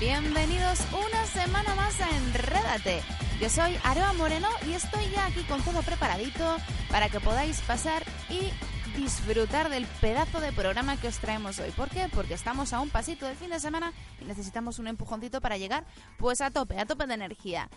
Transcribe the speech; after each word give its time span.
Bienvenidos 0.00 0.80
una 0.94 1.26
semana 1.26 1.74
más 1.74 2.00
a 2.00 2.08
Enrédate. 2.08 3.02
Yo 3.38 3.50
soy 3.50 3.78
Aroa 3.84 4.14
Moreno 4.14 4.48
y 4.66 4.72
estoy 4.72 5.10
ya 5.10 5.26
aquí 5.26 5.42
con 5.42 5.60
todo 5.60 5.82
preparadito 5.82 6.56
para 6.90 7.10
que 7.10 7.20
podáis 7.20 7.60
pasar 7.60 8.02
y 8.30 8.50
disfrutar 8.98 9.68
del 9.68 9.84
pedazo 10.00 10.40
de 10.40 10.52
programa 10.52 10.96
que 10.96 11.08
os 11.08 11.18
traemos 11.18 11.58
hoy. 11.58 11.70
¿Por 11.72 11.90
qué? 11.90 12.08
Porque 12.14 12.32
estamos 12.32 12.72
a 12.72 12.80
un 12.80 12.88
pasito 12.88 13.26
del 13.26 13.36
fin 13.36 13.50
de 13.50 13.60
semana 13.60 13.92
y 14.22 14.24
necesitamos 14.24 14.78
un 14.78 14.86
empujoncito 14.86 15.42
para 15.42 15.58
llegar 15.58 15.84
pues 16.16 16.40
a 16.40 16.50
tope, 16.50 16.78
a 16.78 16.86
tope 16.86 17.06
de 17.06 17.12
energía. 17.12 17.68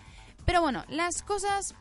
Pero 0.45 0.62
bueno, 0.62 0.86
las 0.88 1.23
cosas 1.23 1.76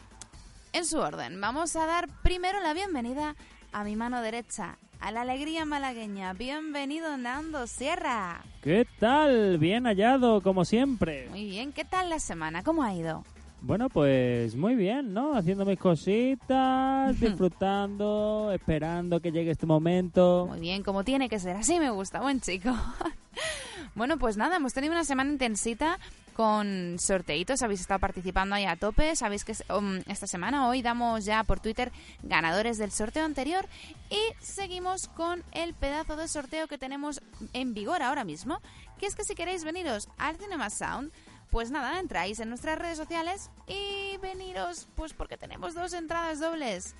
en 0.73 0.85
su 0.87 0.99
orden. 0.99 1.41
Vamos 1.41 1.77
a 1.77 1.87
dar 1.87 2.09
primero 2.25 2.59
la 2.59 2.75
bienvenida 2.75 3.37
a 3.71 3.85
mi 3.85 3.95
mano 3.95 4.21
derecha, 4.21 4.77
a 5.03 5.11
la 5.11 5.23
alegría 5.23 5.65
malagueña. 5.65 6.33
Bienvenido, 6.33 7.17
Nando 7.17 7.67
Sierra. 7.67 8.45
¿Qué 8.63 8.87
tal? 9.01 9.59
Bien 9.59 9.85
hallado, 9.85 10.41
como 10.43 10.65
siempre. 10.65 11.27
Muy 11.31 11.45
bien, 11.47 11.73
¿qué 11.73 11.85
tal 11.85 12.09
la 12.09 12.21
semana? 12.21 12.63
¿Cómo 12.63 12.85
ha 12.85 12.95
ido? 12.95 13.25
Bueno, 13.63 13.89
pues 13.89 14.55
muy 14.55 14.77
bien, 14.77 15.13
¿no? 15.13 15.35
Haciendo 15.35 15.65
mis 15.65 15.79
cositas, 15.79 17.19
disfrutando, 17.21 18.53
esperando 18.55 19.19
que 19.21 19.33
llegue 19.33 19.51
este 19.51 19.67
momento. 19.67 20.47
Muy 20.49 20.61
bien, 20.61 20.85
como 20.85 21.03
tiene 21.03 21.29
que 21.29 21.41
ser. 21.41 21.57
Así 21.57 21.81
me 21.81 21.91
gusta, 21.91 22.21
buen 22.21 22.41
chico. 22.41 22.71
bueno, 23.97 24.19
pues 24.19 24.37
nada, 24.37 24.57
hemos 24.57 24.73
tenido 24.73 24.93
una 24.93 25.05
semana 25.05 25.33
intensita 25.33 25.99
con 26.33 26.97
sorteitos. 26.99 27.63
Habéis 27.63 27.81
estado 27.81 28.01
participando 28.01 28.55
ahí 28.55 28.65
a 28.65 28.77
tope. 28.77 29.15
Sabéis 29.17 29.45
que 29.45 29.55
um, 29.73 30.01
esta 30.07 30.27
semana, 30.27 30.69
hoy, 30.69 30.83
damos 30.83 31.25
ya 31.25 31.45
por 31.45 31.61
Twitter 31.61 31.93
ganadores 32.23 32.79
del 32.79 32.93
sorteo 32.93 33.25
anterior. 33.25 33.67
Y 34.11 34.21
seguimos 34.45 35.09
con 35.09 35.45
el 35.53 35.75
pedazo 35.75 36.17
de 36.17 36.29
sorteo 36.29 36.69
que 36.69 36.79
tenemos 36.79 37.21
en 37.53 37.75
vigor 37.75 38.03
ahora 38.03 38.25
mismo. 38.25 38.61
Que 38.99 39.07
es 39.07 39.15
que 39.15 39.25
si 39.25 39.35
queréis 39.35 39.65
veniros 39.65 40.09
al 40.19 40.37
Cinema 40.37 40.71
Sound, 40.71 41.13
pues 41.51 41.71
nada, 41.71 42.01
entráis 42.01 42.41
en 42.41 42.49
nuestras 42.49 42.79
redes 42.79 42.97
sociales 42.97 43.51
y 43.67 44.17
veniros, 44.19 44.89
pues 44.95 45.13
porque 45.13 45.37
tenemos 45.37 45.75
dos 45.75 45.93
entradas 45.93 46.41
dobles. 46.41 46.95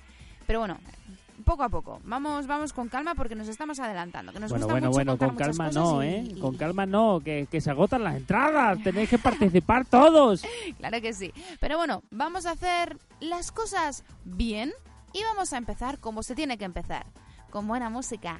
Pero 0.45 0.59
bueno, 0.59 0.79
poco 1.45 1.63
a 1.63 1.69
poco. 1.69 1.99
Vamos, 2.03 2.47
vamos 2.47 2.73
con 2.73 2.89
calma 2.89 3.15
porque 3.15 3.35
nos 3.35 3.47
estamos 3.47 3.79
adelantando. 3.79 4.31
Que 4.31 4.39
nos 4.39 4.49
Bueno, 4.51 4.65
gusta 4.65 4.73
bueno, 4.73 4.87
mucho 4.87 4.97
bueno, 4.97 5.17
con 5.17 5.35
calma 5.35 5.69
no, 5.71 6.03
y- 6.03 6.07
¿eh? 6.07 6.23
y- 6.35 6.39
Con 6.39 6.55
calma 6.57 6.85
no, 6.85 7.19
que, 7.23 7.47
que 7.49 7.61
se 7.61 7.69
agotan 7.71 8.03
las 8.03 8.15
entradas, 8.15 8.81
tenéis 8.83 9.09
que 9.09 9.17
participar 9.19 9.85
todos. 9.85 10.43
Claro 10.77 11.01
que 11.01 11.13
sí. 11.13 11.33
Pero 11.59 11.77
bueno, 11.77 12.03
vamos 12.11 12.45
a 12.45 12.51
hacer 12.51 12.97
las 13.19 13.51
cosas 13.51 14.03
bien 14.25 14.71
y 15.13 15.23
vamos 15.23 15.53
a 15.53 15.57
empezar 15.57 15.99
como 15.99 16.23
se 16.23 16.35
tiene 16.35 16.57
que 16.57 16.65
empezar, 16.65 17.05
con 17.49 17.67
buena 17.67 17.89
música. 17.89 18.39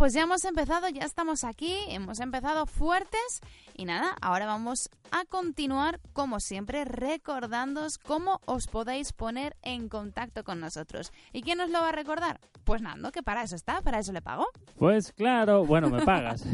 Pues 0.00 0.14
ya 0.14 0.22
hemos 0.22 0.46
empezado, 0.46 0.88
ya 0.88 1.04
estamos 1.04 1.44
aquí, 1.44 1.76
hemos 1.88 2.20
empezado 2.20 2.64
fuertes 2.64 3.42
y 3.76 3.84
nada, 3.84 4.16
ahora 4.22 4.46
vamos 4.46 4.88
a 5.10 5.26
continuar 5.26 6.00
como 6.14 6.40
siempre 6.40 6.86
recordándoos 6.86 7.98
cómo 7.98 8.40
os 8.46 8.66
podéis 8.66 9.12
poner 9.12 9.56
en 9.60 9.90
contacto 9.90 10.42
con 10.42 10.58
nosotros. 10.58 11.12
¿Y 11.34 11.42
quién 11.42 11.58
nos 11.58 11.68
lo 11.68 11.82
va 11.82 11.90
a 11.90 11.92
recordar? 11.92 12.40
Pues 12.64 12.80
Nando, 12.80 13.12
que 13.12 13.22
para 13.22 13.42
eso 13.42 13.56
está, 13.56 13.82
para 13.82 13.98
eso 13.98 14.10
le 14.14 14.22
pago. 14.22 14.46
Pues 14.78 15.12
claro, 15.12 15.66
bueno, 15.66 15.90
me 15.90 16.02
pagas. 16.02 16.46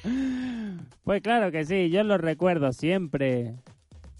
pues 1.04 1.20
claro 1.20 1.52
que 1.52 1.66
sí, 1.66 1.90
yo 1.90 2.04
lo 2.04 2.16
recuerdo 2.16 2.72
siempre. 2.72 3.54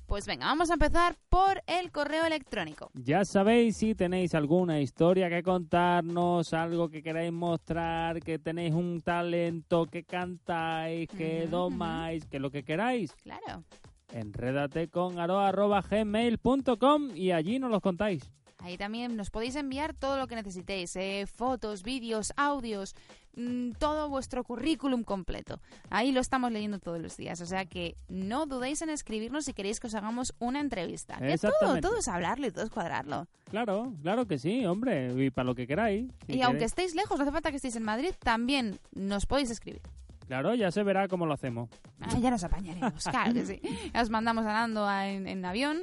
Pues 0.07 0.27
venga, 0.27 0.47
vamos 0.47 0.71
a 0.71 0.75
empezar 0.75 1.17
por 1.29 1.63
el 1.67 1.91
correo 1.91 2.27
electrónico. 2.27 2.91
Ya 2.95 3.25
sabéis 3.25 3.79
si 3.79 3.95
tenéis 3.95 4.35
alguna 4.35 4.81
historia 4.81 5.31
que 5.31 5.43
contarnos, 5.43 6.53
algo 6.53 6.91
que 6.91 7.03
queráis 7.03 7.33
mostrar, 7.33 8.21
que 8.21 8.39
tenéis 8.39 8.75
un 8.75 9.01
talento, 9.01 9.87
que 9.87 10.05
cantáis, 10.05 11.09
que 11.09 11.47
domáis, 11.47 12.27
que 12.27 12.39
lo 12.39 12.51
que 12.51 12.65
queráis. 12.65 13.13
Claro. 13.23 13.65
Enrédate 14.13 14.89
con 14.89 15.17
gmail.com 15.17 17.17
y 17.17 17.31
allí 17.33 17.59
nos 17.59 17.71
los 17.71 17.81
contáis. 17.81 18.31
Ahí 18.59 18.79
también 18.79 19.17
nos 19.17 19.31
podéis 19.31 19.57
enviar 19.57 19.95
todo 19.95 20.17
lo 20.17 20.27
que 20.27 20.37
necesitéis, 20.37 20.95
eh, 20.97 21.27
fotos, 21.27 21.83
vídeos, 21.83 22.33
audios, 22.37 22.95
mm, 23.37 23.73
todo 23.79 24.09
vuestro 24.09 24.45
currículum 24.45 25.03
completo. 25.05 25.61
Ahí 25.91 26.13
lo 26.13 26.21
estamos 26.21 26.53
leyendo 26.53 26.79
todos 26.79 27.01
los 27.01 27.17
días, 27.17 27.41
o 27.41 27.47
sea 27.47 27.65
que 27.67 27.97
no 28.09 28.47
dudéis 28.47 28.83
en 28.83 28.91
escribirnos 28.91 29.45
si 29.45 29.53
queréis 29.53 29.81
que 29.81 29.87
os 29.89 29.95
hagamos 29.95 30.35
una 30.39 30.61
entrevista. 30.61 31.19
Que 31.19 31.37
todo, 31.39 31.81
todo 31.81 31.99
es 31.99 32.09
hablarlo 32.09 32.47
y 32.47 32.51
todo 32.51 32.65
es 32.65 32.71
cuadrarlo. 32.71 33.27
Claro, 33.51 33.93
claro 34.03 34.27
que 34.27 34.39
sí, 34.39 34.65
hombre, 34.67 35.13
y 35.25 35.31
para 35.31 35.47
lo 35.47 35.55
que 35.55 35.67
queráis. 35.67 36.11
Si 36.27 36.35
y 36.37 36.43
aunque 36.43 36.65
estéis 36.65 36.95
lejos, 36.95 37.17
no 37.19 37.23
hace 37.25 37.33
falta 37.33 37.51
que 37.51 37.57
estéis 37.57 37.77
en 37.77 37.85
Madrid, 37.85 38.11
también 38.19 38.79
nos 38.95 39.27
podéis 39.27 39.51
escribir. 39.51 39.83
Claro, 40.27 40.55
ya 40.55 40.71
se 40.71 40.83
verá 40.83 41.07
cómo 41.07 41.27
lo 41.27 41.35
hacemos. 41.35 41.69
Ah, 42.01 42.19
ya 42.19 42.31
nos 42.31 42.43
apañaremos, 42.43 43.05
claro 43.05 43.35
que 43.35 43.45
sí. 43.45 43.61
Ya 43.93 44.01
os 44.03 44.09
mandamos 44.09 44.47
a 44.47 44.55
Nando 44.55 44.87
a- 44.87 45.07
en, 45.09 45.29
en 45.29 45.45
avión, 45.45 45.83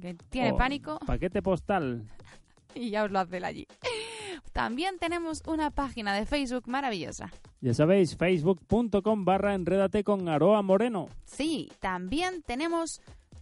que 0.00 0.14
tiene 0.30 0.52
O 0.52 0.56
pánico. 0.56 0.98
Paquete 1.06 1.42
postal. 1.42 2.08
y 2.74 2.88
ya 2.90 3.04
os 3.04 3.10
lo 3.10 3.18
hace 3.20 3.36
él 3.36 3.44
allí. 3.44 3.66
También 4.52 4.98
tenemos 4.98 5.42
una 5.46 5.70
página 5.70 6.14
de 6.14 6.26
Facebook 6.26 6.64
maravillosa. 6.66 7.30
Ya 7.60 7.74
sabéis, 7.74 8.16
facebook.com 8.16 9.24
barra 9.24 9.54
enrédate 9.54 10.04
con 10.04 10.28
Aroa 10.28 10.62
Moreno. 10.62 11.08
Sí, 11.24 11.70
también 11.80 12.42
tenemos 12.42 13.00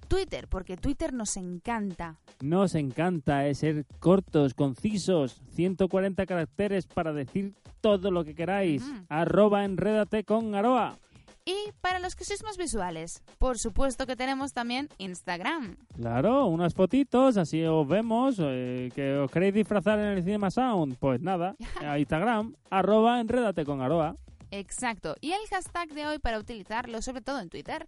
Twitter, 0.08 0.46
porque 0.48 0.76
Twitter 0.76 1.12
nos 1.12 1.36
encanta. 1.36 2.18
Nos 2.40 2.74
encanta 2.74 3.46
eh, 3.46 3.54
ser 3.54 3.86
cortos, 3.98 4.54
concisos, 4.54 5.40
140 5.54 6.26
caracteres 6.26 6.86
para 6.86 7.12
decir 7.12 7.54
todo 7.80 8.10
lo 8.10 8.24
que 8.24 8.34
queráis. 8.34 8.84
Arroba 9.08 9.64
enrédate 9.64 10.24
con 10.24 10.54
Aroa. 10.54 10.98
Y 11.44 11.72
para 11.80 11.98
los 11.98 12.14
que 12.14 12.24
sois 12.24 12.44
más 12.44 12.56
visuales, 12.56 13.22
por 13.38 13.58
supuesto 13.58 14.06
que 14.06 14.14
tenemos 14.14 14.52
también 14.52 14.88
Instagram. 14.98 15.76
Claro, 15.96 16.46
unas 16.46 16.72
fotitos, 16.74 17.36
así 17.36 17.64
os 17.64 17.86
vemos. 17.88 18.36
eh, 18.38 18.90
que 18.94 19.14
os 19.14 19.30
queréis 19.30 19.54
disfrazar 19.54 19.98
en 19.98 20.18
el 20.18 20.22
Cinema 20.22 20.50
Sound, 20.50 20.96
pues 20.98 21.20
nada, 21.20 21.56
a 21.84 21.98
Instagram, 21.98 22.54
arroba 22.70 23.20
enrédate 23.20 23.64
con 23.64 23.80
Aroa. 23.80 24.14
Exacto. 24.52 25.16
Y 25.20 25.32
el 25.32 25.40
hashtag 25.50 25.88
de 25.94 26.06
hoy 26.06 26.18
para 26.18 26.38
utilizarlo, 26.38 27.02
sobre 27.02 27.22
todo 27.22 27.40
en 27.40 27.48
Twitter, 27.48 27.86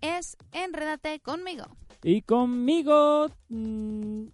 es 0.00 0.36
Enrédate 0.52 1.20
conmigo. 1.20 1.64
Y 2.02 2.22
conmigo... 2.22 3.28
mm, 3.48 4.24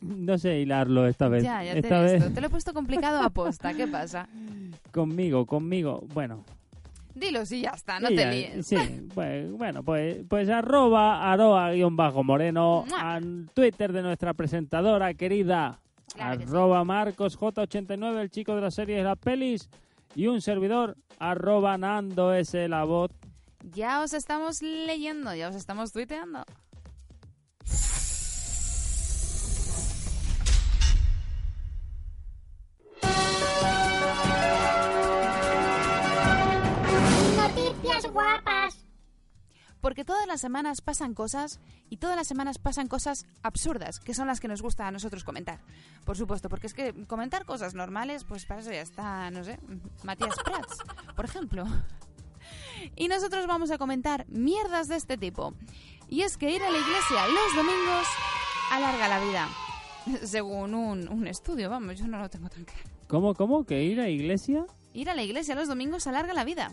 no 0.00 0.36
sé 0.38 0.60
hilarlo 0.60 1.06
esta 1.06 1.28
vez. 1.28 1.42
Ya, 1.42 1.64
ya 1.64 1.72
te 1.72 1.78
esta 1.80 2.00
he 2.00 2.18
vez. 2.18 2.34
Te 2.34 2.40
lo 2.40 2.46
he 2.46 2.50
puesto 2.50 2.74
complicado 2.74 3.20
a 3.22 3.30
posta. 3.30 3.72
¿Qué 3.74 3.86
pasa? 3.86 4.28
conmigo, 4.92 5.46
conmigo. 5.46 6.04
Bueno, 6.12 6.44
Dilo 7.14 7.46
si 7.46 7.60
ya 7.62 7.70
está, 7.70 8.00
no 8.00 8.08
te 8.08 8.16
ya, 8.16 8.30
líes. 8.30 8.66
Sí, 8.66 8.76
pues, 9.14 9.50
bueno, 9.52 9.82
pues, 9.82 10.18
pues 10.28 10.48
arroba 10.48 11.32
aroa 11.32 11.70
guion 11.72 11.96
bajo 11.96 12.24
moreno, 12.24 12.84
¡Mua! 12.88 13.14
al 13.14 13.48
Twitter 13.54 13.92
de 13.92 14.02
nuestra 14.02 14.34
presentadora 14.34 15.14
querida, 15.14 15.80
Claro 16.14 16.38
que 16.38 16.44
sí. 16.46 16.50
arroba 16.50 16.84
Marcos 16.84 17.38
J89, 17.38 18.20
el 18.20 18.30
chico 18.30 18.54
de 18.54 18.60
las 18.62 18.74
series 18.74 19.00
y 19.00 19.04
las 19.04 19.18
pelis, 19.18 19.68
y 20.14 20.26
un 20.26 20.40
servidor, 20.40 20.96
arroba 21.18 21.76
Nando 21.78 22.32
S. 22.34 22.68
La 22.68 22.84
voz. 22.84 23.10
Ya 23.72 24.02
os 24.02 24.12
estamos 24.12 24.60
leyendo, 24.62 25.34
ya 25.34 25.48
os 25.48 25.54
estamos 25.54 25.92
tuiteando. 25.92 26.44
Guapas. 38.14 38.86
Porque 39.80 40.04
todas 40.06 40.26
las 40.26 40.40
semanas 40.40 40.80
pasan 40.80 41.12
cosas 41.12 41.60
y 41.90 41.98
todas 41.98 42.16
las 42.16 42.26
semanas 42.26 42.58
pasan 42.58 42.88
cosas 42.88 43.26
absurdas, 43.42 44.00
que 44.00 44.14
son 44.14 44.26
las 44.28 44.40
que 44.40 44.48
nos 44.48 44.62
gusta 44.62 44.86
a 44.86 44.90
nosotros 44.90 45.24
comentar. 45.24 45.60
Por 46.06 46.16
supuesto, 46.16 46.48
porque 46.48 46.68
es 46.68 46.72
que 46.72 46.94
comentar 47.06 47.44
cosas 47.44 47.74
normales, 47.74 48.24
pues 48.24 48.46
para 48.46 48.60
eso 48.60 48.70
ya 48.72 48.80
está, 48.80 49.30
no 49.30 49.44
sé, 49.44 49.58
Matías 50.02 50.36
Prats, 50.42 50.78
por 51.14 51.26
ejemplo. 51.26 51.66
Y 52.96 53.08
nosotros 53.08 53.46
vamos 53.46 53.70
a 53.70 53.76
comentar 53.78 54.24
mierdas 54.28 54.88
de 54.88 54.96
este 54.96 55.18
tipo. 55.18 55.52
Y 56.08 56.22
es 56.22 56.38
que 56.38 56.50
ir 56.50 56.62
a 56.62 56.70
la 56.70 56.78
iglesia 56.78 57.28
los 57.28 57.54
domingos 57.54 58.06
alarga 58.72 59.08
la 59.08 59.20
vida. 59.20 59.48
Según 60.26 60.74
un, 60.74 61.08
un 61.08 61.26
estudio, 61.26 61.68
vamos, 61.68 61.98
yo 61.98 62.06
no 62.06 62.18
lo 62.18 62.30
tengo 62.30 62.48
tan 62.48 62.64
claro. 62.64 62.88
¿Cómo, 63.06 63.34
cómo? 63.34 63.64
¿Que 63.64 63.82
ir 63.82 64.00
a 64.00 64.08
iglesia 64.08 64.64
Ir 64.94 65.10
a 65.10 65.14
la 65.14 65.22
iglesia 65.22 65.54
los 65.56 65.68
domingos 65.68 66.06
alarga 66.06 66.32
la 66.32 66.44
vida. 66.44 66.72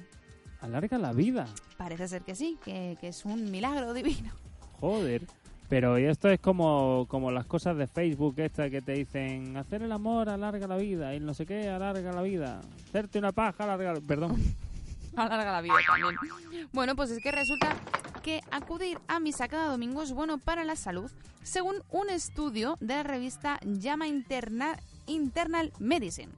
Alarga 0.62 0.98
la 0.98 1.14
vida? 1.14 1.48
Parece 1.78 2.08
ser 2.08 2.22
que 2.22 2.36
sí, 2.36 2.58
que, 2.64 2.98
que 3.02 3.10
es 3.10 3.26
un 3.26 3.52
milagro 3.52 3.94
divino. 3.94 4.32
Joder. 4.80 5.24
Pero 5.70 5.98
y 5.98 6.04
esto 6.04 6.30
es 6.30 6.40
como, 6.42 7.06
como 7.08 7.32
las 7.32 7.46
cosas 7.46 7.78
de 7.78 7.88
Facebook 7.88 8.36
estas 8.40 8.70
que 8.70 8.82
te 8.82 8.92
dicen 8.92 9.56
hacer 9.56 9.82
el 9.84 9.92
amor 9.94 10.28
alarga 10.28 10.68
la 10.68 10.76
vida 10.76 11.16
y 11.16 11.22
no 11.22 11.34
sé 11.34 11.46
qué 11.46 11.70
alarga 11.70 12.12
la 12.12 12.22
vida. 12.22 12.62
Hacerte 12.90 13.20
una 13.20 13.32
paja 13.32 13.64
alarga 13.64 13.94
la... 13.94 14.02
Perdón. 14.02 14.36
alarga 15.16 15.52
la 15.52 15.62
vida 15.62 15.74
también. 15.88 16.68
Bueno, 16.74 16.96
pues 16.98 17.12
es 17.12 17.20
que 17.24 17.32
resulta 17.32 17.76
que 18.22 18.42
acudir 18.52 19.00
a 19.08 19.20
misa 19.22 19.48
cada 19.48 19.68
domingo 19.72 20.04
es 20.04 20.12
bueno 20.12 20.38
para 20.40 20.66
la 20.66 20.76
salud, 20.76 21.10
según 21.42 21.76
un 21.90 22.10
estudio 22.10 22.76
de 22.82 22.96
la 22.96 23.04
revista 23.04 23.58
Llama 23.64 24.08
Interna- 24.08 24.78
Internal 25.08 25.72
Medicine. 25.80 26.34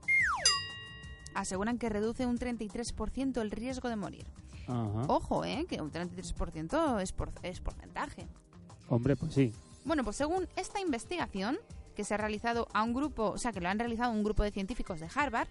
Aseguran 1.35 1.77
que 1.77 1.89
reduce 1.89 2.25
un 2.25 2.37
33% 2.37 3.41
el 3.41 3.51
riesgo 3.51 3.89
de 3.89 3.95
morir. 3.95 4.25
Ajá. 4.67 5.03
Ojo, 5.07 5.43
¿eh? 5.45 5.65
Que 5.67 5.81
un 5.81 5.91
33% 5.91 7.01
es, 7.01 7.11
por- 7.11 7.31
es 7.43 7.59
porcentaje. 7.59 8.27
Hombre, 8.87 9.15
pues 9.15 9.33
sí. 9.33 9.53
Bueno, 9.85 10.03
pues 10.03 10.15
según 10.15 10.47
esta 10.55 10.79
investigación 10.79 11.57
que 11.95 12.03
se 12.03 12.13
ha 12.13 12.17
realizado 12.17 12.67
a 12.73 12.83
un 12.83 12.93
grupo, 12.93 13.31
o 13.31 13.37
sea, 13.37 13.51
que 13.51 13.59
lo 13.61 13.69
han 13.69 13.77
realizado 13.79 14.11
un 14.11 14.23
grupo 14.23 14.43
de 14.43 14.51
científicos 14.51 14.99
de 14.99 15.07
Harvard, 15.13 15.47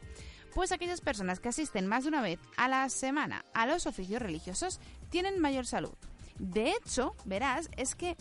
pues 0.54 0.72
aquellas 0.72 1.00
personas 1.00 1.40
que 1.40 1.48
asisten 1.48 1.86
más 1.86 2.04
de 2.04 2.08
una 2.08 2.20
vez 2.22 2.38
a 2.56 2.68
la 2.68 2.88
semana 2.88 3.44
a 3.54 3.66
los 3.66 3.86
oficios 3.86 4.20
religiosos 4.20 4.80
tienen 5.10 5.40
mayor 5.40 5.66
salud. 5.66 5.92
De 6.38 6.70
hecho, 6.72 7.14
verás, 7.24 7.70
es 7.76 7.94
que 7.94 8.16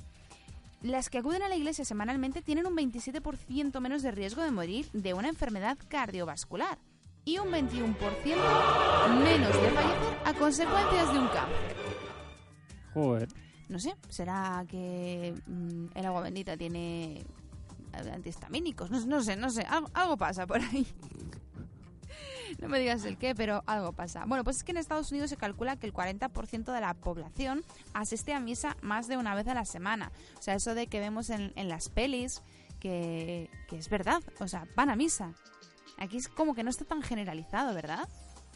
las 0.82 1.10
que 1.10 1.18
acuden 1.20 1.42
a 1.44 1.50
la 1.50 1.56
iglesia 1.56 1.86
semanalmente 1.86 2.42
tienen 2.42 2.66
un 2.68 2.76
27% 2.76 3.80
menos 3.80 4.02
de 4.02 4.12
riesgo 4.12 4.42
de 4.44 4.52
morir 4.52 4.90
de 4.94 5.14
una 5.14 5.30
enfermedad 5.30 5.78
cardiovascular 5.88 6.78
y 7.26 7.38
un 7.38 7.50
21% 7.50 7.96
menos 9.24 9.62
de 9.62 9.70
fallecer 9.70 10.18
a 10.26 10.34
consecuencias 10.34 11.14
de 11.14 11.20
un 11.20 11.28
cáncer. 11.28 11.76
Joder. 12.94 13.30
No 13.70 13.80
sé, 13.80 13.96
será 14.10 14.66
que 14.68 15.34
mm, 15.46 15.86
el 15.96 16.06
agua 16.06 16.22
bendita 16.22 16.58
tiene 16.58 17.24
antihistamínicos, 17.94 18.90
no, 18.90 19.00
no 19.06 19.22
sé, 19.24 19.36
no 19.36 19.50
sé, 19.50 19.64
algo, 19.64 19.90
algo 19.94 20.18
pasa 20.18 20.46
por 20.46 20.62
ahí. 20.62 20.88
No 22.60 22.68
me 22.68 22.80
digas 22.80 23.06
el 23.06 23.18
qué, 23.18 23.34
pero 23.34 23.64
algo 23.66 23.94
pasa. 23.94 24.26
Bueno, 24.26 24.44
pues 24.44 24.58
es 24.58 24.64
que 24.64 24.72
en 24.72 24.78
Estados 24.78 25.10
Unidos 25.12 25.30
se 25.30 25.38
calcula 25.38 25.78
que 25.78 25.88
el 25.88 25.94
40% 25.94 26.74
de 26.74 26.82
la 26.82 26.94
población 26.94 27.64
asiste 27.94 28.34
a 28.34 28.42
misa 28.42 28.76
más 28.82 29.08
de 29.08 29.16
una 29.16 29.34
vez 29.36 29.48
a 29.48 29.54
la 29.54 29.64
semana. 29.64 30.12
O 30.38 30.42
sea, 30.42 30.56
eso 30.56 30.76
de 30.76 30.88
que 30.88 31.00
vemos 31.00 31.30
en, 31.30 31.54
en 31.56 31.70
las 31.70 31.88
pelis, 31.88 32.44
que, 32.80 33.50
que 33.70 33.78
es 33.78 33.90
verdad, 33.90 34.22
o 34.40 34.48
sea, 34.50 34.68
van 34.76 34.90
a 34.90 34.98
misa. 34.98 35.34
Aquí 36.02 36.18
es 36.18 36.28
como 36.28 36.54
que 36.56 36.64
no 36.64 36.70
está 36.70 36.84
tan 36.84 37.02
generalizado, 37.02 37.74
¿verdad? 37.76 38.08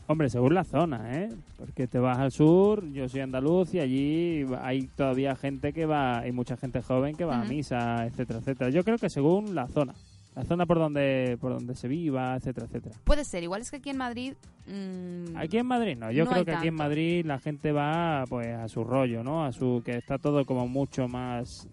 Hombre, 0.08 0.30
según 0.30 0.54
la 0.54 0.64
zona, 0.64 1.16
¿eh? 1.20 1.30
Porque 1.58 1.88
te 1.88 1.98
vas 2.00 2.18
al 2.20 2.32
sur, 2.32 2.88
yo 2.92 3.08
soy 3.10 3.22
andaluz 3.22 3.74
y 3.74 3.80
allí 3.80 4.46
hay 4.62 4.88
todavía 4.96 5.36
gente 5.36 5.74
que 5.74 5.86
va, 5.86 6.20
hay 6.20 6.32
mucha 6.32 6.58
gente 6.58 6.82
joven 6.82 7.16
que 7.16 7.26
va 7.26 7.42
a 7.42 7.46
misa, 7.46 8.06
etcétera, 8.06 8.40
etcétera. 8.40 8.70
Yo 8.70 8.84
creo 8.84 8.98
que 9.00 9.10
según 9.10 9.56
la 9.56 9.68
zona, 9.68 9.96
la 10.36 10.44
zona 10.44 10.66
por 10.68 10.78
donde 10.78 11.38
por 11.42 11.54
donde 11.54 11.74
se 11.76 11.88
viva, 11.88 12.36
etcétera, 12.36 12.68
etcétera. 12.68 12.96
Puede 13.04 13.26
ser, 13.26 13.42
igual 13.42 13.62
es 13.62 13.72
que 13.72 13.78
aquí 13.78 13.90
en 13.90 13.98
Madrid... 13.98 14.34
mm, 14.68 15.38
Aquí 15.38 15.58
en 15.58 15.66
Madrid 15.66 15.98
no, 15.98 16.12
yo 16.12 16.26
No 16.26 16.32
creo 16.32 16.46
que 16.46 16.54
aquí 16.54 16.68
en. 16.68 16.76
Madrid 16.76 17.26
la 17.26 17.40
gente 17.40 17.72
va 17.72 18.26
pues 18.30 18.48
a 18.56 18.68
su 18.68 18.84
rollo, 18.84 19.24
¿no? 19.24 19.44
A 19.44 19.52
su 19.52 19.82
que 19.84 19.98
está 19.98 20.20
todo 20.20 20.46
como 20.46 20.68
mucho 20.68 21.08
más 21.08 21.68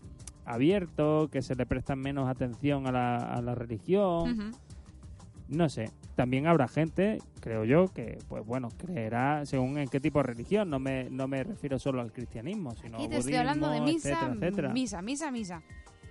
abierto, 0.47 1.29
que 1.31 1.43
se 1.43 1.55
le 1.55 1.67
presta 1.67 1.97
menos 1.97 2.29
atención 2.29 2.87
a 2.87 2.93
la, 2.93 3.17
a 3.17 3.43
la 3.43 3.55
religión. 3.55 4.53
No 5.53 5.69
sé. 5.69 5.91
También 6.17 6.47
habrá 6.47 6.69
gente, 6.69 7.19
creo 7.41 7.65
yo, 7.65 7.89
que, 7.89 8.19
pues 8.29 8.45
bueno, 8.45 8.69
creerá 8.71 9.47
según 9.47 9.79
en 9.79 9.89
qué 9.89 10.01
tipo 10.01 10.19
de 10.19 10.25
religión. 10.25 10.69
No 10.71 10.79
me, 10.79 11.09
no 11.11 11.29
me 11.29 11.45
refiero 11.45 11.79
solo 11.79 12.01
al 12.01 12.13
cristianismo, 12.13 12.75
sino 12.77 12.99
Aquí 12.99 13.09
te 13.09 13.19
estoy 13.19 13.35
hablando 13.37 13.71
de 13.71 13.81
misa, 13.81 14.11
etcétera, 14.11 14.35
etcétera. 14.35 14.69
misa, 14.73 15.03
misa, 15.03 15.31
misa. 15.31 15.63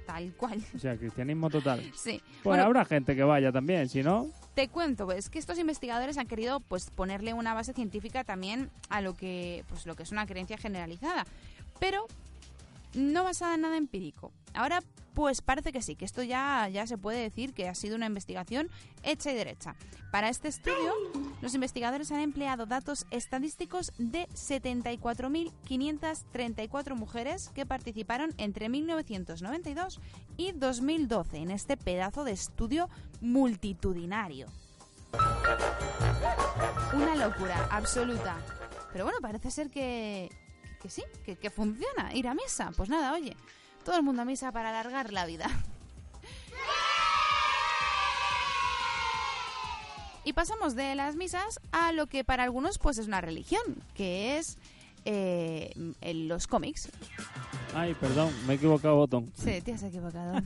Tal 0.06 0.34
cual. 0.34 0.60
O 0.76 0.80
sea, 0.80 0.98
cristianismo 0.98 1.50
total. 1.50 1.82
Sí. 1.96 2.22
Pues 2.22 2.44
Bueno, 2.44 2.64
habrá 2.64 2.86
gente 2.86 3.16
que 3.16 3.24
vaya 3.24 3.52
también, 3.52 3.88
si 3.90 4.02
no, 4.04 4.28
Te 4.56 4.68
cuento, 4.68 5.06
pues 5.06 5.30
que 5.30 5.40
estos 5.40 5.58
investigadores 5.60 6.18
han 6.18 6.28
querido 6.28 6.60
pues 6.60 6.90
ponerle 6.90 7.34
una 7.34 7.54
base 7.54 7.74
científica 7.74 8.24
también 8.24 8.70
a 8.90 9.02
lo 9.02 9.16
que 9.16 9.64
pues 9.70 9.86
lo 9.86 9.96
que 9.96 10.04
es 10.04 10.12
una 10.12 10.26
creencia 10.26 10.58
generalizada, 10.58 11.26
pero 11.80 12.06
no 12.96 13.24
basada 13.24 13.56
en 13.56 13.62
nada 13.62 13.78
empírico. 13.78 14.32
Ahora 14.54 14.82
pues 15.14 15.42
parece 15.42 15.72
que 15.72 15.82
sí, 15.82 15.96
que 15.96 16.04
esto 16.06 16.22
ya 16.24 16.68
ya 16.70 16.88
se 16.88 16.98
puede 16.98 17.22
decir 17.22 17.54
que 17.54 17.68
ha 17.68 17.76
sido 17.76 17.96
una 17.96 18.06
investigación 18.06 18.70
hecha 19.04 19.32
y 19.32 19.36
derecha. 19.36 19.76
Para 20.12 20.30
este 20.30 20.48
estudio, 20.48 20.94
los 21.42 21.54
investigadores 21.54 22.10
han 22.12 22.22
empleado 22.22 22.66
datos 22.66 23.06
estadísticos 23.12 23.92
de 23.98 24.28
74.534 24.30 26.96
mujeres 26.96 27.50
que 27.50 27.66
participaron 27.66 28.34
entre 28.38 28.70
1992 28.70 30.00
y 30.38 30.54
2012 30.54 31.38
en 31.38 31.52
este 31.52 31.76
pedazo 31.78 32.24
de 32.24 32.32
estudio 32.32 32.90
multitudinario. 33.22 34.48
Una 36.94 37.16
locura 37.16 37.68
absoluta. 37.70 38.38
Pero 38.92 39.06
bueno, 39.06 39.20
parece 39.22 39.52
ser 39.52 39.70
que, 39.70 40.30
que 40.82 40.90
sí, 40.90 41.04
que, 41.24 41.38
que 41.38 41.50
funciona. 41.50 42.14
Ir 42.14 42.28
a 42.28 42.34
misa. 42.34 42.72
Pues 42.76 42.90
nada, 42.90 43.14
oye, 43.14 43.38
todo 43.84 43.96
el 43.98 44.04
mundo 44.04 44.22
a 44.22 44.26
misa 44.26 44.52
para 44.52 44.70
alargar 44.70 45.12
la 45.12 45.26
vida. 45.26 45.50
Y 50.24 50.34
pasamos 50.34 50.76
de 50.76 50.94
las 50.96 51.16
misas 51.16 51.60
a 51.72 51.92
lo 51.92 52.08
que 52.08 52.24
para 52.24 52.44
algunos 52.44 52.78
pues 52.78 52.98
es 53.00 53.08
una 53.08 53.22
religión, 53.22 53.62
que 53.96 54.38
es 54.38 54.60
eh, 55.06 55.74
los 56.14 56.46
cómics. 56.46 56.90
Ay, 57.74 57.96
perdón, 57.96 58.32
me 58.46 58.54
he 58.54 58.56
equivocado 58.58 58.96
botón. 58.98 59.32
Sí, 59.36 59.62
te 59.62 59.74
has 59.74 59.84
equivocado. 59.84 60.40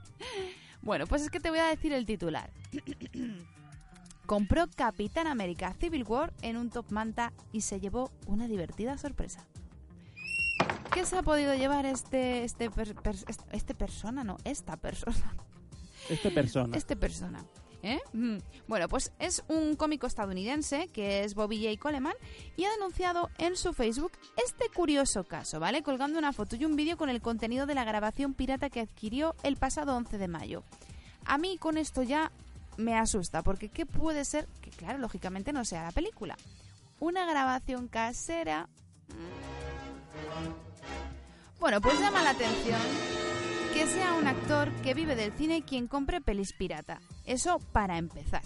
bueno, 0.82 1.06
pues 1.06 1.22
es 1.22 1.30
que 1.30 1.40
te 1.40 1.48
voy 1.48 1.60
a 1.60 1.66
decir 1.66 1.92
el 1.92 2.04
titular. 2.04 2.50
Compró 4.26 4.68
Capitán 4.68 5.26
América 5.26 5.72
Civil 5.72 6.04
War 6.04 6.32
en 6.42 6.56
un 6.56 6.70
top 6.70 6.90
manta 6.90 7.32
y 7.52 7.62
se 7.62 7.80
llevó 7.80 8.12
una 8.26 8.48
divertida 8.48 8.98
sorpresa. 8.98 9.44
¿Qué 10.92 11.06
se 11.06 11.16
ha 11.18 11.22
podido 11.22 11.54
llevar 11.54 11.86
este 11.86 12.44
este 12.44 12.70
per- 12.70 12.94
per- 12.96 13.14
este- 13.28 13.44
este 13.56 13.74
persona? 13.74 14.24
No, 14.24 14.36
esta 14.44 14.76
persona. 14.76 15.34
Este 16.08 16.30
persona. 16.30 16.76
Este 16.76 16.96
persona. 16.96 17.44
¿Eh? 17.82 17.98
Mm. 18.12 18.38
Bueno, 18.68 18.88
pues 18.88 19.10
es 19.18 19.42
un 19.48 19.74
cómico 19.76 20.06
estadounidense 20.06 20.88
que 20.88 21.24
es 21.24 21.34
Bobby 21.34 21.64
J. 21.64 21.80
Coleman 21.80 22.12
y 22.56 22.64
ha 22.64 22.70
denunciado 22.72 23.30
en 23.38 23.56
su 23.56 23.72
Facebook 23.72 24.12
este 24.46 24.68
curioso 24.68 25.24
caso, 25.24 25.60
¿vale? 25.60 25.82
Colgando 25.82 26.18
una 26.18 26.34
foto 26.34 26.56
y 26.56 26.64
un 26.66 26.76
vídeo 26.76 26.98
con 26.98 27.08
el 27.08 27.22
contenido 27.22 27.64
de 27.64 27.74
la 27.74 27.84
grabación 27.84 28.34
pirata 28.34 28.68
que 28.68 28.80
adquirió 28.80 29.34
el 29.44 29.56
pasado 29.56 29.96
11 29.96 30.18
de 30.18 30.28
mayo. 30.28 30.62
A 31.24 31.38
mí 31.38 31.56
con 31.56 31.78
esto 31.78 32.02
ya 32.02 32.30
me 32.76 32.98
asusta, 32.98 33.42
porque 33.42 33.70
¿qué 33.70 33.86
puede 33.86 34.26
ser? 34.26 34.46
Que 34.60 34.68
claro, 34.70 34.98
lógicamente 34.98 35.52
no 35.54 35.64
sea 35.64 35.84
la 35.84 35.92
película. 35.92 36.36
Una 36.98 37.24
grabación 37.24 37.88
casera... 37.88 38.68
mm. 39.08 40.69
Bueno, 41.58 41.80
pues 41.80 42.00
llama 42.00 42.22
la 42.22 42.30
atención 42.30 42.80
que 43.74 43.86
sea 43.86 44.14
un 44.14 44.26
actor 44.26 44.70
que 44.82 44.94
vive 44.94 45.14
del 45.14 45.32
cine 45.32 45.62
quien 45.62 45.86
compre 45.86 46.20
pelis 46.20 46.52
pirata. 46.52 47.00
Eso 47.24 47.58
para 47.72 47.98
empezar. 47.98 48.42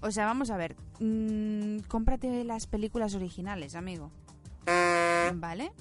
O 0.00 0.10
sea, 0.10 0.26
vamos 0.26 0.50
a 0.50 0.56
ver. 0.56 0.76
mm, 1.00 1.80
cómprate 1.88 2.44
las 2.44 2.66
películas 2.66 3.14
originales, 3.14 3.74
amigo. 3.74 4.10
¿Vale? 5.34 5.72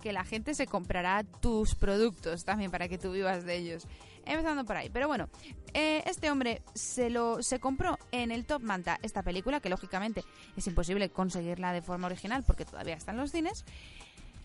Que 0.00 0.12
la 0.12 0.24
gente 0.24 0.54
se 0.54 0.66
comprará 0.66 1.24
tus 1.24 1.74
productos 1.74 2.44
también 2.44 2.70
para 2.70 2.88
que 2.88 2.96
tú 2.96 3.12
vivas 3.12 3.44
de 3.44 3.56
ellos. 3.56 3.86
Empezando 4.24 4.64
por 4.64 4.76
ahí. 4.76 4.88
Pero 4.90 5.08
bueno, 5.08 5.28
eh, 5.74 6.02
este 6.06 6.30
hombre 6.30 6.62
se 6.74 7.10
lo 7.10 7.42
se 7.42 7.60
compró 7.60 7.98
en 8.12 8.30
el 8.30 8.46
Top 8.46 8.62
Manta 8.62 8.98
esta 9.02 9.22
película, 9.22 9.60
que 9.60 9.68
lógicamente 9.68 10.24
es 10.56 10.66
imposible 10.66 11.10
conseguirla 11.10 11.72
de 11.72 11.82
forma 11.82 12.06
original 12.06 12.42
porque 12.46 12.64
todavía 12.64 12.94
está 12.94 13.12
en 13.12 13.18
los 13.18 13.30
cines. 13.30 13.64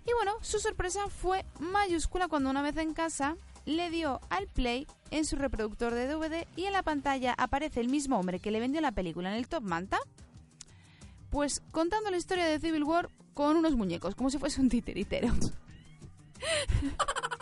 Y 0.06 0.14
bueno, 0.14 0.34
su 0.42 0.60
sorpresa 0.60 1.08
fue 1.10 1.46
mayúscula 1.60 2.28
cuando 2.28 2.50
una 2.50 2.62
vez 2.62 2.78
en 2.78 2.94
casa 2.94 3.36
le 3.66 3.90
dio 3.90 4.22
al 4.30 4.48
play 4.48 4.88
en 5.10 5.26
su 5.26 5.36
reproductor 5.36 5.94
de 5.94 6.08
DVD 6.08 6.48
y 6.56 6.66
en 6.66 6.74
la 6.74 6.84
pantalla 6.84 7.34
aparece 7.38 7.80
el 7.80 7.90
mismo 7.90 8.20
hombre 8.20 8.40
que 8.40 8.52
le 8.52 8.60
vendió 8.60 8.82
la 8.82 8.92
película 8.92 9.32
en 9.32 9.36
el 9.36 9.48
Top 9.48 9.64
Manta, 9.64 10.00
pues 11.32 11.64
contando 11.72 12.12
la 12.12 12.18
historia 12.18 12.46
de 12.46 12.60
Civil 12.60 12.84
War 12.84 13.10
con 13.34 13.58
unos 13.58 13.76
muñecos, 13.76 14.16
como 14.16 14.30
si 14.30 14.38
fuese 14.38 14.62
un 14.62 14.70
titiritero. 14.70 15.34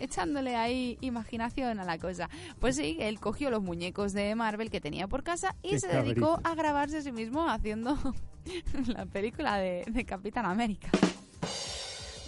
Echándole 0.00 0.56
ahí 0.56 0.98
imaginación 1.00 1.78
a 1.78 1.84
la 1.84 1.98
cosa. 1.98 2.28
Pues 2.58 2.76
sí, 2.76 2.96
él 3.00 3.20
cogió 3.20 3.50
los 3.50 3.62
muñecos 3.62 4.12
de 4.12 4.34
Marvel 4.34 4.70
que 4.70 4.80
tenía 4.80 5.06
por 5.06 5.22
casa 5.22 5.54
y 5.62 5.70
Qué 5.70 5.80
se 5.80 5.88
dedicó 5.88 6.30
cabrito. 6.32 6.48
a 6.50 6.54
grabarse 6.54 6.96
a 6.98 7.02
sí 7.02 7.12
mismo 7.12 7.48
haciendo 7.48 7.96
la 8.86 9.06
película 9.06 9.58
de, 9.58 9.84
de 9.86 10.04
Capitán 10.04 10.46
América. 10.46 10.88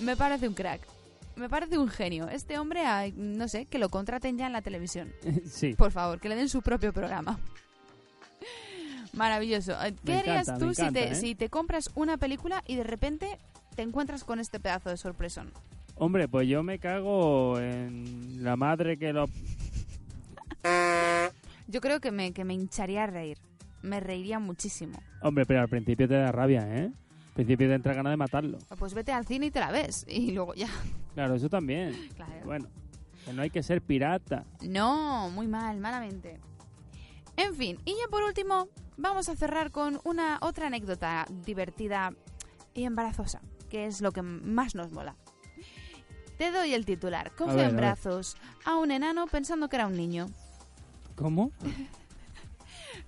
Me 0.00 0.16
parece 0.16 0.46
un 0.48 0.54
crack. 0.54 0.86
Me 1.36 1.48
parece 1.48 1.78
un 1.78 1.88
genio. 1.88 2.28
Este 2.28 2.58
hombre, 2.58 2.82
no 3.16 3.48
sé, 3.48 3.64
que 3.64 3.78
lo 3.78 3.88
contraten 3.88 4.36
ya 4.36 4.46
en 4.46 4.52
la 4.52 4.60
televisión. 4.62 5.12
sí. 5.46 5.74
Por 5.74 5.90
favor, 5.90 6.20
que 6.20 6.28
le 6.28 6.36
den 6.36 6.48
su 6.48 6.60
propio 6.62 6.92
programa. 6.92 7.38
Maravilloso. 9.14 9.74
¿Qué 10.04 10.12
Me 10.12 10.18
harías 10.18 10.48
encanta, 10.48 10.66
tú 10.66 10.74
si, 10.74 10.90
te, 10.90 11.12
¿eh? 11.12 11.14
si 11.14 11.34
te 11.34 11.48
compras 11.50 11.90
una 11.94 12.16
película 12.16 12.62
y 12.66 12.76
de 12.76 12.84
repente 12.84 13.38
te 13.76 13.82
encuentras 13.82 14.24
con 14.24 14.40
este 14.40 14.58
pedazo 14.60 14.90
de 14.90 14.96
sorpresón? 14.96 15.52
Hombre, 15.96 16.28
pues 16.28 16.48
yo 16.48 16.62
me 16.62 16.78
cago 16.78 17.58
en 17.58 18.42
la 18.42 18.56
madre 18.56 18.96
que 18.98 19.12
lo... 19.12 19.26
Yo 21.68 21.80
creo 21.80 22.00
que 22.00 22.10
me, 22.10 22.32
que 22.32 22.44
me 22.44 22.54
hincharía 22.54 23.04
a 23.04 23.06
reír. 23.06 23.38
Me 23.82 24.00
reiría 24.00 24.38
muchísimo. 24.38 25.00
Hombre, 25.22 25.46
pero 25.46 25.60
al 25.60 25.68
principio 25.68 26.08
te 26.08 26.14
da 26.14 26.30
rabia, 26.32 26.66
¿eh? 26.68 26.92
Al 27.28 27.34
principio 27.34 27.68
te 27.68 27.74
entra 27.74 27.94
ganas 27.94 28.12
de 28.12 28.16
matarlo. 28.16 28.58
Pues 28.78 28.94
vete 28.94 29.12
al 29.12 29.26
cine 29.26 29.46
y 29.46 29.50
te 29.50 29.60
la 29.60 29.70
ves. 29.70 30.04
Y 30.08 30.32
luego 30.32 30.54
ya. 30.54 30.68
Claro, 31.14 31.34
eso 31.34 31.48
también. 31.48 31.94
Claro. 32.14 32.32
Bueno, 32.44 32.68
que 33.24 33.32
no 33.32 33.42
hay 33.42 33.50
que 33.50 33.62
ser 33.62 33.80
pirata. 33.80 34.44
No, 34.60 35.30
muy 35.30 35.46
mal, 35.46 35.78
malamente. 35.78 36.38
En 37.36 37.54
fin, 37.54 37.78
y 37.84 37.92
ya 37.92 38.08
por 38.10 38.22
último, 38.22 38.68
vamos 38.96 39.28
a 39.28 39.36
cerrar 39.36 39.70
con 39.70 40.00
una 40.04 40.38
otra 40.42 40.66
anécdota 40.66 41.26
divertida 41.44 42.12
y 42.74 42.84
embarazosa, 42.84 43.40
que 43.70 43.86
es 43.86 44.00
lo 44.00 44.12
que 44.12 44.22
más 44.22 44.74
nos 44.74 44.92
mola. 44.92 45.16
Te 46.42 46.50
doy 46.50 46.74
el 46.74 46.84
titular. 46.84 47.30
Coge 47.36 47.54
ver, 47.54 47.70
en 47.70 47.76
brazos 47.76 48.36
a 48.64 48.74
un 48.74 48.90
enano 48.90 49.28
pensando 49.28 49.68
que 49.68 49.76
era 49.76 49.86
un 49.86 49.96
niño. 49.96 50.28
¿Cómo? 51.14 51.52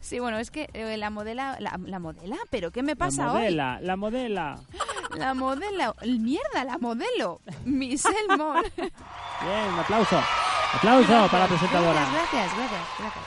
Sí, 0.00 0.19
bueno, 0.19 0.38
es 0.38 0.50
que 0.50 0.69
eh, 0.75 0.99
la 0.99 1.09
modela... 1.09 1.57
La, 1.61 1.81
la 1.83 1.99
modela? 1.99 2.37
¿Pero 2.50 2.71
qué 2.71 2.83
me 2.83 2.95
pasa 2.95 3.25
la 3.25 3.33
hoy? 3.33 3.38
modela, 3.38 3.81
la 3.81 3.97
modela. 3.97 4.61
La 5.17 5.33
modelo... 5.33 5.97
¡Mierda, 6.05 6.64
la 6.64 6.76
modelo! 6.76 7.41
Michelle 7.64 8.37
Moore. 8.37 8.71
Bien, 8.76 9.73
un 9.73 9.79
aplauso. 9.79 10.21
Aplauso 10.75 11.29
para 11.31 11.38
la 11.41 11.49
presentadora. 11.49 12.07
Gracias, 12.12 12.55
gracias, 12.55 12.81
gracias. 12.99 13.25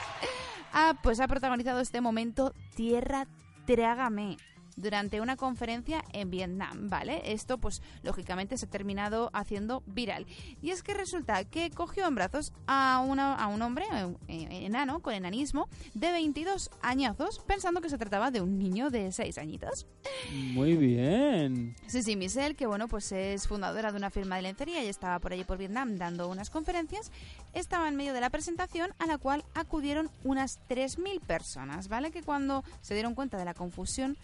Ah, 0.72 0.94
pues 1.02 1.18
ha 1.18 1.26
protagonizado 1.26 1.80
este 1.80 2.00
momento 2.00 2.54
Tierra 2.76 3.26
Trágame 3.66 4.36
durante 4.80 5.20
una 5.20 5.36
conferencia 5.36 6.04
en 6.12 6.30
Vietnam, 6.30 6.88
¿vale? 6.88 7.32
Esto, 7.32 7.58
pues, 7.58 7.82
lógicamente 8.02 8.56
se 8.56 8.66
ha 8.66 8.70
terminado 8.70 9.30
haciendo 9.32 9.82
viral. 9.86 10.26
Y 10.62 10.70
es 10.70 10.82
que 10.82 10.94
resulta 10.94 11.44
que 11.44 11.70
cogió 11.70 12.06
en 12.06 12.14
brazos 12.14 12.52
a, 12.66 13.02
una- 13.06 13.34
a 13.34 13.46
un 13.48 13.60
hombre 13.62 13.84
eh, 14.28 14.46
enano, 14.66 15.00
con 15.00 15.14
enanismo, 15.14 15.68
de 15.94 16.10
22 16.12 16.70
añazos, 16.82 17.40
pensando 17.46 17.80
que 17.80 17.90
se 17.90 17.98
trataba 17.98 18.30
de 18.30 18.40
un 18.40 18.58
niño 18.58 18.90
de 18.90 19.12
6 19.12 19.38
añitos. 19.38 19.86
Muy 20.32 20.76
bien. 20.76 21.74
Sí, 21.86 22.02
sí, 22.02 22.16
Michelle, 22.16 22.54
que 22.54 22.66
bueno, 22.66 22.88
pues 22.88 23.10
es 23.12 23.46
fundadora 23.48 23.90
de 23.92 23.98
una 23.98 24.10
firma 24.10 24.36
de 24.36 24.42
lencería 24.42 24.84
y 24.84 24.88
estaba 24.88 25.18
por 25.18 25.32
allí 25.32 25.44
por 25.44 25.58
Vietnam 25.58 25.96
dando 25.96 26.28
unas 26.28 26.50
conferencias, 26.50 27.10
estaba 27.52 27.88
en 27.88 27.96
medio 27.96 28.12
de 28.12 28.20
la 28.20 28.30
presentación 28.30 28.92
a 28.98 29.06
la 29.06 29.18
cual 29.18 29.44
acudieron 29.54 30.10
unas 30.24 30.60
3.000 30.68 31.20
personas, 31.20 31.88
¿vale? 31.88 32.10
Que 32.10 32.22
cuando 32.22 32.62
se 32.80 32.94
dieron 32.94 33.14
cuenta 33.14 33.36
de 33.38 33.44
la 33.44 33.54
confusión, 33.54 34.16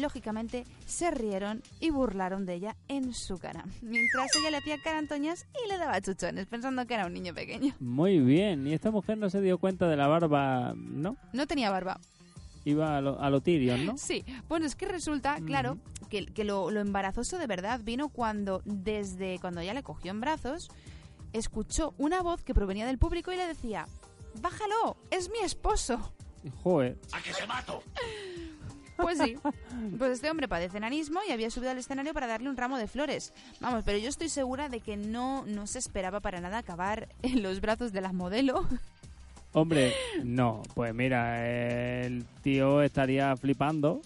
lógicamente 0.00 0.64
se 0.86 1.10
rieron 1.10 1.62
y 1.80 1.90
burlaron 1.90 2.46
de 2.46 2.54
ella 2.54 2.76
en 2.88 3.14
su 3.14 3.38
cara, 3.38 3.64
mientras 3.82 4.34
ella 4.36 4.50
le 4.50 4.56
hacía 4.58 4.78
carantoñas 4.82 5.46
y 5.64 5.68
le 5.68 5.78
daba 5.78 6.00
chuchones, 6.00 6.46
pensando 6.46 6.86
que 6.86 6.94
era 6.94 7.06
un 7.06 7.14
niño 7.14 7.34
pequeño. 7.34 7.74
Muy 7.80 8.18
bien. 8.18 8.66
Y 8.66 8.72
esta 8.72 8.90
mujer 8.90 9.18
no 9.18 9.30
se 9.30 9.40
dio 9.40 9.58
cuenta 9.58 9.88
de 9.88 9.96
la 9.96 10.06
barba, 10.06 10.74
¿no? 10.76 11.16
No 11.32 11.46
tenía 11.46 11.70
barba. 11.70 12.00
Iba 12.64 12.96
a 12.96 13.00
lo, 13.00 13.20
a 13.20 13.28
lo 13.28 13.40
Tyrion, 13.40 13.84
¿no? 13.84 13.98
Sí, 13.98 14.24
bueno, 14.48 14.64
es 14.64 14.74
que 14.74 14.86
resulta, 14.86 15.38
claro, 15.44 15.78
que, 16.08 16.24
que 16.26 16.44
lo, 16.44 16.70
lo 16.70 16.80
embarazoso 16.80 17.36
de 17.36 17.46
verdad 17.46 17.80
vino 17.84 18.08
cuando, 18.08 18.62
desde 18.64 19.38
cuando 19.38 19.60
ella 19.60 19.74
le 19.74 19.82
cogió 19.82 20.10
en 20.10 20.20
brazos, 20.20 20.70
escuchó 21.34 21.94
una 21.98 22.22
voz 22.22 22.42
que 22.42 22.54
provenía 22.54 22.86
del 22.86 22.98
público 22.98 23.32
y 23.32 23.36
le 23.36 23.46
decía, 23.46 23.86
bájalo, 24.40 24.96
es 25.10 25.30
mi 25.30 25.38
esposo. 25.40 26.14
Joder. 26.62 26.98
Pues 28.96 29.18
sí. 29.18 29.36
Pues 29.98 30.12
este 30.12 30.30
hombre 30.30 30.48
padece 30.48 30.76
enanismo 30.78 31.20
y 31.28 31.32
había 31.32 31.50
subido 31.50 31.70
al 31.72 31.78
escenario 31.78 32.14
para 32.14 32.26
darle 32.26 32.48
un 32.48 32.56
ramo 32.56 32.78
de 32.78 32.86
flores. 32.86 33.32
Vamos, 33.60 33.82
pero 33.84 33.98
yo 33.98 34.08
estoy 34.08 34.28
segura 34.28 34.68
de 34.68 34.80
que 34.80 34.96
no, 34.96 35.44
no 35.46 35.66
se 35.66 35.78
esperaba 35.78 36.20
para 36.20 36.40
nada 36.40 36.58
acabar 36.58 37.08
en 37.22 37.42
los 37.42 37.60
brazos 37.60 37.92
de 37.92 38.00
la 38.00 38.12
modelo. 38.12 38.66
Hombre, 39.52 39.92
no. 40.24 40.62
Pues 40.74 40.94
mira, 40.94 41.46
el 42.02 42.24
tío 42.42 42.82
estaría 42.82 43.36
flipando 43.36 44.00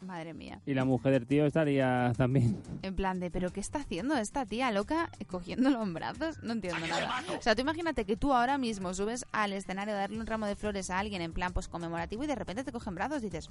Madre 0.00 0.34
mía. 0.34 0.60
y 0.66 0.74
la 0.74 0.84
mujer 0.84 1.12
del 1.12 1.26
tío 1.26 1.46
estaría 1.46 2.12
también. 2.16 2.56
En 2.82 2.94
plan 2.94 3.18
de, 3.18 3.30
¿pero 3.30 3.50
qué 3.50 3.58
está 3.60 3.80
haciendo 3.80 4.16
esta 4.16 4.46
tía 4.46 4.70
loca 4.70 5.10
cogiéndolo 5.26 5.82
en 5.82 5.94
brazos? 5.94 6.40
No 6.42 6.52
entiendo 6.52 6.86
nada. 6.86 7.24
O 7.36 7.42
sea, 7.42 7.56
tú 7.56 7.62
imagínate 7.62 8.04
que 8.04 8.16
tú 8.16 8.32
ahora 8.32 8.58
mismo 8.58 8.94
subes 8.94 9.24
al 9.32 9.52
escenario 9.54 9.94
a 9.94 9.98
darle 9.98 10.20
un 10.20 10.26
ramo 10.26 10.46
de 10.46 10.54
flores 10.54 10.90
a 10.90 10.98
alguien 11.00 11.22
en 11.22 11.32
plan 11.32 11.52
pues 11.52 11.66
conmemorativo 11.66 12.22
y 12.22 12.26
de 12.28 12.34
repente 12.36 12.62
te 12.62 12.70
cogen 12.70 12.94
brazos 12.94 13.22
y 13.22 13.26
dices, 13.26 13.50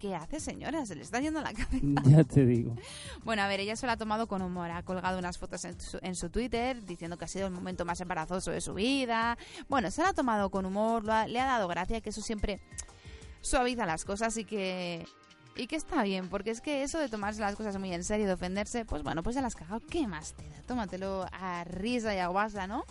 ¿qué 0.00 0.16
hace 0.16 0.40
señora? 0.40 0.84
Se 0.86 0.96
le 0.96 1.02
está 1.02 1.20
yendo 1.20 1.40
la 1.40 1.52
cabeza. 1.52 1.76
Ya 2.04 2.24
te 2.24 2.44
digo. 2.44 2.74
Bueno, 3.22 3.42
a 3.42 3.46
ver, 3.46 3.60
ella 3.60 3.76
se 3.76 3.86
lo 3.86 3.92
ha 3.92 3.96
tomado 3.96 4.26
con 4.26 4.42
humor. 4.42 4.70
Ha 4.72 4.82
colgado 4.82 5.18
unas 5.20 5.38
fotos 5.38 5.64
en 5.64 5.80
su, 5.80 5.98
en 6.02 6.16
su 6.16 6.30
Twitter 6.30 6.84
diciendo 6.84 7.16
que 7.16 7.26
ha 7.26 7.28
sido 7.28 7.46
el 7.46 7.52
momento 7.52 7.84
más 7.84 8.00
embarazoso 8.00 8.50
de 8.50 8.60
su 8.60 8.74
vida. 8.74 9.38
Bueno, 9.68 9.90
se 9.92 10.02
lo 10.02 10.08
ha 10.08 10.12
tomado 10.12 10.50
con 10.50 10.66
humor, 10.66 11.04
lo 11.04 11.12
ha- 11.12 11.28
le 11.28 11.38
ha 11.38 11.44
dado 11.46 11.68
gracia, 11.68 12.00
que 12.00 12.10
eso 12.10 12.22
siempre 12.22 12.60
suaviza 13.42 13.86
las 13.86 14.04
cosas 14.04 14.36
y 14.36 14.44
que... 14.44 15.06
Y 15.56 15.66
que 15.66 15.76
está 15.76 16.02
bien, 16.04 16.28
porque 16.28 16.50
es 16.52 16.60
que 16.60 16.82
eso 16.84 16.98
de 16.98 17.08
tomarse 17.08 17.40
las 17.40 17.54
cosas 17.56 17.76
muy 17.78 17.92
en 17.92 18.04
serio, 18.04 18.26
de 18.26 18.32
ofenderse, 18.32 18.84
pues 18.86 19.02
bueno, 19.02 19.22
pues 19.22 19.34
ya 19.34 19.42
las 19.42 19.56
cagado. 19.56 19.80
¿Qué 19.90 20.06
más 20.06 20.32
te 20.32 20.48
da? 20.48 20.62
Tómatelo 20.62 21.26
a 21.32 21.64
risa 21.64 22.14
y 22.14 22.18
a 22.18 22.28
guasa, 22.28 22.66
¿no? 22.66 22.84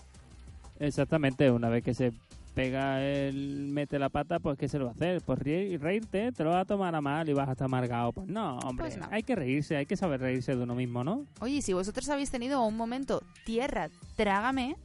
Exactamente, 0.78 1.50
una 1.52 1.70
vez 1.70 1.84
que 1.84 1.94
se 1.94 2.14
pega 2.54 3.02
el 3.04 3.68
mete 3.70 4.00
la 4.00 4.10
pata, 4.10 4.40
pues 4.40 4.58
¿qué 4.58 4.68
se 4.68 4.78
lo 4.80 4.86
va 4.86 4.92
a 4.92 4.94
hacer? 4.94 5.22
Pues 5.22 5.40
reír, 5.40 5.80
reírte, 5.82 6.32
te 6.32 6.44
lo 6.44 6.50
vas 6.52 6.62
a 6.62 6.66
tomar 6.66 6.94
a 6.96 7.02
mal 7.02 7.30
y 7.30 7.34
vas 7.34 7.48
a 7.48 7.52
estar 7.54 7.66
amargado. 7.66 8.12
Pues 8.14 8.28
no, 8.28 8.58
hombre, 8.60 8.86
Pues 8.86 8.98
no. 8.98 9.08
hay 9.12 9.24
que 9.24 9.36
reírse, 9.36 9.78
hay 9.78 9.86
que 9.86 9.96
saber 9.98 10.20
reírse 10.22 10.56
de 10.56 10.64
uno 10.64 10.76
mismo, 10.76 11.04
¿no? 11.04 11.26
Oye, 11.42 11.62
si 11.62 11.74
vosotros 11.74 12.08
habéis 12.10 12.32
tenido 12.32 12.64
un 12.66 12.76
momento 12.78 13.22
tierra, 13.46 13.90
trágame, 14.16 14.76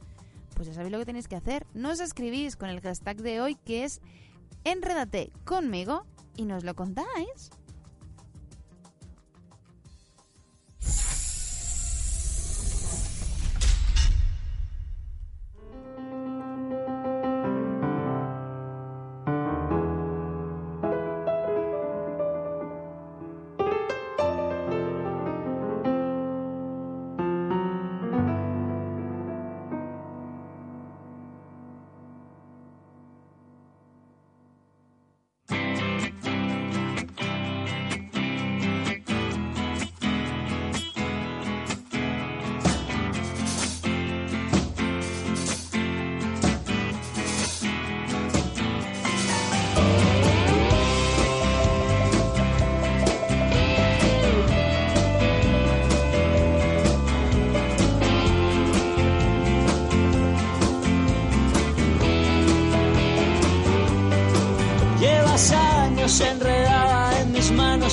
pues 0.55 0.67
ya 0.67 0.73
sabéis 0.73 0.91
lo 0.93 0.99
que 0.99 1.05
tenéis 1.05 1.27
que 1.27 1.35
hacer. 1.35 1.65
Nos 1.73 1.99
escribís 1.99 2.55
con 2.55 2.69
el 2.69 2.79
hashtag 2.81 3.17
de 3.17 3.41
hoy 3.41 3.55
que 3.65 3.83
es 3.83 4.01
enredate 4.63 5.31
conmigo 5.43 6.05
y 6.37 6.45
nos 6.45 6.63
lo 6.63 6.75
contáis. 6.75 7.49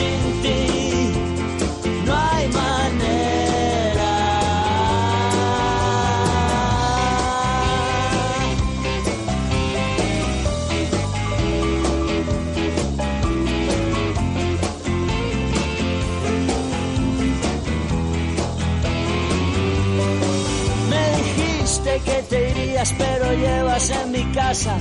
Sin 0.00 0.42
ti, 0.42 0.60
no 2.06 2.14
hay 2.28 2.44
manera. 2.60 4.10
Me 20.90 21.04
dijiste 21.20 21.92
que 22.06 22.16
te 22.30 22.38
irías, 22.50 22.94
pero 22.96 23.32
llevas 23.34 23.90
en 23.90 24.12
mi 24.12 24.24
casa 24.32 24.74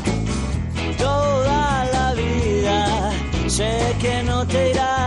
toda 0.97 1.85
la 1.95 2.13
vida. 2.13 3.11
Sé 3.47 3.71
que 4.01 4.23
no 4.23 4.45
te 4.45 4.69
irás. 4.71 4.98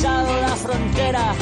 Traspasado 0.00 0.40
la 0.40 0.56
frontera. 0.56 1.34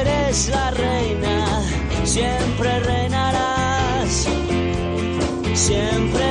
Eres 0.00 0.48
la 0.48 0.70
reina, 0.70 1.62
siempre 2.04 2.80
reinarás 2.80 4.28
siempre 5.54 6.25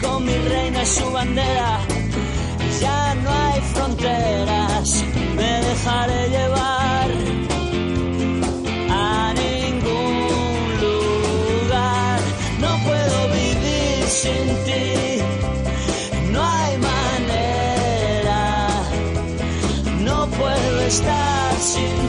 con 0.00 0.24
mi 0.24 0.36
reina 0.36 0.82
y 0.82 0.86
su 0.86 1.10
bandera. 1.10 1.78
Ya 2.80 3.14
no 3.14 3.30
hay 3.30 3.60
fronteras, 3.74 5.04
me 5.36 5.60
dejaré 5.68 6.28
llevar 6.28 7.10
a 8.90 9.34
ningún 9.34 10.80
lugar. 10.84 12.20
No 12.60 12.70
puedo 12.86 13.28
vivir 13.28 14.04
sin 14.06 14.46
ti, 14.66 15.22
no 16.32 16.40
hay 16.42 16.76
manera. 16.78 18.42
No 20.00 20.26
puedo 20.26 20.80
estar 20.82 21.54
sin 21.58 21.84
ti, 21.84 21.99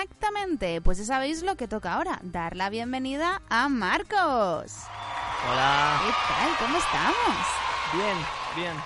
gente, 0.00 0.80
pues 0.80 0.98
ya 0.98 1.04
sabéis 1.04 1.42
lo 1.42 1.56
que 1.56 1.68
toca 1.68 1.94
ahora, 1.94 2.18
dar 2.22 2.56
la 2.56 2.70
bienvenida 2.70 3.40
a 3.48 3.68
Marcos. 3.68 4.74
Hola. 5.48 6.00
¿Qué 6.04 6.12
tal? 6.28 6.56
¿Cómo 6.58 6.78
estamos? 6.78 7.46
Bien, 7.92 8.16
bien. 8.56 8.76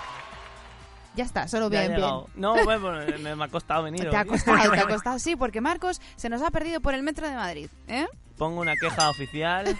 Ya 1.15 1.23
está, 1.23 1.47
solo 1.47 1.69
bien. 1.69 1.95
No, 2.35 2.53
bueno, 2.63 2.93
me, 3.19 3.35
me 3.35 3.43
ha 3.43 3.47
costado 3.49 3.83
venir. 3.83 4.09
Te 4.09 4.15
ha 4.15 4.25
costado, 4.25 4.71
te 4.71 4.79
ha 4.79 4.87
costado, 4.87 5.19
sí, 5.19 5.35
porque 5.35 5.59
Marcos 5.59 6.01
se 6.15 6.29
nos 6.29 6.41
ha 6.41 6.51
perdido 6.51 6.81
por 6.81 6.93
el 6.93 7.03
metro 7.03 7.27
de 7.27 7.35
Madrid, 7.35 7.69
¿eh? 7.87 8.07
Pongo 8.37 8.61
una 8.61 8.75
queja 8.75 9.09
oficial 9.09 9.77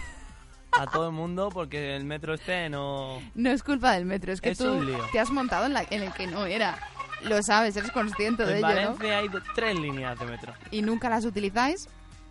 a 0.72 0.86
todo 0.86 1.06
el 1.06 1.12
mundo 1.12 1.50
porque 1.52 1.96
el 1.96 2.04
metro 2.04 2.34
este 2.34 2.68
no... 2.68 3.20
No 3.34 3.50
es 3.50 3.62
culpa 3.62 3.92
del 3.92 4.04
metro, 4.04 4.32
es 4.32 4.40
que 4.40 4.50
Es 4.50 4.58
tú 4.58 4.80
te 5.10 5.18
has 5.18 5.30
montado 5.30 5.66
en, 5.66 5.72
la, 5.72 5.84
en 5.90 6.02
el 6.02 6.12
que 6.12 6.26
no 6.26 6.46
era. 6.46 6.78
Lo 7.24 7.42
sabes, 7.42 7.76
eres 7.76 7.90
consciente 7.92 8.44
de 8.44 8.52
En 8.52 8.58
ello, 8.58 8.68
¿no? 8.68 8.74
Valencia 8.74 9.18
hay 9.18 9.28
do- 9.28 9.40
tres 9.54 9.78
líneas 9.78 10.18
de 10.18 10.26
metro. 10.26 10.52
Y 10.70 10.82
nunca 10.82 11.08
las 11.08 11.24
utilizáis. 11.24 11.88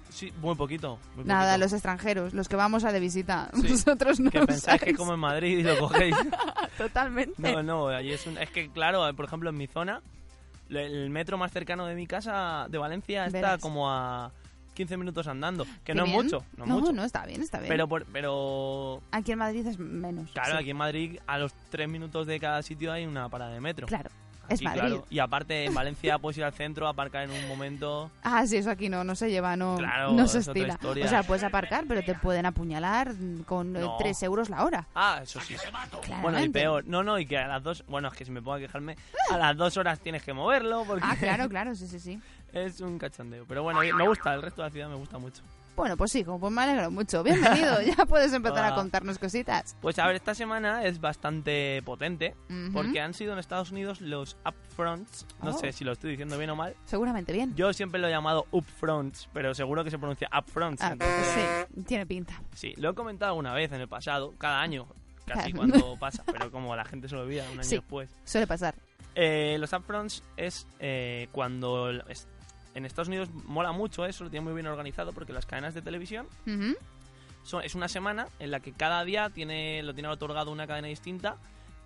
Sí, 0.09 0.33
muy 0.41 0.55
poquito. 0.55 0.99
muy 1.15 1.23
Nada, 1.23 1.51
poquito. 1.53 1.57
los 1.65 1.73
extranjeros, 1.73 2.33
los 2.33 2.49
que 2.49 2.55
vamos 2.57 2.83
a 2.83 2.91
de 2.91 2.99
visita. 2.99 3.49
Sí. 3.53 3.67
Vosotros 3.69 4.19
no 4.19 4.29
Que 4.29 4.41
pensáis 4.45 4.81
que 4.81 4.93
como 4.93 5.13
en 5.13 5.19
Madrid 5.21 5.59
y 5.59 5.63
lo 5.63 5.77
cogéis. 5.79 6.15
Totalmente. 6.77 7.33
No, 7.41 7.63
no, 7.63 7.87
allí 7.87 8.11
es 8.11 8.25
un... 8.27 8.37
Es 8.37 8.49
que, 8.49 8.69
claro, 8.71 9.03
por 9.15 9.25
ejemplo, 9.25 9.49
en 9.49 9.57
mi 9.57 9.67
zona, 9.67 10.01
el 10.69 11.09
metro 11.09 11.37
más 11.37 11.51
cercano 11.51 11.85
de 11.85 11.95
mi 11.95 12.07
casa, 12.07 12.67
de 12.69 12.77
Valencia, 12.77 13.25
está 13.25 13.37
Verás. 13.39 13.61
como 13.61 13.89
a 13.89 14.31
15 14.73 14.97
minutos 14.97 15.27
andando. 15.27 15.65
Que 15.83 15.93
no 15.93 16.05
es 16.05 16.11
mucho, 16.11 16.43
no, 16.57 16.65
no, 16.65 16.79
mucho. 16.79 16.91
no, 16.93 17.03
está 17.03 17.25
bien, 17.25 17.41
está 17.41 17.59
bien. 17.59 17.69
Pero, 17.69 17.87
por- 17.87 18.05
pero 18.05 19.01
Aquí 19.11 19.31
en 19.31 19.39
Madrid 19.39 19.65
es 19.67 19.77
menos. 19.79 20.29
Claro, 20.31 20.51
sí. 20.53 20.57
aquí 20.61 20.69
en 20.71 20.77
Madrid 20.77 21.19
a 21.27 21.37
los 21.37 21.53
tres 21.69 21.87
minutos 21.87 22.27
de 22.27 22.39
cada 22.39 22.61
sitio 22.63 22.91
hay 22.91 23.05
una 23.05 23.29
parada 23.29 23.51
de 23.53 23.61
metro. 23.61 23.87
Claro, 23.87 24.09
es 24.51 24.59
Aquí, 24.59 24.65
Madrid. 24.65 24.79
claro. 24.81 25.05
Y 25.09 25.19
aparte 25.19 25.65
en 25.65 25.73
Valencia 25.73 26.17
puedes 26.19 26.37
ir 26.37 26.43
al 26.43 26.53
centro, 26.53 26.87
aparcar 26.87 27.23
en 27.23 27.31
un 27.31 27.47
momento. 27.47 28.11
Ah, 28.23 28.45
sí, 28.47 28.57
eso 28.57 28.69
aquí 28.69 28.89
no, 28.89 29.03
no 29.03 29.15
se 29.15 29.29
lleva, 29.29 29.55
no, 29.55 29.75
Claro, 29.77 30.11
no 30.13 30.27
se 30.27 30.39
estila. 30.39 30.73
historia. 30.73 31.05
O 31.05 31.07
sea, 31.09 31.23
puedes 31.23 31.43
aparcar, 31.43 31.85
pero 31.87 32.03
te 32.03 32.13
pueden 32.15 32.45
apuñalar 32.45 33.13
con 33.45 33.73
No. 33.73 33.97
3 33.97 34.23
euros 34.23 34.49
la 34.49 34.63
hora. 34.63 34.87
Ah, 34.95 35.19
eso 35.23 35.39
sí. 35.41 35.55
Claramente. 35.55 36.21
Bueno, 36.21 36.39
y 36.43 36.49
peor. 36.49 36.83
No, 36.87 37.03
no, 37.03 37.17
y 37.19 37.25
que 37.25 37.37
a 37.37 37.47
las 37.47 37.63
dos. 37.63 37.83
Bueno, 37.87 38.07
es 38.09 38.13
que 38.13 38.25
si 38.25 38.31
me 38.31 38.41
pongo 38.41 38.53
a 38.55 38.59
quejarme, 38.59 38.95
a 39.31 39.37
las 39.37 39.55
dos 39.57 39.77
horas 39.77 39.99
tienes 39.99 40.23
que 40.23 40.33
moverlo 40.33 40.83
porque 40.85 41.03
Ah, 41.07 41.15
claro, 41.17 41.47
claro, 41.49 41.75
sí, 41.75 41.87
sí, 41.87 41.99
sí. 41.99 42.19
es 42.53 42.81
un 42.81 42.97
cachondeo. 42.99 43.45
Pero 43.47 43.63
bueno, 43.63 43.79
me 43.95 44.07
gusta, 44.07 44.33
el 44.33 44.41
resto 44.41 44.61
de 44.61 44.67
la 44.67 44.71
ciudad 44.71 44.89
me 44.89 44.95
gusta 44.95 45.17
mucho. 45.17 45.41
Bueno, 45.75 45.97
pues 45.97 46.11
sí, 46.11 46.23
como 46.23 46.39
pues 46.39 46.51
me 46.53 46.61
alegro 46.61 46.91
mucho. 46.91 47.23
Bienvenido, 47.23 47.81
ya 47.97 48.05
puedes 48.05 48.31
empezar 48.33 48.65
a 48.65 48.67
Ah. 48.69 48.75
contarnos 48.75 49.17
cositas. 49.17 49.75
Pues 49.81 49.97
a 49.99 50.05
ver, 50.05 50.15
esta 50.17 50.35
semana 50.35 50.83
es 50.85 50.99
bastante 50.99 51.81
potente 51.83 52.35
porque 52.73 52.99
han 53.01 53.13
sido 53.13 53.33
en 53.33 53.39
Estados 53.39 53.71
Unidos 53.71 54.01
los 54.01 54.37
upfronts. 54.45 55.25
No 55.41 55.51
Oh. 55.51 55.57
sé 55.57 55.71
si 55.71 55.83
lo 55.83 55.93
estoy 55.93 56.11
diciendo 56.11 56.37
bien 56.37 56.49
o 56.51 56.55
mal. 56.55 56.75
Seguramente 56.85 57.33
bien. 57.33 57.55
Yo 57.55 57.73
siempre 57.73 57.99
lo 57.99 58.07
he 58.07 58.11
llamado 58.11 58.45
upfronts, 58.51 59.27
pero 59.33 59.53
seguro 59.55 59.83
que 59.83 59.89
se 59.91 59.97
pronuncia 59.97 60.29
upfronts. 60.37 60.81
Ah, 60.83 60.91
entonces- 60.91 61.67
sí, 61.73 61.81
tiene 61.83 62.05
pinta. 62.05 62.41
Sí, 62.53 62.73
lo 62.77 62.91
he 62.91 62.93
comentado 62.93 63.29
alguna 63.31 63.53
vez 63.53 63.71
en 63.71 63.81
el 63.81 63.87
pasado, 63.87 64.33
cada 64.37 64.61
año, 64.61 64.87
casi 65.25 65.51
Claro. 65.53 65.69
cuando 65.69 65.95
pasa, 65.99 66.23
pero 66.25 66.51
como 66.51 66.75
la 66.75 66.85
gente 66.85 67.07
se 67.07 67.15
lo 67.15 67.21
olvida 67.21 67.43
un 67.45 67.53
año 67.59 67.63
Sí. 67.63 67.75
después. 67.77 68.09
Suele 68.23 68.45
pasar. 68.45 68.75
Eh, 69.15 69.57
los 69.59 69.73
upfronts 69.73 70.23
es 70.37 70.67
eh, 70.79 71.27
cuando 71.31 71.91
en 72.73 72.85
Estados 72.85 73.07
Unidos 73.07 73.29
mola 73.45 73.71
mucho 73.71 74.05
eso, 74.05 74.23
lo 74.23 74.29
tiene 74.29 74.43
muy 74.43 74.53
bien 74.53 74.67
organizado 74.67 75.11
porque 75.13 75.33
las 75.33 75.45
cadenas 75.45 75.73
de 75.73 75.81
televisión 75.81 76.27
son, 77.43 77.63
es 77.63 77.75
una 77.75 77.87
semana 77.87 78.27
en 78.39 78.51
la 78.51 78.59
que 78.59 78.71
cada 78.73 79.03
día 79.03 79.29
tiene 79.29 79.81
lo 79.83 79.93
tiene 79.93 80.09
otorgado 80.09 80.51
una 80.51 80.67
cadena 80.67 80.87
distinta 80.87 81.37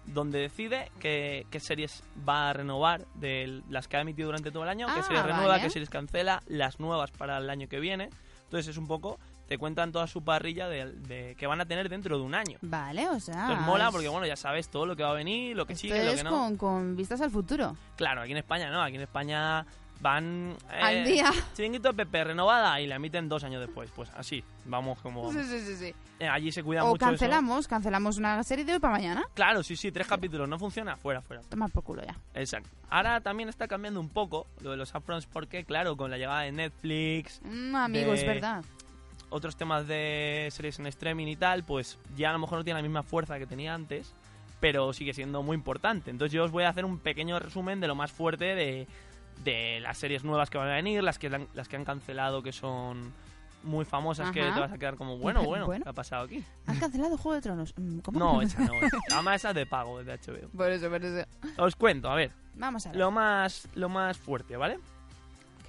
donde 0.06 0.40
decide 0.40 0.92
qué, 1.00 1.48
qué 1.50 1.60
series 1.60 2.04
va 2.28 2.50
a 2.50 2.54
renovar 2.54 3.06
de 3.16 3.64
las 3.70 3.88
que 3.88 3.98
ha 3.98 4.02
emitido 4.02 4.28
durante 4.28 4.52
todo 4.52 4.64
el 4.64 4.70
año, 4.70 4.86
qué 4.88 5.00
Ah, 5.00 5.04
series 5.04 5.24
renueva, 5.24 5.48
vale. 5.48 5.64
qué 5.64 5.70
series 5.72 5.90
cancela, 5.90 6.44
las 6.48 6.80
nuevas 6.80 7.10
para 7.12 7.38
el 7.40 7.50
año 7.50 7.68
que 7.68 7.80
viene. 7.80 8.10
Entonces 8.44 8.68
es 8.68 8.78
un 8.78 8.86
poco, 8.86 9.18
te 9.48 9.58
cuentan 9.58 9.92
toda 9.92 10.06
su 10.06 10.24
parrilla 10.24 10.68
de, 10.70 10.92
de 10.92 11.36
que 11.40 11.48
van 11.48 11.60
a 11.60 11.66
tener 11.66 11.90
dentro 11.90 12.20
de 12.20 12.24
un 12.24 12.36
año. 12.36 12.60
Vale, 12.62 13.08
o 13.10 13.20
sea. 13.20 13.48
Pues 13.48 13.60
mola 13.62 13.90
porque, 13.90 14.08
bueno, 14.08 14.28
ya 14.28 14.36
sabes 14.36 14.70
todo 14.70 14.86
lo 14.86 14.96
que 14.96 15.02
va 15.02 15.10
a 15.10 15.14
venir, 15.16 15.56
lo 15.58 15.66
que 15.66 15.76
sigue, 15.76 16.06
lo 16.06 16.14
que 16.14 16.24
no. 16.24 16.30
con, 16.30 16.56
con 16.58 16.96
vistas 16.96 17.20
al 17.22 17.32
futuro. 17.32 17.76
Claro, 17.96 18.22
aquí 18.22 18.32
en 18.34 18.38
España 18.38 18.70
no, 18.70 18.84
aquí 18.84 18.96
en 18.98 19.02
España 19.02 19.66
van... 20.02 20.56
eh, 20.72 20.80
Al 20.82 21.04
día. 21.06 21.32
Chiringuito 21.54 21.90
de 21.90 21.94
Pepe 21.96 22.24
renovada 22.24 22.80
y 22.82 22.88
la 22.88 22.96
emiten 22.96 23.28
dos 23.30 23.44
años 23.44 23.62
después. 23.62 23.90
Pues 23.96 24.10
así, 24.16 24.44
vamos 24.66 25.00
como... 25.02 25.32
Sí, 25.32 25.40
sí, 25.44 25.60
sí, 25.60 25.76
sí. 25.76 25.94
Eh, 26.20 26.28
allí 26.30 26.52
se 26.52 26.64
cuida 26.64 26.84
O 26.84 26.90
mucho 26.90 27.04
eso. 27.06 27.12
cancelamos, 27.12 27.68
cancelamos 27.68 28.18
una 28.18 28.42
serie 28.44 28.64
de 28.66 28.74
hoy 28.74 28.80
para 28.80 28.94
mañana. 28.94 29.24
Claro, 29.34 29.64
sí, 29.64 29.76
sí, 29.76 29.92
tres 29.92 30.08
capítulos, 30.08 30.48
no 30.48 30.58
funciona, 30.60 30.96
fuera, 30.96 31.22
fuera. 31.22 31.42
Tomar 31.50 31.72
por 31.72 31.84
culo 31.84 32.04
ya. 32.06 32.16
Exacto. 32.34 32.70
Ahora 32.90 33.20
también 33.22 33.50
está 33.50 33.68
cambiando 33.68 34.00
un 34.00 34.10
poco 34.10 34.48
lo 34.62 34.72
de 34.72 34.78
los 34.78 34.94
upfronts 34.96 35.26
porque, 35.26 35.66
claro, 35.66 35.98
con 35.98 36.10
la 36.12 36.18
llegada 36.18 36.42
de 36.42 36.52
Netflix, 36.52 37.42
Mm, 37.44 37.76
amigo, 37.76 38.12
De- 38.12 38.18
es 38.18 38.26
verdad. 38.26 38.64
otros 39.30 39.58
temas 39.58 39.88
de 39.88 40.48
series 40.52 40.80
en 40.80 40.86
streaming 40.88 41.28
y 41.28 41.36
tal, 41.36 41.64
pues 41.66 41.98
ya 42.16 42.30
a 42.30 42.34
lo 42.34 42.40
mejor 42.40 42.60
no 42.60 42.64
tiene 42.64 42.80
la 42.80 42.84
misma 42.88 43.04
fuerza 43.04 43.38
que 43.40 43.48
tenía 43.48 43.74
antes, 43.74 44.14
pero 44.62 44.94
sigue 44.94 45.14
siendo 45.14 45.44
muy 45.44 45.56
importante. 45.56 46.12
Entonces 46.12 46.32
yo 46.32 46.46
os 46.46 46.52
voy 46.52 46.64
a 46.64 46.70
hacer 46.70 46.86
un 46.86 46.98
pequeño 47.00 47.38
resumen 47.40 47.82
de 47.82 47.88
lo 47.88 47.96
más 47.96 48.12
fuerte 48.14 48.56
de, 48.56 48.88
de 49.44 49.80
las 49.82 49.98
series 49.98 50.24
nuevas 50.24 50.50
que 50.50 50.58
van 50.58 50.70
a 50.70 50.74
venir, 50.76 51.04
las 51.04 51.20
que, 51.20 51.28
han- 51.28 51.48
las 51.54 51.68
que 51.68 51.76
han 51.76 51.86
cancelado 51.86 52.42
que 52.42 52.52
son 52.52 53.14
muy 53.64 53.84
famosas, 53.84 54.32
que 54.32 54.42
te 54.44 54.60
vas 54.60 54.72
a 54.72 54.78
quedar 54.78 54.96
como, 54.96 55.18
bueno, 55.18 55.44
bueno, 55.46 55.66
Bueno. 55.66 55.84
¿qué 55.84 55.90
ha 55.90 55.94
pasado 55.94 56.26
aquí? 56.26 56.44
¿Han 56.68 56.78
cancelado 56.80 57.18
Juego 57.18 57.36
de 57.36 57.42
Tronos? 57.42 57.74
Mm, 57.78 58.00
¿Cómo? 58.00 58.20
No, 58.20 58.42
esa 58.42 58.60
no. 58.64 58.74
Además 59.12 59.36
esa 59.38 59.50
es 59.50 59.56
de 59.56 59.66
pago, 59.66 60.04
de 60.04 60.14
HBO. 60.14 60.50
Por 60.56 60.72
eso, 60.72 60.90
por 60.90 61.04
eso. 61.04 61.28
Os 61.58 61.76
cuento, 61.76 62.10
a 62.10 62.16
ver, 62.16 62.32
Vamos 62.56 62.86
a 62.86 62.90
ver. 62.90 63.00
lo 63.00 63.12
más, 63.12 63.68
lo 63.76 63.90
más 63.90 64.18
fuerte, 64.18 64.56
¿vale? 64.58 64.80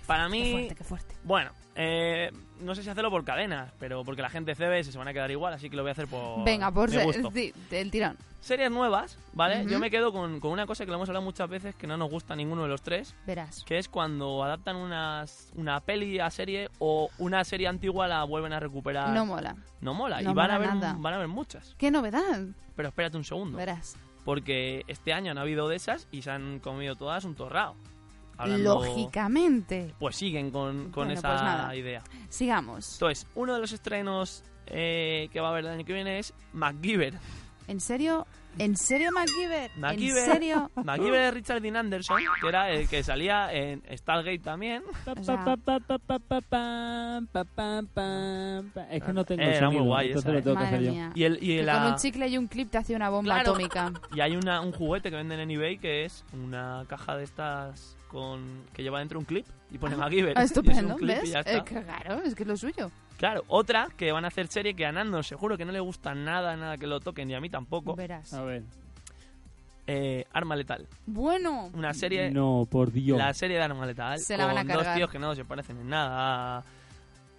Para 0.06 0.24
Qué 0.24 0.30
mí, 0.30 0.52
fuerte, 0.52 0.74
qué 0.74 0.84
fuerte. 0.84 1.14
bueno, 1.24 1.50
eh, 1.74 2.30
no 2.60 2.74
sé 2.74 2.82
si 2.82 2.88
hacerlo 2.90 3.10
por 3.10 3.24
cadenas, 3.24 3.72
pero 3.78 4.04
porque 4.04 4.22
la 4.22 4.30
gente 4.30 4.54
CBS 4.54 4.92
se 4.92 4.98
van 4.98 5.08
a 5.08 5.12
quedar 5.12 5.30
igual, 5.30 5.52
así 5.54 5.68
que 5.70 5.76
lo 5.76 5.82
voy 5.82 5.90
a 5.90 5.92
hacer 5.92 6.06
por 6.06 6.44
Venga, 6.44 6.70
por 6.70 6.90
ser, 6.90 7.06
sí, 7.32 7.52
del 7.70 7.90
tirón. 7.90 8.16
Series 8.40 8.70
nuevas, 8.70 9.18
¿vale? 9.32 9.66
Yo 9.68 9.80
me 9.80 9.90
quedo 9.90 10.12
con, 10.12 10.38
con 10.38 10.52
una 10.52 10.66
cosa 10.66 10.84
que 10.84 10.90
lo 10.90 10.96
hemos 10.96 11.08
hablado 11.08 11.24
muchas 11.24 11.48
veces 11.48 11.74
que 11.74 11.86
no 11.88 11.96
nos 11.96 12.08
gusta 12.10 12.34
a 12.34 12.36
ninguno 12.36 12.62
de 12.62 12.68
los 12.68 12.80
tres, 12.82 13.14
Verás. 13.26 13.64
que 13.64 13.76
es 13.78 13.88
cuando 13.88 14.44
adaptan 14.44 14.76
unas, 14.76 15.50
una 15.56 15.80
peli 15.80 16.20
a 16.20 16.30
serie 16.30 16.70
o 16.78 17.08
una 17.18 17.42
serie 17.44 17.66
antigua 17.66 18.06
la 18.06 18.22
vuelven 18.24 18.52
a 18.52 18.60
recuperar. 18.60 19.08
No 19.10 19.26
mola. 19.26 19.56
No 19.80 19.94
mola, 19.94 20.20
no 20.22 20.30
y 20.30 20.34
van 20.34 20.50
a, 20.52 20.58
nada. 20.58 20.96
van 20.98 21.12
a 21.12 21.16
haber 21.16 21.28
muchas. 21.28 21.74
¿Qué 21.76 21.90
novedad? 21.90 22.42
Pero 22.76 22.88
espérate 22.88 23.16
un 23.16 23.24
segundo, 23.24 23.58
Verás. 23.58 23.96
porque 24.24 24.84
este 24.86 25.12
año 25.12 25.32
han 25.32 25.38
habido 25.38 25.68
de 25.68 25.76
esas 25.76 26.06
y 26.12 26.22
se 26.22 26.30
han 26.30 26.60
comido 26.60 26.94
todas 26.94 27.24
un 27.24 27.34
torrao. 27.34 27.74
Hablando- 28.38 28.74
Lógicamente. 28.84 29.94
Pues 29.98 30.16
siguen 30.16 30.50
con, 30.50 30.84
con 30.90 31.06
Bueno, 31.06 31.12
esa 31.12 31.28
pues 31.30 31.42
nada. 31.42 31.74
idea. 31.76 32.02
Sigamos. 32.28 32.94
Entonces, 32.94 33.26
uno 33.34 33.54
de 33.54 33.60
los 33.60 33.72
estrenos 33.72 34.44
eh, 34.66 35.28
que 35.32 35.40
va 35.40 35.48
a 35.48 35.50
haber 35.52 35.64
el 35.64 35.70
año 35.72 35.84
que 35.84 35.92
viene 35.92 36.18
es 36.18 36.34
MacGyver. 36.52 37.14
¿En 37.68 37.80
serio? 37.80 38.26
¿En 38.58 38.76
serio, 38.76 39.10
MacGyver? 39.12 39.70
¿En 39.74 39.80
MacGyver. 39.80 40.24
serio? 40.32 40.70
MacGyver 40.84 41.20
de 41.20 41.30
Richard 41.30 41.60
Dean 41.60 41.76
Anderson, 41.76 42.16
que 42.40 42.48
era 42.48 42.70
el 42.70 42.88
que 42.88 43.02
salía 43.02 43.52
en 43.52 43.82
Stargate 43.96 44.38
también. 44.38 44.82
O 45.06 45.22
sea-. 45.24 45.44
Es 48.90 49.02
que 49.02 49.12
no 49.12 49.24
tengo 49.24 49.42
Era 49.42 49.70
muy 49.70 49.80
guay 49.82 50.10
esa, 50.12 50.30
lo 50.30 50.42
tengo 50.42 50.56
que 50.56 50.62
Madre 50.64 50.76
hacer 50.76 50.82
yo. 50.94 51.10
Y, 51.14 51.24
el, 51.24 51.38
y, 51.42 51.56
Que 51.58 51.62
la- 51.64 51.78
con 51.82 51.92
un 51.92 51.96
chicle 51.96 52.28
y 52.28 52.38
un 52.38 52.46
clip 52.46 52.70
te 52.70 52.78
hace 52.78 52.94
una 52.94 53.08
bomba 53.10 53.34
Claro. 53.34 53.50
atómica. 53.50 53.92
y 54.14 54.20
hay 54.20 54.36
una, 54.36 54.60
un 54.60 54.72
juguete 54.72 55.10
que 55.10 55.16
venden 55.16 55.40
en 55.40 55.50
eBay 55.50 55.78
que 55.78 56.04
es 56.04 56.24
una 56.32 56.84
caja 56.88 57.16
de 57.16 57.24
estas 57.24 57.95
con 58.08 58.64
que 58.72 58.82
lleva 58.82 58.98
dentro 59.00 59.18
un 59.18 59.24
clip 59.24 59.46
y 59.70 59.78
pone 59.78 59.96
MacGyver. 59.96 60.36
Ah, 60.36 60.40
Y 60.42 60.44
es 60.44 60.50
estupendo, 60.50 60.94
un 60.94 61.00
clip 61.00 61.16
y 61.16 61.20
¿ves? 61.20 61.30
ya 61.30 61.40
Eh, 61.40 61.62
claro, 61.64 62.22
es 62.24 62.34
que 62.34 62.42
es 62.42 62.48
lo 62.48 62.56
suyo. 62.56 62.90
Claro, 63.18 63.44
otra 63.48 63.88
que 63.96 64.12
van 64.12 64.24
a 64.24 64.28
hacer 64.28 64.46
serie 64.48 64.74
que 64.74 64.84
a 64.86 64.92
Nando 64.92 65.22
seguro 65.22 65.56
que 65.56 65.64
no 65.64 65.72
le 65.72 65.80
gusta 65.80 66.14
nada, 66.14 66.54
nada 66.56 66.76
que 66.76 66.86
lo 66.86 67.00
toquen 67.00 67.30
y 67.30 67.34
a 67.34 67.40
mí 67.40 67.48
tampoco. 67.48 67.94
Verás. 67.96 68.32
A 68.34 68.42
ver. 68.42 68.62
Eh, 69.88 70.24
Arma 70.32 70.56
Letal. 70.56 70.86
Bueno, 71.06 71.70
Una 71.72 71.94
serie 71.94 72.30
No, 72.30 72.66
por 72.68 72.90
Dios. 72.90 73.16
la 73.18 73.32
serie 73.32 73.56
de 73.56 73.62
Arma 73.62 73.86
Letal 73.86 74.18
Se 74.18 74.36
la 74.36 74.46
van 74.46 74.58
a 74.58 74.60
con 74.62 74.68
dos 74.68 74.76
cargar. 74.78 74.96
tíos 74.96 75.10
que 75.10 75.18
no 75.20 75.34
se 75.34 75.44
parecen 75.44 75.78
en 75.78 75.88
nada 75.88 76.58
a 76.58 76.64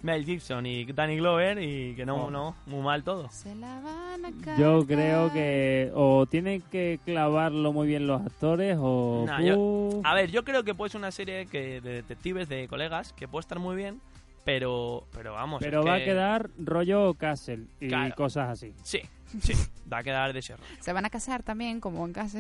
Mel 0.02 0.26
Gibson 0.26 0.66
y 0.66 0.86
Danny 0.86 1.18
Glover 1.18 1.62
y 1.62 1.96
que 1.96 2.06
no, 2.06 2.26
Oh. 2.26 2.32
no, 2.32 2.56
muy 2.68 2.82
mal 2.82 3.04
todo. 3.04 3.30
se 3.32 3.56
la 3.56 3.80
van 3.82 4.26
a. 4.26 4.58
Yo 4.58 4.86
creo 4.86 5.32
que 5.34 5.92
o 5.96 6.26
tienen 6.28 6.62
que 6.62 7.00
clavarlo 7.04 7.74
muy 7.74 7.88
bien 7.88 8.06
los 8.08 8.22
actores 8.22 8.78
o... 8.80 9.26
Yo- 9.44 9.56
¡puf! 9.56 10.06
A 10.06 10.14
ver, 10.14 10.30
yo 10.32 10.44
creo 10.44 10.64
que 10.64 10.76
puede 10.76 10.92
ser 10.92 11.00
una 11.00 11.12
serie 11.12 11.48
que 11.48 11.82
de 11.82 11.90
detectives, 11.94 12.48
de 12.48 12.68
colegas, 12.68 13.12
que 13.14 13.28
puede 13.28 13.42
estar 13.42 13.58
muy 13.60 13.76
bien, 13.76 14.00
pero 14.46 15.06
pero 15.14 15.34
vamos. 15.34 15.60
Pero 15.62 15.84
va 15.84 15.98
que- 15.98 16.04
a 16.04 16.06
quedar 16.06 16.50
rollo 16.60 17.14
Castle 17.16 17.66
y 17.80 17.88
Claro. 17.88 18.16
cosas 18.16 18.50
así. 18.50 18.74
Sí, 18.84 19.02
sí, 19.42 19.54
va 19.92 19.98
a 20.00 20.04
quedar 20.04 20.32
de 20.32 20.40
ese 20.40 20.56
rollo. 20.56 20.70
Se 20.80 20.94
van 20.94 21.06
a 21.06 21.10
casar 21.10 21.42
también, 21.44 21.80
como 21.82 22.06
en 22.06 22.14
casa. 22.14 22.40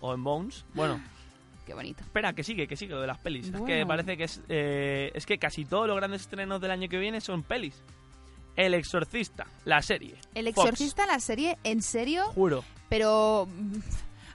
O 0.00 0.14
en 0.14 0.22
Bones. 0.24 0.64
Bueno, 0.74 1.00
Qué 1.68 1.74
bonito. 1.74 2.02
espera, 2.02 2.32
que 2.32 2.42
sigue, 2.42 2.66
que 2.66 2.76
sigue 2.76 2.94
lo 2.94 3.02
de 3.02 3.06
las 3.06 3.18
pelis. 3.18 3.52
Es 3.52 3.60
que 3.60 3.84
parece 3.84 4.16
que 4.16 4.24
es... 4.24 4.40
eh, 4.48 5.10
es 5.12 5.26
que 5.26 5.36
casi 5.38 5.66
todos 5.66 5.86
los 5.86 5.96
grandes 5.96 6.22
estrenos 6.22 6.62
del 6.62 6.70
año 6.70 6.88
que 6.88 6.96
viene 6.96 7.20
son 7.20 7.42
pelis. 7.42 7.82
El 8.56 8.72
Exorcista, 8.72 9.46
la 9.66 9.82
serie. 9.82 10.14
El 10.34 10.46
Fox, 10.54 10.66
exorcista, 10.66 11.06
la 11.06 11.20
serie, 11.20 11.58
¿en 11.64 11.82
serio? 11.82 12.24
juro. 12.28 12.64
Pero... 12.88 13.46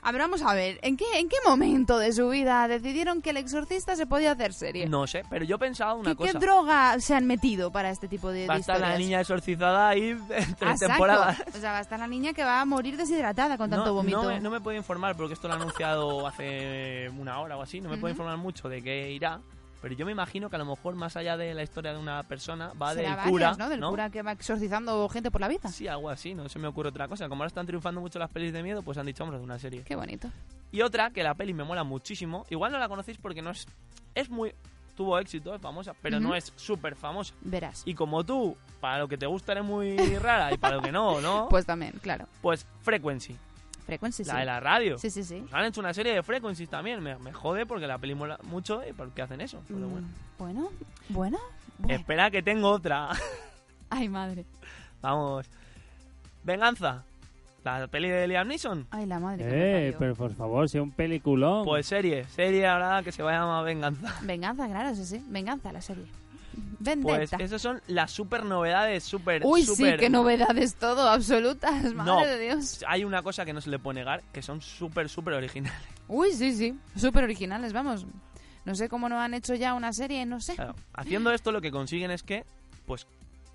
A 0.05 0.11
ver, 0.11 0.19
vamos 0.21 0.41
a 0.41 0.53
ver, 0.53 0.79
¿en 0.83 0.97
qué, 0.97 1.05
¿en 1.15 1.29
qué 1.29 1.37
momento 1.47 1.97
de 1.97 2.11
su 2.11 2.27
vida 2.29 2.67
decidieron 2.67 3.21
que 3.21 3.29
el 3.29 3.37
exorcista 3.37 3.95
se 3.95 4.05
podía 4.05 4.33
hacer 4.33 4.53
serie? 4.53 4.85
No 4.87 5.07
sé, 5.07 5.23
pero 5.29 5.45
yo 5.45 5.57
pensaba 5.57 5.93
una 5.93 6.09
¿Qué, 6.11 6.15
cosa. 6.17 6.31
qué 6.33 6.39
droga 6.39 6.99
se 6.99 7.15
han 7.15 7.25
metido 7.25 7.71
para 7.71 7.89
este 7.89 8.09
tipo 8.09 8.29
de, 8.29 8.45
Va 8.45 8.55
a 8.55 8.57
de 8.57 8.61
estar 8.61 8.79
la 8.79 8.87
historias? 8.87 8.99
niña 8.99 9.21
exorcizada 9.21 9.87
ahí 9.89 10.11
A 10.51 10.55
tres 10.55 10.79
temporadas. 10.79 11.41
O 11.55 11.57
sea, 11.57 11.71
va 11.71 11.77
a 11.77 11.81
estar 11.81 11.97
la 11.99 12.07
niña 12.07 12.33
que 12.33 12.43
va 12.43 12.59
a 12.59 12.65
morir 12.65 12.97
deshidratada 12.97 13.57
con 13.57 13.69
tanto 13.69 13.85
no, 13.87 13.93
vómito. 13.93 14.23
No 14.23 14.29
me, 14.29 14.39
no 14.41 14.51
me 14.51 14.59
puedo 14.59 14.77
informar 14.77 15.15
porque 15.15 15.35
esto 15.35 15.47
lo 15.47 15.53
han 15.53 15.61
anunciado 15.61 16.27
hace 16.27 17.09
una 17.17 17.39
hora 17.39 17.55
o 17.55 17.61
así. 17.61 17.79
No 17.79 17.89
me 17.89 17.95
puedo 17.97 18.11
Ujú. 18.13 18.21
informar 18.21 18.37
mucho 18.37 18.67
de 18.67 18.83
qué 18.83 19.09
irá. 19.11 19.39
Pero 19.83 19.95
yo 19.95 20.05
me 20.05 20.13
imagino 20.13 20.49
que 20.49 20.55
a 20.55 20.59
lo 20.59 20.65
mejor 20.65 20.95
más 20.95 21.17
allá 21.17 21.35
de 21.35 21.53
la 21.53 21.61
historia 21.61 21.91
de 21.91 21.99
una 21.99 22.23
persona 22.23 22.71
va 22.81 22.95
del 22.95 23.05
varias, 23.05 23.27
cura, 23.27 23.55
¿no? 23.59 23.67
Del 23.67 23.81
cura 23.81 24.09
que 24.09 24.21
va 24.21 24.31
exorcizando 24.31 25.09
gente 25.09 25.29
por 25.29 25.41
la 25.41 25.49
vida. 25.49 25.67
Sí, 25.67 25.89
algo 25.89 26.09
así, 26.09 26.33
no 26.33 26.47
se 26.47 26.57
me 26.57 26.69
ocurre 26.69 26.87
otra 26.87 27.09
cosa. 27.09 27.27
Como 27.27 27.43
ahora 27.43 27.49
están 27.49 27.65
triunfando 27.65 27.99
mucho 27.99 28.17
las 28.17 28.29
pelis 28.29 28.53
de 28.53 28.63
miedo, 28.63 28.81
pues 28.81 28.97
han 28.97 29.05
dicho, 29.05 29.25
a 29.25 29.27
hacer 29.27 29.41
una 29.41 29.59
serie. 29.59 29.83
Qué 29.83 29.97
bonito. 29.97 30.29
Y 30.71 30.83
otra, 30.83 31.09
que 31.09 31.21
la 31.21 31.33
peli 31.33 31.53
me 31.53 31.65
mola 31.65 31.83
muchísimo. 31.83 32.45
Igual 32.49 32.71
no 32.71 32.79
la 32.79 32.87
conocéis 32.87 33.17
porque 33.17 33.41
no 33.41 33.51
es... 33.51 33.67
Es 34.15 34.29
muy... 34.29 34.55
Tuvo 34.95 35.19
éxito, 35.19 35.53
es 35.53 35.59
famosa, 35.59 35.93
pero 36.01 36.17
no 36.17 36.33
es 36.33 36.53
súper 36.55 36.95
famosa. 36.95 37.33
Verás. 37.41 37.83
Y 37.85 37.93
como 37.93 38.23
tú, 38.23 38.55
para 38.79 38.99
lo 38.99 39.09
que 39.09 39.17
te 39.17 39.25
gusta 39.25 39.51
eres 39.51 39.65
muy 39.65 39.97
rara 40.17 40.53
y 40.53 40.57
para 40.57 40.77
lo 40.77 40.81
que 40.81 40.93
no, 40.93 41.19
¿no? 41.19 41.47
Pues 41.49 41.65
también, 41.65 41.91
claro. 42.01 42.25
Pues 42.41 42.65
Frequency, 42.83 43.35
Frequency, 43.85 44.23
la 44.23 44.33
sí. 44.33 44.39
de 44.39 44.45
la 44.45 44.59
radio. 44.59 44.97
Sí, 44.97 45.09
sí, 45.09 45.23
sí. 45.23 45.39
Pues 45.41 45.53
han 45.53 45.65
hecho 45.65 45.79
una 45.81 45.93
serie 45.93 46.13
de 46.13 46.23
Frequencies 46.23 46.69
también. 46.69 47.01
Me, 47.03 47.17
me 47.17 47.33
jode 47.33 47.65
porque 47.65 47.85
la 47.87 47.97
peli 47.97 48.15
mola 48.15 48.39
mucho 48.43 48.81
y 48.87 48.93
por 48.93 49.09
qué 49.11 49.21
hacen 49.23 49.41
eso. 49.41 49.61
Pero 49.67 49.79
Mm, 49.87 49.91
bueno. 49.91 50.07
Bueno, 50.37 50.69
bueno. 51.09 51.39
bueno. 51.79 51.95
Espera 51.95 52.31
que 52.31 52.41
tengo 52.41 52.69
otra. 52.69 53.09
Ay, 53.89 54.07
madre. 54.09 54.45
Vamos. 55.01 55.45
Venganza. 56.43 57.03
La 57.63 57.87
peli 57.87 58.09
de 58.09 58.27
Liam 58.27 58.47
Neeson. 58.47 58.87
Ay, 58.91 59.05
la 59.05 59.19
madre. 59.19 59.43
que 59.45 59.87
Eh, 59.89 59.95
pero 59.97 60.15
por 60.15 60.33
favor, 60.35 60.67
si 60.67 60.77
es 60.77 60.83
un 60.83 60.91
peliculón. 60.91 61.63
Pues 61.63 61.85
serie. 61.85 62.25
Serie 62.25 62.67
ahora 62.67 63.01
que 63.03 63.11
se 63.13 63.23
va 63.23 63.31
a 63.31 63.39
llamar 63.39 63.63
Venganza. 63.65 64.15
Venganza, 64.21 64.67
claro, 64.67 64.93
sí, 64.95 65.05
sí. 65.05 65.23
Venganza, 65.29 65.71
la 65.71 65.81
serie. 65.81 66.03
Pues 66.53 66.95
Vendetta. 66.97 67.37
esas 67.37 67.61
son 67.61 67.81
las 67.87 68.11
super 68.11 68.43
novedades, 68.45 69.03
super, 69.03 69.41
Uy, 69.45 69.63
super... 69.63 69.93
sí, 69.93 69.99
qué 69.99 70.09
novedades 70.09 70.75
todo, 70.75 71.07
absolutas. 71.09 71.93
Madre 71.93 72.11
No. 72.11 72.19
de 72.25 72.39
Dios. 72.39 72.83
Hay 72.87 73.03
una 73.03 73.21
cosa 73.23 73.45
que 73.45 73.53
no 73.53 73.61
se 73.61 73.69
le 73.69 73.79
puede 73.79 73.99
negar, 73.99 74.21
que 74.33 74.41
son 74.41 74.61
súper, 74.61 75.09
súper 75.09 75.33
originales. 75.35 75.77
Uy, 76.07 76.31
sí, 76.33 76.51
sí. 76.53 76.77
Súper 76.95 77.23
originales, 77.23 77.73
vamos. 77.73 78.05
No 78.65 78.75
sé 78.75 78.87
cómo 78.89 79.09
no 79.09 79.19
han 79.19 79.33
hecho 79.33 79.55
ya 79.55 79.73
una 79.73 79.91
serie, 79.93 80.25
no 80.25 80.39
sé. 80.39 80.55
Claro, 80.55 80.75
haciendo 80.93 81.31
esto 81.31 81.51
lo 81.51 81.61
que 81.61 81.71
consiguen 81.71 82.11
es 82.11 82.23
que, 82.23 82.45
pues, 82.85 83.07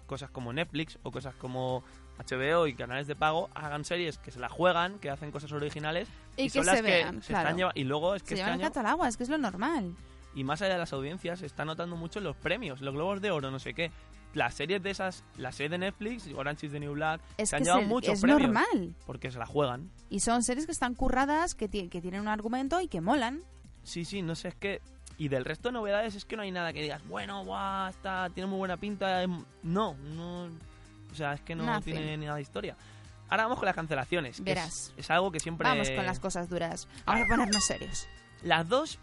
cosas 0.07 0.31
como 0.31 0.53
Netflix 0.53 0.99
o 1.03 1.11
cosas 1.11 1.35
como 1.35 1.83
HBO 2.19 2.67
y 2.67 2.75
canales 2.75 3.07
de 3.07 3.15
pago 3.15 3.49
hagan 3.55 3.85
series 3.85 4.19
que 4.19 4.31
se 4.31 4.41
la 4.41 4.49
juegan, 4.49 4.99
que 4.99 5.09
hacen 5.11 5.31
cosas 5.31 5.53
originales 5.53 6.09
Y 6.37 6.45
que 6.45 6.51
son 6.51 6.65
se 6.65 6.71
las 6.73 6.83
vean, 6.83 7.17
que 7.17 7.23
se 7.23 7.29
claro. 7.33 7.49
están 7.51 7.73
y 7.75 7.85
luego 7.85 8.15
es 8.17 8.23
que 8.23 8.29
Se 8.31 8.35
este 8.35 8.45
llevan 8.47 8.61
el 8.61 8.67
año 8.67 8.81
al 8.81 8.87
agua, 8.87 9.09
es 9.09 9.17
que 9.17 9.23
es 9.23 9.29
lo 9.29 9.39
normal. 9.39 9.95
Y 10.35 10.45
más 10.45 10.63
allá 10.63 10.75
de 10.75 10.79
las 10.79 10.93
audiencias 10.93 11.41
se 11.41 11.47
está 11.47 11.65
notando 11.65 11.97
mucho 11.97 12.19
en 12.19 12.25
los 12.25 12.37
premios, 12.37 12.81
los 12.81 12.95
globos 12.95 13.21
de 13.21 13.31
oro, 13.31 13.51
no 13.51 13.59
sé 13.59 13.75
qué. 13.75 13.91
Las 14.35 14.55
series 14.55 14.83
de 14.83 14.91
esas, 14.91 15.25
la 15.39 15.53
serie 15.53 15.71
de 15.71 15.79
Netflix, 15.79 16.29
Orange 16.37 16.67
is 16.67 16.73
the 16.73 16.79
New 16.81 16.93
Black, 16.93 17.21
Es 17.39 17.49
se 17.49 17.57
que 17.57 17.57
han 17.57 17.65
llevado 17.65 17.83
muchos 17.83 18.15
es 18.15 18.21
premios 18.21 18.43
normal. 18.43 18.95
porque 19.07 19.31
se 19.31 19.39
la 19.39 19.47
juegan. 19.47 19.91
Y 20.11 20.21
son 20.21 20.43
series 20.43 20.67
que 20.67 20.73
están 20.73 20.95
curradas, 20.95 21.55
que, 21.55 21.69
que 21.69 22.01
tienen 22.03 22.21
un 22.21 22.29
argumento 22.29 22.81
y 22.81 22.89
que 22.89 23.01
molan. 23.01 23.43
Sí, 23.83 24.05
sí, 24.05 24.21
no 24.21 24.35
sé, 24.35 24.49
es 24.49 24.55
que 24.55 24.83
y 25.17 25.29
del 25.29 25.45
resto 25.47 25.71
de 25.71 25.73
novedades 25.73 26.15
es 26.15 26.25
que 26.27 26.37
no 26.37 26.43
hay 26.43 26.53
nada 26.53 26.73
que 26.73 26.83
digas, 26.83 27.03
bueno, 27.09 27.43
guau, 27.45 27.89
está, 27.89 28.29
tiene 28.35 28.49
muy 28.49 28.59
buena 28.59 28.77
pinta. 28.77 29.23
em, 29.23 29.43
No, 29.63 29.95
no. 29.95 30.45
O 31.11 31.15
sea, 31.15 31.33
es 31.33 31.41
que 31.41 31.55
no 31.57 31.65
Nothing. 31.65 31.95
tiene 31.97 32.17
nada 32.19 32.37
de 32.37 32.43
historia. 32.43 32.77
Ahora 33.31 33.45
vamos 33.45 33.59
con 33.59 33.67
las 33.67 33.75
cancelaciones. 33.75 34.37
que 34.37 34.43
Verás. 34.45 34.93
Es, 34.97 35.05
es 35.07 35.11
algo 35.11 35.33
que 35.33 35.41
siempre. 35.41 35.67
Vamos 35.67 35.91
con 35.91 36.05
las 36.07 36.21
cosas 36.21 36.49
duras. 36.49 36.87
Vamos 37.07 37.23
a 37.23 37.27
ponernos 37.29 37.65
serios. 37.65 38.07
Las 38.43 38.69
dos, 38.69 38.99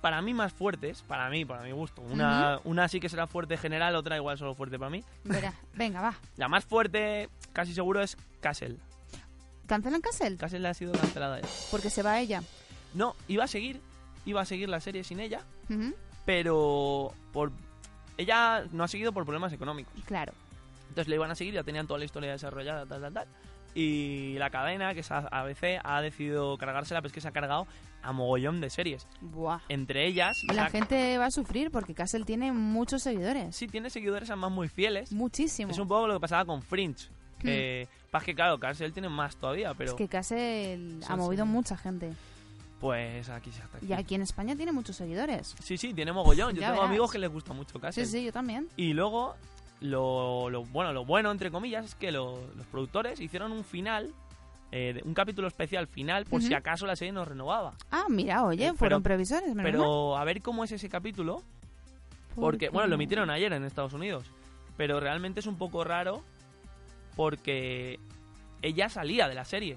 para 0.00 0.22
mí, 0.22 0.34
más 0.34 0.52
fuertes, 0.52 1.02
para 1.02 1.28
mí, 1.28 1.44
para 1.44 1.62
mi 1.62 1.72
gusto. 1.72 2.02
Una, 2.02 2.60
una 2.64 2.88
sí 2.88 3.00
que 3.00 3.08
será 3.08 3.26
fuerte 3.26 3.56
general, 3.56 3.94
otra 3.96 4.16
igual 4.16 4.38
solo 4.38 4.54
fuerte 4.54 4.78
para 4.78 4.90
mí. 4.90 5.04
Verá, 5.24 5.52
venga, 5.74 6.00
va. 6.00 6.14
La 6.36 6.48
más 6.48 6.64
fuerte, 6.64 7.28
casi 7.52 7.74
seguro, 7.74 8.00
es 8.02 8.16
Castle. 8.40 8.76
¿Cancelan 9.66 10.00
Castle? 10.00 10.36
Castle 10.36 10.66
ha 10.66 10.74
sido 10.74 10.92
cancelada 10.92 11.40
ya. 11.40 11.48
Porque 11.70 11.90
se 11.90 12.02
va 12.02 12.18
ella. 12.20 12.42
No, 12.94 13.14
iba 13.28 13.44
a 13.44 13.48
seguir, 13.48 13.80
iba 14.24 14.40
a 14.40 14.46
seguir 14.46 14.68
la 14.68 14.80
serie 14.80 15.04
sin 15.04 15.20
ella, 15.20 15.42
pero 16.24 17.12
por 17.32 17.52
ella 18.16 18.64
no 18.72 18.84
ha 18.84 18.88
seguido 18.88 19.12
por 19.12 19.24
problemas 19.24 19.52
económicos. 19.52 19.92
Claro. 20.06 20.32
Entonces 20.88 21.08
le 21.08 21.16
iban 21.16 21.30
a 21.30 21.34
seguir, 21.34 21.54
ya 21.54 21.62
tenían 21.64 21.86
toda 21.86 21.98
la 21.98 22.06
historia 22.06 22.32
desarrollada, 22.32 22.86
tal, 22.86 23.02
tal, 23.02 23.12
tal. 23.12 23.28
Y 23.80 24.34
la 24.38 24.50
cadena, 24.50 24.92
que 24.94 25.00
es 25.00 25.10
A- 25.12 25.28
ABC, 25.30 25.78
ha 25.84 26.00
decidido 26.00 26.58
cargársela, 26.58 27.00
pero 27.00 27.08
es 27.08 27.12
que 27.12 27.20
se 27.20 27.28
ha 27.28 27.32
cargado 27.32 27.66
a 28.02 28.12
mogollón 28.12 28.60
de 28.60 28.70
series. 28.70 29.06
Buah. 29.20 29.60
Entre 29.68 30.04
ellas, 30.06 30.36
La 30.48 30.54
la- 30.54 30.70
gente 30.70 31.16
va 31.18 31.26
a 31.26 31.30
sufrir 31.30 31.70
porque 31.70 31.94
Castle 31.94 32.24
tiene 32.24 32.50
muchos 32.52 33.02
seguidores. 33.02 33.54
sí 33.54 33.68
tiene 33.68 33.88
seguidores 33.90 34.30
además 34.30 34.50
muy 34.50 34.68
fieles. 34.68 35.12
Muchísimo. 35.12 35.70
Es 35.70 35.78
un 35.78 35.86
poco 35.86 36.06
lo 36.08 36.14
que 36.14 36.20
pasaba 36.20 36.44
con 36.44 36.62
Fringe. 36.62 37.08
Que, 37.38 37.86
pasa 38.10 38.26
que 38.26 38.34
claro, 38.34 38.58
Castle 38.58 38.90
tiene 38.90 39.08
más 39.08 39.36
todavía, 39.36 39.72
pero 39.74 39.90
Es 39.92 39.96
que 39.96 40.08
Castle 40.08 40.76
Sí, 41.00 41.06
ha 41.08 41.14
movido 41.16 41.44
sí. 41.44 41.50
mucha 41.50 41.76
gente. 41.76 42.12
pues 42.80 43.28
aquí 43.28 43.50
se 43.52 43.60
está. 43.60 43.78
Y 43.84 43.92
aquí 43.92 44.14
en 44.14 44.22
España 44.22 44.54
tiene 44.56 44.70
muchos 44.72 44.96
seguidores. 44.96 45.54
Sí, 45.62 45.76
sí, 45.76 45.92
tiene 45.94 46.12
mogollón. 46.12 46.52
Yo 46.54 46.60
tengo 46.60 46.72
verás. 46.74 46.88
amigos 46.88 47.10
que 47.12 47.18
les 47.18 47.30
gusta 47.30 47.52
mucho 47.52 47.78
Castle. 47.80 48.04
Sí, 48.06 48.10
sí, 48.18 48.24
yo 48.24 48.32
también. 48.32 48.68
Y 48.76 48.92
luego, 48.92 49.34
lo, 49.80 50.50
lo 50.50 50.64
bueno, 50.64 50.92
lo 50.92 51.04
bueno, 51.04 51.30
entre 51.30 51.50
comillas, 51.50 51.84
es 51.84 51.94
que 51.94 52.10
lo- 52.12 52.40
los 52.56 52.66
productores 52.66 53.20
hicieron 53.20 53.52
un 53.52 53.64
final, 53.64 54.12
eh, 54.72 55.00
un 55.04 55.14
capítulo 55.14 55.46
especial 55.48 55.86
final, 55.86 56.24
por 56.26 56.42
si 56.42 56.52
acaso 56.54 56.86
la 56.86 56.96
serie 56.96 57.12
no 57.12 57.24
renovaba. 57.24 57.74
Ah, 57.90 58.06
mira, 58.08 58.44
oye, 58.44 58.66
Eh, 58.66 58.72
fueron 58.74 59.02
pero- 59.02 59.14
previsores. 59.14 59.48
menos 59.54 59.56
mal. 59.56 59.64
Pero 59.72 60.16
a 60.16 60.24
ver 60.24 60.42
cómo 60.42 60.64
es 60.64 60.72
ese 60.72 60.88
capítulo, 60.88 61.42
porque, 62.34 62.68
bueno, 62.70 62.88
lo 62.88 62.94
emitieron 62.96 63.30
ayer 63.30 63.52
en 63.52 63.64
Estados 63.64 63.92
Unidos, 63.92 64.24
pero 64.76 65.00
realmente 65.00 65.40
es 65.40 65.46
un 65.46 65.56
poco 65.58 65.84
raro 65.84 66.22
porque 67.16 67.98
ella 68.62 68.88
salía 68.88 69.28
de 69.28 69.34
la 69.34 69.44
serie. 69.44 69.76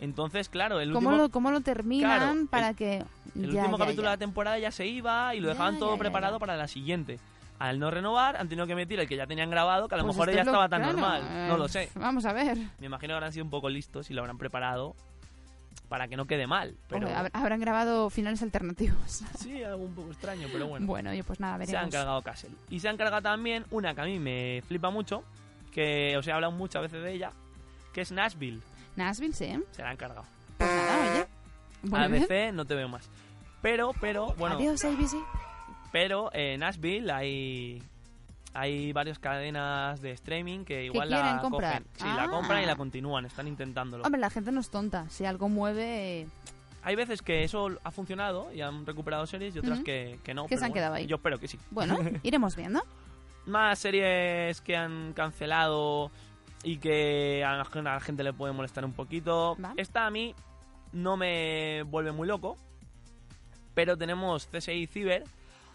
Entonces, 0.00 0.48
claro, 0.48 0.80
el 0.80 0.92
¿Cómo, 0.92 1.08
último, 1.10 1.22
lo, 1.24 1.30
¿Cómo 1.30 1.50
lo 1.50 1.60
terminan 1.60 2.18
Claro, 2.18 2.32
el- 2.40 2.48
para 2.48 2.74
que... 2.74 2.96
el 3.36 3.52
Ya, 3.52 3.60
último 3.62 3.78
ya, 3.78 3.84
capítulo 3.84 4.04
ya. 4.04 4.10
de 4.10 4.14
la 4.16 4.18
temporada 4.18 4.58
ya 4.58 4.70
se 4.70 4.86
iba 4.86 5.34
y 5.34 5.40
lo 5.40 5.48
dejaban 5.48 5.78
todo 5.78 5.96
preparado 5.98 6.38
para 6.38 6.56
la 6.56 6.66
siguiente. 6.68 7.18
Al 7.58 7.78
no 7.78 7.90
renovar, 7.90 8.36
han 8.36 8.48
tenido 8.48 8.66
que 8.66 8.72
emitir 8.72 8.98
el 9.00 9.08
que 9.08 9.16
ya 9.16 9.26
tenían 9.26 9.48
grabado, 9.50 9.88
que 9.88 9.94
a 9.94 9.98
lo 9.98 10.04
Pues 10.04 10.16
mejor 10.16 10.28
ella 10.30 10.40
es 10.42 10.46
estaba 10.46 10.68
tan 10.68 10.80
claro, 10.82 10.98
normal. 10.98 11.22
eh, 11.30 11.46
No 11.48 11.56
lo 11.56 11.68
sé. 11.68 11.88
Vamos 11.94 12.24
a 12.26 12.32
ver. 12.32 12.58
Me 12.78 12.86
imagino 12.86 13.12
que 13.12 13.14
habrán 13.14 13.32
sido 13.32 13.44
un 13.44 13.50
poco 13.50 13.68
listos 13.68 14.10
y 14.10 14.14
lo 14.14 14.22
habrán 14.22 14.38
preparado 14.38 14.94
para 15.88 16.08
que 16.08 16.16
no 16.16 16.26
quede 16.26 16.46
mal. 16.48 16.76
Pero 16.88 17.08
habrán 17.32 17.60
grabado 17.60 18.10
finales 18.10 18.42
alternativos. 18.42 19.22
sí, 19.38 19.62
algo 19.62 19.84
un 19.84 19.94
poco 19.94 20.10
extraño, 20.10 20.48
pero 20.52 20.66
bueno. 20.66 20.86
Bueno, 20.86 21.10
oye, 21.10 21.22
pues 21.22 21.38
nada, 21.40 21.54
se 21.58 21.62
han 21.62 21.84
veremos. 21.86 21.92
cargado 21.94 22.22
Castle. 22.22 22.50
Y 22.70 22.80
se 22.80 22.88
han 22.88 22.96
cargado 22.96 23.22
también 23.22 23.64
una 23.70 23.94
que 23.94 24.00
a 24.00 24.04
mí 24.04 24.18
me 24.18 24.62
flipa 24.66 24.90
mucho, 24.90 25.22
que 25.72 26.16
os 26.16 26.26
he 26.26 26.32
hablado 26.32 26.52
muchas 26.52 26.82
veces 26.82 27.02
de 27.04 27.12
ella, 27.12 27.30
que 27.92 28.00
es 28.00 28.10
Nashville. 28.10 28.60
Nashville, 28.96 29.34
sí. 29.34 29.62
Se 29.70 29.82
la 29.82 29.90
han 29.90 29.96
cargado. 29.96 30.24
Pues 30.58 30.70
nada, 30.70 31.26
oye. 31.92 32.16
ABC 32.18 32.52
no 32.52 32.64
te 32.64 32.74
veo 32.74 32.88
más. 32.88 33.08
Pero, 33.62 33.92
pero, 34.00 34.34
bueno, 34.38 34.56
Adiós, 34.56 34.84
ABC. 34.84 35.14
Pero 35.94 36.28
en 36.34 36.58
Nashville 36.58 37.08
hay 37.12 37.80
hay 38.52 38.92
varias 38.92 39.20
cadenas 39.20 40.02
de 40.02 40.10
streaming 40.10 40.64
que 40.64 40.86
igual 40.86 41.08
la 41.08 41.38
comprar. 41.40 41.82
cogen. 41.84 41.86
Sí, 41.96 42.04
la 42.16 42.28
compran 42.28 42.60
y 42.62 42.64
Ah. 42.64 42.66
la 42.66 42.74
continúan, 42.76 43.24
están 43.26 43.46
intentándolo. 43.46 44.02
Hombre, 44.02 44.20
la 44.20 44.28
gente 44.28 44.50
no 44.50 44.60
es 44.60 44.70
tonta. 44.70 45.08
Si 45.08 45.24
algo 45.24 45.48
mueve... 45.48 46.26
Hay 46.82 46.96
veces 46.96 47.22
que 47.22 47.44
eso 47.44 47.70
ha 47.84 47.90
funcionado 47.92 48.52
y 48.52 48.60
han 48.60 48.84
recuperado 48.86 49.24
series 49.26 49.54
y 49.54 49.60
otras 49.60 49.80
que, 49.80 50.18
que 50.24 50.34
no. 50.34 50.42
Que 50.46 50.48
pero 50.50 50.58
se 50.58 50.64
han 50.64 50.70
bueno, 50.72 50.74
quedado 50.80 50.94
ahí. 50.94 51.06
Yo 51.06 51.16
espero 51.16 51.38
que 51.38 51.46
sí. 51.46 51.60
Bueno, 51.70 51.96
iremos 52.24 52.56
viendo. 52.56 52.82
Más 53.46 53.78
series 53.78 54.60
que 54.62 54.76
han 54.76 55.12
cancelado 55.14 56.10
y 56.64 56.78
que 56.78 57.44
a 57.46 57.52
la, 57.54 57.62
a 57.62 57.82
la 57.94 58.00
gente 58.00 58.24
le 58.24 58.32
puede 58.32 58.52
molestar 58.52 58.84
un 58.84 58.92
poquito. 58.94 59.56
Va. 59.64 59.74
Esta 59.76 60.06
a 60.06 60.10
mí 60.10 60.34
no 60.92 61.16
me 61.16 61.84
vuelve 61.84 62.10
muy 62.10 62.26
loco, 62.26 62.56
pero 63.74 63.96
tenemos 63.96 64.46
CSI 64.48 64.86
Cyber, 64.86 65.24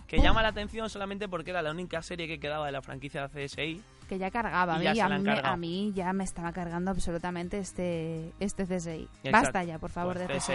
que 0.10 0.18
Uf. 0.18 0.24
llama 0.24 0.42
la 0.42 0.50
atención 0.50 0.90
solamente 0.90 1.30
porque 1.30 1.52
era 1.52 1.62
la 1.62 1.72
única 1.72 2.02
serie 2.02 2.28
que 2.28 2.40
quedaba 2.40 2.66
de 2.66 2.72
la 2.74 2.82
franquicia 2.82 3.28
de 3.28 3.46
CSI. 3.46 3.82
Que 4.10 4.18
ya 4.18 4.32
cargaba. 4.32 4.76
A 4.76 4.80
Y 4.82 4.84
ya 4.84 4.92
mí, 4.92 4.96
se 4.98 5.02
a, 5.04 5.10
mí, 5.20 5.30
a 5.44 5.56
mí 5.56 5.94
ya 5.96 6.12
me 6.14 6.24
estaba 6.24 6.52
cargando 6.52 6.90
absolutamente 6.92 7.60
este, 7.60 8.32
este 8.40 8.64
CSI. 8.66 9.08
Exacto. 9.24 9.32
Basta 9.32 9.64
ya, 9.64 9.78
por 9.78 9.92
favor, 9.92 10.16
Pues 10.16 10.28
de 10.28 10.34
CSI. 10.40 10.54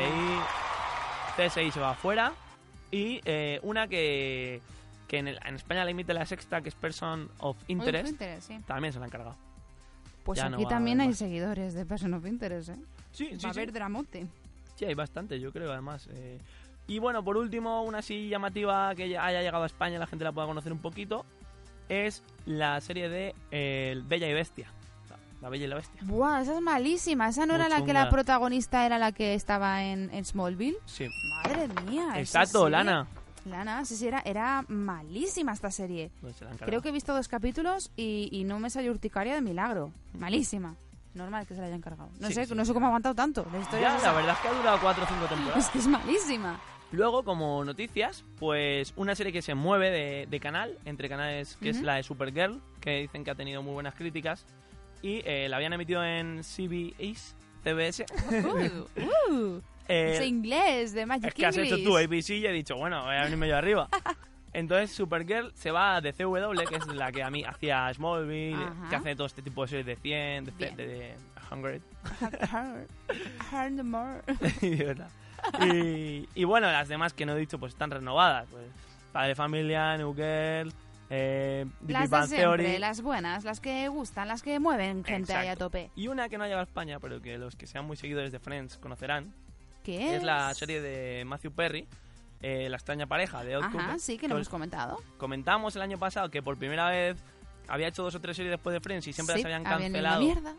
CSI. 1.37 1.61
CSI 1.61 1.71
se 1.71 1.81
va 1.81 1.91
afuera. 1.91 2.33
Y 2.91 3.21
eh, 3.25 3.61
una 3.63 3.87
que, 3.89 4.61
que 5.09 5.19
en, 5.19 5.29
el- 5.29 5.39
en 5.45 5.55
España 5.55 5.85
la 5.85 5.91
emite 5.91 6.15
la 6.15 6.27
sexta, 6.27 6.61
que 6.61 6.69
es 6.69 6.75
Person 6.75 7.29
of 7.39 7.57
Interest, 7.69 8.05
Of 8.07 8.11
Interest, 8.11 8.49
sí. 8.49 8.59
también 8.67 8.93
se 8.93 8.99
la 8.99 9.05
han 9.07 9.11
cargado. 9.11 9.37
Pues 10.25 10.39
Ya 10.39 10.47
aquí 10.47 10.65
a 10.65 10.69
también 10.69 11.01
hay 11.01 11.09
más. 11.09 11.19
seguidores 11.19 11.75
de 11.75 11.85
Person 11.87 12.15
of 12.15 12.25
Interest, 12.27 12.71
¿eh? 12.71 12.77
Sí, 13.13 13.29
sí, 13.33 13.39
Va 13.45 13.51
a 13.51 13.53
haber 13.53 13.73
dramote. 13.73 14.27
Sí, 14.77 14.85
hay 14.85 14.95
bastante, 14.95 15.39
yo 15.39 15.53
creo, 15.53 15.71
además. 15.73 16.09
eh. 16.13 16.41
Y 16.87 16.99
bueno, 16.99 17.25
por 17.25 17.37
último, 17.37 17.83
una 17.83 17.99
así 17.99 18.29
llamativa 18.29 18.95
que 18.95 19.09
ya 19.09 19.25
haya 19.25 19.41
llegado 19.41 19.63
a 19.63 19.67
España, 19.67 19.99
la 19.99 20.07
gente 20.07 20.25
la 20.25 20.33
pueda 20.33 20.47
conocer 20.47 20.73
un 20.73 20.81
poquito, 20.81 21.25
es 21.89 22.23
la 22.47 22.81
serie 22.81 23.09
de 23.09 23.35
eh, 23.51 24.01
Bella 24.07 24.29
y 24.29 24.35
Bestia. 24.35 24.69
La 25.41 25.49
Bella 25.51 25.65
y 25.65 25.69
la 25.69 25.77
Bestia. 25.77 26.01
Buah, 26.05 26.41
esa 26.41 26.55
es 26.55 26.61
malísima. 26.63 27.29
¿Esa 27.29 27.45
no 27.45 27.55
Muy 27.55 27.61
era 27.63 27.69
la 27.69 27.85
que 27.85 27.93
la 27.93 28.09
protagonista 28.09 28.87
era 28.87 28.97
la 28.99 29.13
que 29.13 29.35
estaba 29.35 29.83
en, 29.85 30.09
en 30.15 30.25
Smallville? 30.25 30.77
Sí. 30.87 31.07
Madre 31.45 31.69
mía. 31.91 32.13
Exacto, 32.17 32.69
Lana. 32.71 33.07
Lana, 33.45 33.85
sí, 33.85 33.95
sí, 33.97 34.09
era, 34.09 34.23
era 34.25 34.65
malísima 34.69 35.53
esta 35.53 35.71
serie. 35.71 36.11
Pues 36.23 36.37
se 36.37 36.47
Creo 36.65 36.81
que 36.81 36.89
he 36.89 36.93
visto 36.93 37.15
dos 37.15 37.29
capítulos 37.29 37.91
y, 37.95 38.31
y 38.33 38.45
no 38.45 38.59
me 38.59 38.71
salió 38.71 38.91
urticaria 38.91 39.35
de 39.35 39.43
milagro. 39.43 39.91
Malísima. 40.19 40.77
Normal 41.13 41.47
que 41.47 41.55
se 41.55 41.61
la 41.61 41.67
hayan 41.67 41.83
cargado. 41.83 42.09
No 42.21 42.29
Sí, 42.29 42.35
sé, 42.35 42.47
sí. 42.47 42.55
no 42.55 42.65
sé 42.65 42.73
cómo 42.73 42.87
ha 42.87 42.89
aguantado 42.89 43.15
tanto. 43.15 43.47
La 43.53 43.59
historia 43.59 43.99
Ya, 43.99 44.03
la 44.03 44.13
verdad 44.15 44.35
es 44.35 44.39
que 44.41 44.49
ha 44.49 44.53
durado 44.55 44.79
4 44.81 45.05
o 45.05 45.07
5 45.07 45.27
temporadas. 45.27 45.57
Es 45.67 45.71
que 45.71 45.79
es 45.79 45.87
malísima. 45.87 46.59
Luego, 46.95 47.25
como 47.25 47.65
noticias, 47.65 48.25
pues 48.39 48.93
una 48.97 49.15
serie 49.15 49.33
que 49.33 49.43
se 49.43 49.55
mueve 49.55 49.91
de, 49.91 50.27
de 50.31 50.41
canal, 50.41 50.79
entre 50.85 51.09
canales, 51.09 51.57
que 51.61 51.71
es 51.71 51.77
Ujú. 51.77 51.87
la 51.87 51.95
de 51.97 52.03
Supergirl, 52.03 52.61
que 52.81 53.01
dicen 53.03 53.25
que 53.25 53.31
ha 53.31 53.35
tenido 53.35 53.63
muy 53.63 53.73
buenas 53.75 53.95
críticas. 53.95 54.47
Y 55.03 55.21
eh, 55.25 55.49
la 55.51 55.57
habían 55.57 55.73
emitido 55.73 56.05
en 56.05 56.43
CBS. 56.45 57.35
CBS. 57.63 58.05
Uh, 59.31 59.33
uh, 59.33 59.61
Eh, 59.87 60.13
ese 60.15 60.25
inglés 60.27 60.95
de 60.95 61.05
Magic 61.05 61.27
es 61.27 61.35
que 61.35 61.45
has 61.45 61.57
hecho 61.59 61.75
English. 61.77 61.85
tú 61.87 61.99
ABC 61.99 62.31
y 62.31 62.47
he 62.47 62.53
dicho, 62.53 62.75
bueno, 62.75 63.05
voy 63.05 63.17
a 63.17 63.25
venirme 63.25 63.49
yo 63.49 63.57
arriba. 63.59 63.87
Entonces 64.55 64.93
Supergirl 64.97 65.53
se 65.55 65.71
va 65.73 66.01
de 66.01 66.15
CW, 66.15 66.55
que 66.67 66.77
es 66.77 66.87
la 66.87 67.13
que 67.13 67.23
a 67.23 67.29
mí 67.29 67.45
hacía 67.45 67.93
Smallville, 67.93 68.55
Ajá. 68.55 68.89
que 68.89 68.97
hace 68.97 69.15
todo 69.15 69.27
este 69.27 69.43
tipo 69.43 69.61
de 69.61 69.69
series 69.69 69.85
de 69.87 69.97
100, 69.97 70.45
de, 70.47 70.51
Bien. 70.53 70.77
de, 70.77 70.87
de 70.87 71.15
100. 71.51 71.83
Heart- 72.49 72.87
Heart 73.51 73.83
more. 73.85 74.23
Y, 75.73 76.29
y 76.35 76.45
bueno, 76.45 76.71
las 76.71 76.89
demás 76.89 77.13
que 77.13 77.27
no 77.27 77.37
he 77.37 77.39
dicho 77.39 77.59
pues 77.59 77.73
están 77.73 77.91
renovadas. 77.91 78.47
Pues 78.51 78.65
Padre 79.13 79.35
Familia, 79.35 79.97
New 79.97 80.15
Girl, 80.15 80.73
eh, 81.11 81.67
Las 81.87 82.11
de 82.11 82.17
siempre, 82.27 82.37
Theory. 82.65 82.79
las 82.79 83.01
buenas, 83.03 83.45
las 83.45 83.61
que 83.61 83.89
gustan, 83.89 84.29
las 84.29 84.43
que 84.43 84.59
mueven 84.59 85.05
gente 85.05 85.33
ahí 85.35 85.47
a 85.49 85.53
Exacto. 85.53 85.67
tope. 85.67 85.91
Y 85.95 86.09
una 86.09 86.29
que 86.29 86.39
no 86.39 86.45
ha 86.45 86.47
llegado 86.47 86.63
a 86.63 86.65
España, 86.65 86.99
pero 86.99 87.21
que 87.23 87.39
los 87.39 87.55
que 87.57 87.67
sean 87.67 87.85
muy 87.85 87.97
seguidores 87.97 88.33
de 88.33 88.39
Friends 88.41 88.79
conocerán, 88.79 89.33
¿Qué 89.85 90.17
es 90.17 90.23
la 90.23 90.53
serie 90.55 90.81
de 90.81 91.25
Matthew 91.27 91.53
Perry, 91.53 91.87
eh, 92.41 92.69
La 92.71 92.77
extraña 92.79 93.07
pareja 93.07 93.45
de 93.45 93.57
Odd 93.57 93.65
Ajá, 93.65 93.73
Couple. 93.73 93.99
sí, 93.99 94.17
que 94.19 94.29
lo 94.29 94.35
hemos 94.37 94.49
comentado. 94.49 94.99
comentamos 95.19 95.77
el 95.77 95.83
año 95.83 95.99
pasado 95.99 96.31
que 96.31 96.43
por 96.43 96.57
primera 96.57 96.89
vez 96.89 97.17
había 97.69 97.89
hecho 97.89 98.03
dos 98.03 98.15
o 98.15 98.21
tres 98.21 98.37
series 98.37 98.51
después 98.53 98.73
de 98.73 98.81
Friends 98.81 99.07
y 99.07 99.13
siempre 99.13 99.37
sí, 99.37 99.43
las 99.43 99.53
habían 99.53 99.67
habían 99.67 99.91
ido 99.93 99.99
a 100.01 100.03
la 100.03 100.09
cancelado. 100.11 100.21
mierda. 100.43 100.55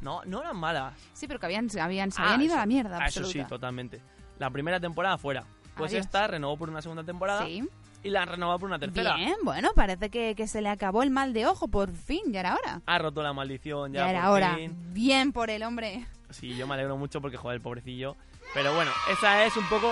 no, 0.00 0.24
no 0.24 0.40
eran 0.40 0.56
malas. 0.56 0.94
Sí, 1.12 1.26
pero 1.28 1.38
que 1.38 1.46
habían, 1.46 1.68
habían, 1.78 2.10
se 2.10 2.20
Ah, 2.22 2.24
habían 2.34 2.42
ido 2.42 2.52
a 2.54 2.56
eso- 2.56 2.60
la 2.62 2.66
mierda. 2.66 2.98
ah, 3.00 3.06
eso 3.06 3.20
sí, 3.20 3.38
absoluta. 3.40 3.48
totalmente. 3.48 4.00
La 4.40 4.50
primera 4.50 4.80
temporada 4.80 5.16
fuera. 5.18 5.44
Pues 5.76 5.92
Adiós. 5.92 6.06
esta 6.06 6.26
renovó 6.26 6.56
por 6.56 6.68
una 6.68 6.82
segunda 6.82 7.04
temporada 7.04 7.46
Sí. 7.46 7.62
y 8.02 8.08
la 8.10 8.22
han 8.22 8.28
renovado 8.28 8.58
por 8.58 8.68
una 8.68 8.78
tercera. 8.80 9.14
Bien, 9.14 9.36
bueno, 9.44 9.70
parece 9.76 10.10
que, 10.10 10.34
que 10.34 10.48
se 10.48 10.60
le 10.62 10.68
acabó 10.68 11.02
el 11.04 11.10
mal 11.10 11.32
de 11.32 11.46
ojo, 11.46 11.68
por 11.68 11.92
fin, 11.94 12.22
ya 12.32 12.40
era 12.40 12.54
hora. 12.56 12.80
Ha 12.86 12.98
roto 12.98 13.22
la 13.22 13.32
maldición 13.32 13.92
ya, 13.92 14.00
Ya, 14.06 14.10
era 14.10 14.22
por 14.24 14.30
hora. 14.32 14.54
fin. 14.56 14.74
Bien 14.92 15.32
por 15.32 15.48
el 15.50 15.62
hombre. 15.62 16.06
Sí, 16.30 16.56
yo 16.56 16.66
me 16.66 16.74
alegro 16.74 16.96
mucho 16.96 17.20
porque, 17.20 17.36
joder, 17.36 17.56
el 17.56 17.62
pobrecillo. 17.62 18.16
Pero 18.54 18.74
bueno, 18.74 18.90
esa 19.12 19.44
es 19.44 19.56
un 19.56 19.64
poco... 19.68 19.88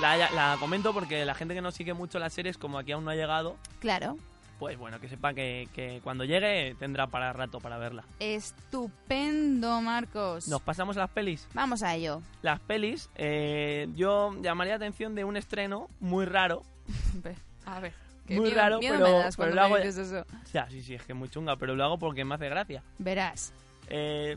La, 0.00 0.16
la 0.16 0.56
comento 0.60 0.92
porque 0.92 1.24
la 1.24 1.34
gente 1.34 1.54
que 1.54 1.60
no 1.62 1.72
sigue 1.72 1.92
mucho 1.94 2.18
las 2.20 2.32
series, 2.32 2.56
como 2.58 2.78
aquí 2.78 2.92
aún 2.92 3.04
no 3.04 3.10
ha 3.10 3.14
llegado, 3.16 3.56
Claro. 3.80 4.16
Pues 4.58 4.76
bueno, 4.78 4.98
que 5.00 5.08
sepa 5.08 5.34
que, 5.34 5.68
que 5.74 6.00
cuando 6.02 6.24
llegue 6.24 6.74
tendrá 6.78 7.06
para 7.06 7.32
rato 7.32 7.60
para 7.60 7.78
verla. 7.78 8.04
Estupendo, 8.18 9.80
Marcos. 9.80 10.48
Nos 10.48 10.62
pasamos 10.62 10.96
a 10.96 11.00
las 11.00 11.10
pelis. 11.10 11.46
Vamos 11.54 11.82
a 11.82 11.94
ello. 11.94 12.22
Las 12.42 12.60
pelis, 12.60 13.08
eh, 13.16 13.88
yo 13.94 14.32
llamaría 14.42 14.72
la 14.72 14.76
atención 14.76 15.14
de 15.14 15.24
un 15.24 15.36
estreno 15.36 15.88
muy 16.00 16.24
raro. 16.24 16.62
A 17.66 17.80
ver. 17.80 17.92
Muy 18.28 18.50
raro, 18.50 18.78
miedo 18.78 18.94
pero- 18.98 19.06
me 19.06 19.12
das 19.24 19.36
pero 19.36 19.54
lo 19.54 19.62
hago- 19.62 19.74
me 19.78 19.86
dices 19.86 20.10
eso. 20.12 20.24
Ya, 20.52 20.68
sí, 20.68 20.82
sí, 20.82 20.94
es 20.94 21.02
que 21.02 21.12
es 21.12 21.18
muy 21.18 21.28
chunga, 21.30 21.56
pero 21.56 21.74
lo 21.74 21.82
hago 21.84 21.98
porque 21.98 22.24
me 22.24 22.34
hace 22.34 22.48
gracia. 22.48 22.82
Verás. 22.98 23.52
Eh, 23.88 24.36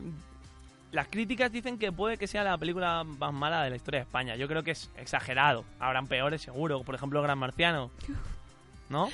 las 0.92 1.08
críticas 1.08 1.52
dicen 1.52 1.78
que 1.78 1.92
puede 1.92 2.16
que 2.16 2.26
sea 2.26 2.42
la 2.42 2.56
película 2.56 3.04
más 3.04 3.32
mala 3.34 3.62
de 3.62 3.70
la 3.70 3.76
historia 3.76 4.00
de 4.00 4.04
España. 4.04 4.36
Yo 4.36 4.48
creo 4.48 4.62
que 4.62 4.70
es 4.70 4.90
exagerado. 4.96 5.64
Habrán 5.78 6.06
peores, 6.06 6.40
seguro. 6.42 6.82
Por 6.84 6.94
ejemplo, 6.94 7.20
Gran 7.22 7.38
Marciano. 7.38 7.90
¿No? 8.88 9.10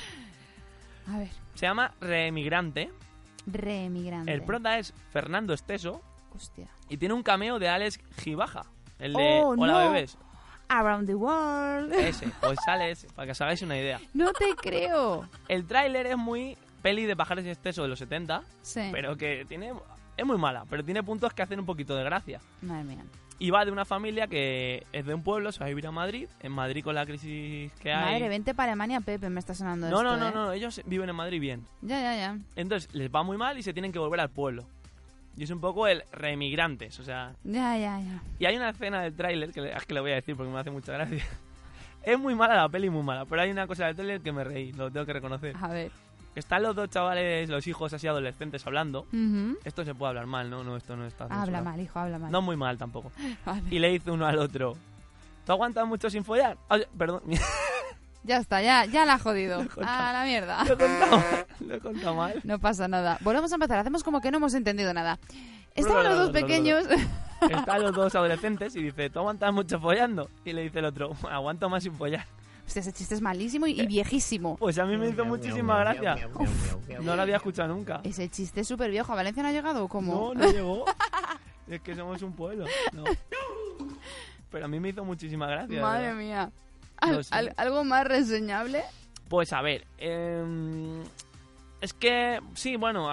A 1.08 1.18
ver. 1.18 1.30
Se 1.54 1.66
llama 1.66 1.92
Reemigrante. 2.00 2.90
Reemigrante. 3.46 4.32
El 4.32 4.42
prota 4.42 4.78
es 4.78 4.92
Fernando 5.10 5.54
Esteso. 5.54 6.02
Hostia. 6.34 6.68
Y 6.88 6.96
tiene 6.98 7.14
un 7.14 7.22
cameo 7.22 7.58
de 7.58 7.68
Alex 7.68 7.98
Gibaja. 8.18 8.64
El 8.98 9.14
de 9.14 9.40
Oh, 9.42 9.50
Hola 9.58 9.72
no. 9.84 9.90
Bebés. 9.92 10.18
Around 10.68 11.06
the 11.06 11.14
World. 11.14 11.92
Ese. 11.94 12.28
Pues 12.40 12.58
sale 12.64 12.90
ese, 12.90 13.08
para 13.14 13.26
que 13.26 13.32
os 13.32 13.40
hagáis 13.40 13.62
una 13.62 13.76
idea. 13.78 13.98
No 14.12 14.32
te 14.32 14.54
creo. 14.54 15.26
El 15.48 15.66
tráiler 15.66 16.06
es 16.06 16.16
muy 16.18 16.58
peli 16.82 17.06
de 17.06 17.16
Pajares 17.16 17.46
y 17.46 17.48
Esteso 17.50 17.82
de 17.82 17.88
los 17.88 17.98
70. 17.98 18.42
Sí. 18.62 18.88
Pero 18.92 19.16
que 19.16 19.44
tiene... 19.48 19.72
Es 20.16 20.26
muy 20.26 20.36
mala, 20.36 20.64
pero 20.68 20.84
tiene 20.84 21.02
puntos 21.02 21.32
que 21.32 21.42
hacen 21.42 21.60
un 21.60 21.64
poquito 21.66 21.94
de 21.96 22.04
gracia. 22.04 22.40
Madre 22.60 22.84
mía. 22.84 23.04
Y 23.40 23.50
va 23.50 23.64
de 23.64 23.70
una 23.70 23.84
familia 23.84 24.26
que 24.26 24.84
es 24.92 25.06
de 25.06 25.14
un 25.14 25.22
pueblo, 25.22 25.52
se 25.52 25.60
va 25.60 25.66
a 25.66 25.68
vivir 25.68 25.86
a 25.86 25.92
Madrid. 25.92 26.28
En 26.40 26.50
Madrid 26.50 26.82
con 26.82 26.94
la 26.94 27.06
crisis 27.06 27.72
que 27.74 27.92
hay... 27.92 28.14
Madre, 28.14 28.28
vente 28.28 28.54
para 28.54 28.72
Alemania, 28.72 29.00
Pepe, 29.00 29.30
me 29.30 29.38
está 29.38 29.54
sonando 29.54 29.88
no, 29.88 29.98
esto, 29.98 30.16
no, 30.16 30.16
no, 30.16 30.28
¿eh? 30.28 30.32
no, 30.34 30.52
ellos 30.52 30.82
viven 30.86 31.08
en 31.08 31.14
Madrid 31.14 31.40
bien. 31.40 31.64
Ya, 31.82 32.00
ya, 32.00 32.16
ya. 32.16 32.38
Entonces 32.56 32.92
les 32.92 33.10
va 33.10 33.22
muy 33.22 33.36
mal 33.36 33.56
y 33.56 33.62
se 33.62 33.72
tienen 33.72 33.92
que 33.92 34.00
volver 34.00 34.18
al 34.20 34.30
pueblo. 34.30 34.66
Y 35.36 35.44
es 35.44 35.50
un 35.50 35.60
poco 35.60 35.86
el 35.86 36.02
reemigrantes, 36.10 36.98
o 36.98 37.04
sea... 37.04 37.32
Ya, 37.44 37.76
ya, 37.76 38.00
ya. 38.00 38.22
Y 38.40 38.46
hay 38.46 38.56
una 38.56 38.70
escena 38.70 39.02
del 39.02 39.14
tráiler, 39.14 39.52
que 39.52 39.70
es 39.70 39.86
que 39.86 39.94
le 39.94 40.00
voy 40.00 40.10
a 40.10 40.16
decir 40.16 40.36
porque 40.36 40.52
me 40.52 40.58
hace 40.58 40.70
mucha 40.70 40.92
gracia. 40.92 41.24
Es 42.02 42.18
muy 42.18 42.34
mala 42.34 42.54
la 42.54 42.68
peli, 42.68 42.88
muy 42.88 43.02
mala, 43.02 43.26
pero 43.26 43.42
hay 43.42 43.50
una 43.50 43.66
cosa 43.66 43.86
del 43.86 43.96
tráiler 43.96 44.20
que 44.20 44.32
me 44.32 44.42
reí, 44.42 44.72
lo 44.72 44.90
tengo 44.90 45.04
que 45.04 45.12
reconocer. 45.12 45.54
A 45.60 45.68
ver. 45.68 45.90
Están 46.34 46.62
los 46.62 46.76
dos 46.76 46.88
chavales, 46.90 47.48
los 47.48 47.66
hijos 47.66 47.92
así 47.92 48.06
adolescentes 48.06 48.64
hablando. 48.66 49.06
Esto 49.64 49.84
se 49.84 49.94
puede 49.94 50.10
hablar 50.10 50.26
mal, 50.26 50.48
¿no? 50.50 50.62
No, 50.62 50.76
esto 50.76 50.96
no 50.96 51.04
está 51.06 51.24
Habla 51.24 51.36
censurado. 51.36 51.64
mal, 51.64 51.80
hijo, 51.80 51.98
habla 51.98 52.18
mal. 52.18 52.30
No 52.30 52.42
muy 52.42 52.56
mal 52.56 52.78
tampoco. 52.78 53.10
Vale. 53.44 53.62
Y 53.70 53.78
le 53.78 53.90
dice 53.90 54.10
uno 54.10 54.26
al 54.26 54.38
otro, 54.38 54.76
¿tú 55.44 55.52
aguantas 55.52 55.86
mucho 55.86 56.08
sin 56.10 56.24
follar? 56.24 56.56
Ay, 56.68 56.84
perdón, 56.96 57.22
Ya 58.24 58.36
está, 58.38 58.60
ya, 58.60 58.84
ya 58.84 59.04
la 59.06 59.14
ha 59.14 59.18
jodido. 59.18 59.60
A 59.84 60.12
la 60.12 60.24
mierda. 60.24 60.62
lo 60.64 60.74
he 60.74 60.76
contado, 60.76 61.22
lo 61.60 61.74
he 61.74 61.80
contado 61.80 62.14
mal. 62.14 62.40
No 62.44 62.58
pasa 62.58 62.86
nada. 62.86 63.16
Volvemos 63.22 63.50
a 63.52 63.54
empezar. 63.54 63.78
Hacemos 63.78 64.04
como 64.04 64.20
que 64.20 64.30
no 64.30 64.36
hemos 64.38 64.54
entendido 64.54 64.92
nada. 64.92 65.18
Estaban 65.74 66.04
los 66.04 66.18
dos 66.18 66.30
pequeños. 66.30 66.84
Están 67.40 67.82
los 67.82 67.94
dos 67.94 68.14
adolescentes 68.16 68.74
y 68.76 68.82
dice, 68.82 69.08
¿tú 69.10 69.20
aguantas 69.20 69.52
mucho 69.54 69.78
follando? 69.80 70.28
Y 70.44 70.52
le 70.52 70.62
dice 70.62 70.80
el 70.80 70.86
otro, 70.86 71.12
aguanto 71.30 71.68
más 71.70 71.84
sin 71.84 71.94
follar. 71.94 72.26
Hostia, 72.68 72.80
ese 72.80 72.92
chiste 72.92 73.14
es 73.14 73.20
malísimo 73.22 73.66
Eh. 73.66 73.70
y, 73.70 73.80
y 73.80 73.86
viejísimo. 73.86 74.56
Pues 74.58 74.78
a 74.78 74.84
mí 74.84 74.96
me 74.96 75.08
hizo 75.08 75.24
muchísima 75.24 75.78
gracia. 75.80 76.28
No 77.02 77.16
lo 77.16 77.22
había 77.22 77.36
escuchado 77.36 77.74
nunca. 77.74 78.00
Ese 78.04 78.28
chiste 78.28 78.60
es 78.60 78.68
súper 78.68 78.90
viejo. 78.90 79.12
¿A 79.12 79.16
Valencia 79.16 79.42
no 79.42 79.48
ha 79.48 79.52
llegado 79.52 79.84
o 79.84 79.88
cómo? 79.88 80.34
No, 80.34 80.40
no 80.44 80.52
llegó. 80.52 80.84
Es 81.68 81.82
que 81.82 81.94
somos 81.94 82.22
un 82.22 82.32
pueblo. 82.32 82.64
No. 82.94 83.04
Pero 84.50 84.64
a 84.64 84.68
mí 84.68 84.80
me 84.80 84.88
hizo 84.88 85.04
muchísima 85.04 85.46
gracia. 85.46 85.82
Madre 85.82 86.06
verdad. 86.06 86.18
mía. 86.18 86.50
Al- 86.96 87.12
No 87.16 87.22
sé. 87.22 87.34
al- 87.34 87.52
¿Algo 87.58 87.84
más 87.84 88.06
reseñable? 88.06 88.82
Pues 89.28 89.52
a 89.52 89.60
ver, 89.60 89.86
em, 89.98 91.02
es 91.82 91.92
que 91.92 92.40
sí, 92.54 92.76
bueno, 92.76 93.06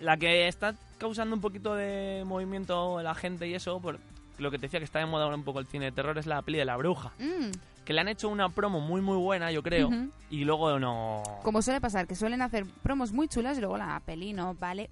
la 0.00 0.16
que 0.16 0.48
está 0.48 0.74
causando 0.98 1.36
un 1.36 1.40
poquito 1.40 1.74
de 1.76 2.24
movimiento 2.26 2.98
en 2.98 3.04
la 3.04 3.14
gente 3.14 3.46
y 3.46 3.54
eso, 3.54 3.78
por 3.80 4.00
lo 4.38 4.50
que 4.50 4.58
te 4.58 4.62
decía 4.66 4.80
que 4.80 4.84
está 4.86 4.98
de 4.98 5.06
moda 5.06 5.24
ahora 5.24 5.36
un 5.36 5.44
poco 5.44 5.60
el 5.60 5.66
cine 5.68 5.84
de 5.86 5.92
terror, 5.92 6.18
es 6.18 6.26
la 6.26 6.42
peli 6.42 6.58
de 6.58 6.64
la 6.64 6.76
bruja. 6.76 7.12
Mm, 7.20 7.50
Que 7.90 7.94
le 7.94 8.02
han 8.02 8.06
hecho 8.08 8.28
una 8.28 8.48
promo 8.48 8.78
muy 8.78 9.00
muy 9.00 9.16
buena, 9.16 9.50
yo 9.50 9.64
creo, 9.64 9.90
y 10.30 10.44
luego 10.44 10.78
no... 10.78 11.24
Como 11.42 11.60
suele 11.60 11.80
pasar, 11.80 12.06
que 12.06 12.14
suelen 12.14 12.40
hacer 12.40 12.64
promos 12.84 13.10
muy 13.10 13.26
chulas 13.26 13.58
y 13.58 13.60
luego 13.62 13.76
la 13.76 14.00
peli 14.06 14.32
no 14.32 14.54
vale. 14.54 14.88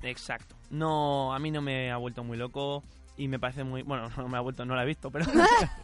Exacto. 0.00 0.56
No, 0.70 1.34
a 1.34 1.38
mí 1.38 1.50
no 1.50 1.60
me 1.60 1.92
ha 1.92 1.98
vuelto 1.98 2.24
muy 2.24 2.38
loco 2.38 2.82
y 3.18 3.28
me 3.28 3.38
parece 3.38 3.64
muy... 3.64 3.82
Bueno, 3.82 4.08
no 4.16 4.28
me 4.28 4.38
ha 4.38 4.40
vuelto, 4.40 4.64
no 4.64 4.74
la 4.74 4.84
he 4.84 4.86
visto, 4.86 5.10
pero... 5.10 5.26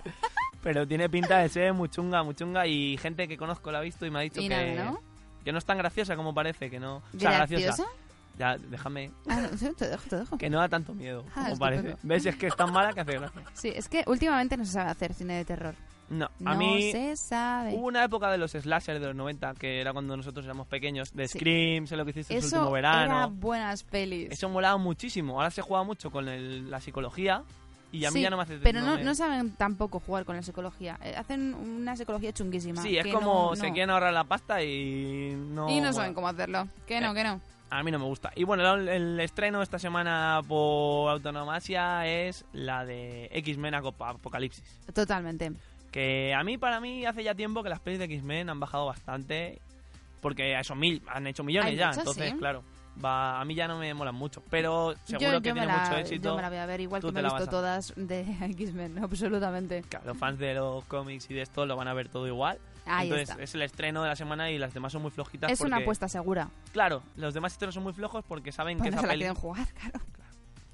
pero 0.63 0.87
tiene 0.89 1.11
pinta 1.11 1.41
de 1.41 1.51
ser 1.51 1.75
muy 1.75 1.91
chunga, 1.91 2.23
muy 2.23 2.35
chunga 2.35 2.67
y 2.67 2.97
gente 2.97 3.29
que 3.29 3.37
conozco 3.37 3.71
la 3.71 3.81
ha 3.81 3.83
visto 3.83 4.07
y 4.07 4.11
me 4.11 4.21
ha 4.21 4.23
dicho 4.23 4.41
Y 4.41 4.49
que... 4.49 4.75
nada, 4.75 4.93
¿no? 4.93 5.01
Que 5.45 5.53
no 5.53 5.59
es 5.59 5.67
tan 5.67 5.77
graciosa 5.77 6.17
como 6.17 6.33
parece, 6.33 6.71
que 6.71 6.81
no... 6.81 7.03
O 7.15 7.19
sea, 7.19 7.33
graciosa. 7.33 7.63
¿Graciosa? 7.67 7.91
Ya, 8.39 8.57
déjame. 8.57 9.11
Ah, 9.29 9.43
no, 9.53 9.75
te 9.75 9.87
dejo, 9.87 10.09
te 10.09 10.17
dejo. 10.17 10.39
Que 10.39 10.49
no 10.49 10.61
da 10.61 10.69
tanto 10.71 10.95
miedo, 10.95 11.27
Ah, 11.35 11.45
como 11.51 11.59
parece. 11.59 11.95
¿Ves? 12.03 12.25
Es 12.25 12.37
que 12.37 12.47
es 12.47 12.57
tan 12.57 12.73
mala 12.73 12.95
que 12.95 13.01
hace 13.01 13.13
gracia. 13.19 13.43
Sí, 13.53 13.71
es 13.75 13.87
que 13.87 14.03
últimamente 14.07 14.57
no 14.57 14.65
se 14.65 14.73
sabe 14.73 14.91
hacer 14.93 15.13
cine 15.13 15.35
de 15.35 15.45
terror. 15.45 15.75
No, 16.09 16.31
No 16.39 16.51
a 16.51 16.55
mí... 16.55 16.93
se 16.93 17.17
sabe. 17.17 17.75
Hubo 17.75 17.87
una 17.87 18.05
época 18.05 18.31
de 18.31 18.39
los 18.39 18.53
slashers 18.53 19.01
de 19.01 19.07
los 19.09 19.17
90, 19.17 19.55
que 19.55 19.81
era 19.81 19.93
cuando 19.93 20.17
nosotros 20.17 20.45
éramos 20.45 20.67
pequeños, 20.69 21.13
de 21.15 21.27
Sí. 21.29 21.39
Scream, 21.39 21.87
sé 21.87 21.97
lo 21.97 22.05
que 22.05 22.11
hiciste 22.13 22.37
el 22.37 22.45
último 22.45 22.71
verano. 22.71 23.17
era 23.17 23.27
buenas 23.27 23.83
pelis. 23.83 24.31
Eso 24.31 24.49
molaba 24.49 24.77
muchísimo. 24.77 25.35
Ahora 25.35 25.51
se 25.51 25.63
juega 25.63 25.83
mucho 25.85 26.11
con 26.11 26.29
el- 26.29 26.71
la 26.71 26.81
psicología 26.81 27.43
y 27.93 28.05
a 28.05 28.11
mí 28.11 28.17
Sí, 28.19 28.23
ya 28.23 28.31
no 28.31 28.37
me 28.37 28.45
hace... 28.45 28.59
Pero 28.59 28.81
no, 28.83 28.97
me- 28.97 29.05
no 29.05 29.15
saben 29.15 29.51
tampoco 29.53 29.99
jugar 30.01 30.25
con 30.25 30.37
la 30.37 30.43
psicología. 30.43 30.99
Eh, 31.03 31.15
Hacen 31.17 31.55
una 31.55 31.97
psicología 31.97 32.33
chunguísima. 32.33 32.83
Sí, 32.83 32.97
es 32.97 33.07
como 33.13 33.51
no- 33.51 33.57
se 33.57 33.73
quieren 33.73 33.91
ahorrar 33.91 34.13
la 34.13 34.25
pasta 34.25 34.63
y 34.63 35.33
no... 35.35 35.69
Y 35.71 35.81
no 35.81 35.93
saben 35.93 36.15
cómo 36.15 36.29
hacerlo. 36.29 36.69
Que 36.87 37.01
no, 37.01 37.13
Eh. 37.13 37.15
que 37.15 37.25
no. 37.25 37.41
A 37.69 37.83
mí 37.83 37.91
no 37.91 37.99
me 37.99 38.05
gusta. 38.05 38.31
Y 38.37 38.45
bueno, 38.45 38.75
el, 38.75 38.89
el 38.89 39.19
estreno 39.19 39.61
esta 39.61 39.81
semana 39.81 40.41
por 40.47 41.11
autonomasia 41.11 42.07
es 42.07 42.45
la 42.53 42.85
de 42.85 43.29
X-Men 43.33 43.75
Apocalipsis. 43.75 44.63
Totalmente. 44.95 45.51
Que 45.97 46.35
a 46.35 46.45
mí, 46.45 46.59
para 46.59 46.79
mí, 46.79 47.07
hace 47.07 47.25
ya 47.25 47.35
tiempo 47.35 47.63
que 47.63 47.71
las 47.71 47.81
pelis 47.81 47.99
de 47.99 48.05
X-Men 48.05 48.51
han 48.51 48.61
bajado 48.61 48.85
bastante. 48.85 49.63
Porque 50.21 50.55
son 50.63 50.79
mil, 50.79 51.03
han 51.09 51.27
hecho 51.27 51.43
millones 51.43 51.75
ya. 51.75 51.91
entonces, 51.91 52.33
sí. 52.33 52.37
claro. 52.37 52.63
va 53.03 53.41
a 53.41 53.45
mí 53.47 53.55
ya 53.55 53.67
no 53.67 53.79
me 53.79 53.95
molan 53.95 54.15
mucho, 54.15 54.43
pero 54.51 54.95
seguro 55.05 55.21
yo, 55.21 55.29
que 55.29 55.33
yo 55.33 55.41
tiene 55.55 55.65
la, 55.65 55.79
mucho 55.79 55.97
éxito. 55.97 56.29
Yo 56.29 56.37
me 56.37 56.43
la 56.43 56.51
voy 56.51 56.59
a 56.59 56.67
ver, 56.67 56.83
igual 56.83 57.01
tú 57.01 57.07
que 57.09 57.15
me 57.15 57.21
he 57.21 57.23
visto 57.23 57.45
a- 57.45 57.47
todas 57.49 57.95
de 57.97 58.21
X-Men, 58.43 58.99
absolutamente. 58.99 59.85
Claro, 59.89 60.05
los 60.09 60.19
fans 60.19 60.39
de 60.39 60.53
los 60.53 60.85
cómics 60.85 61.31
y 61.31 61.35
de 61.35 61.41
esto 61.41 61.65
lo 61.65 61.77
van 61.77 61.89
a 61.89 61.95
ver 61.95 62.11
todo 62.11 62.27
igual. 62.27 62.59
Ahí 62.85 63.09
Entonces 63.09 63.31
está. 63.31 63.43
es 63.43 63.55
el 63.55 63.63
estreno 63.63 64.03
de 64.03 64.11
la 64.11 64.17
semana 64.17 64.51
y 64.51 64.59
las 64.59 64.75
demás 64.75 64.93
son 64.93 65.01
muy 65.01 65.11
flojitas. 65.11 65.51
Es 65.51 65.63
una 65.63 65.79
apuesta 65.79 66.09
segura. 66.09 66.51
Claro, 66.73 67.03
los 67.17 67.33
demás 67.33 67.53
estrenos 67.53 67.75
son 67.75 67.85
muy 67.85 67.95
flojos 67.95 68.23
porque 68.29 68.53
saben 68.53 68.77
que 68.77 68.91
no 68.91 68.99
esa 68.99 69.01
se 69.01 69.07
la 69.07 69.13
peli... 69.13 69.21
quieren 69.23 69.35
jugar, 69.35 69.67
claro. 69.81 70.01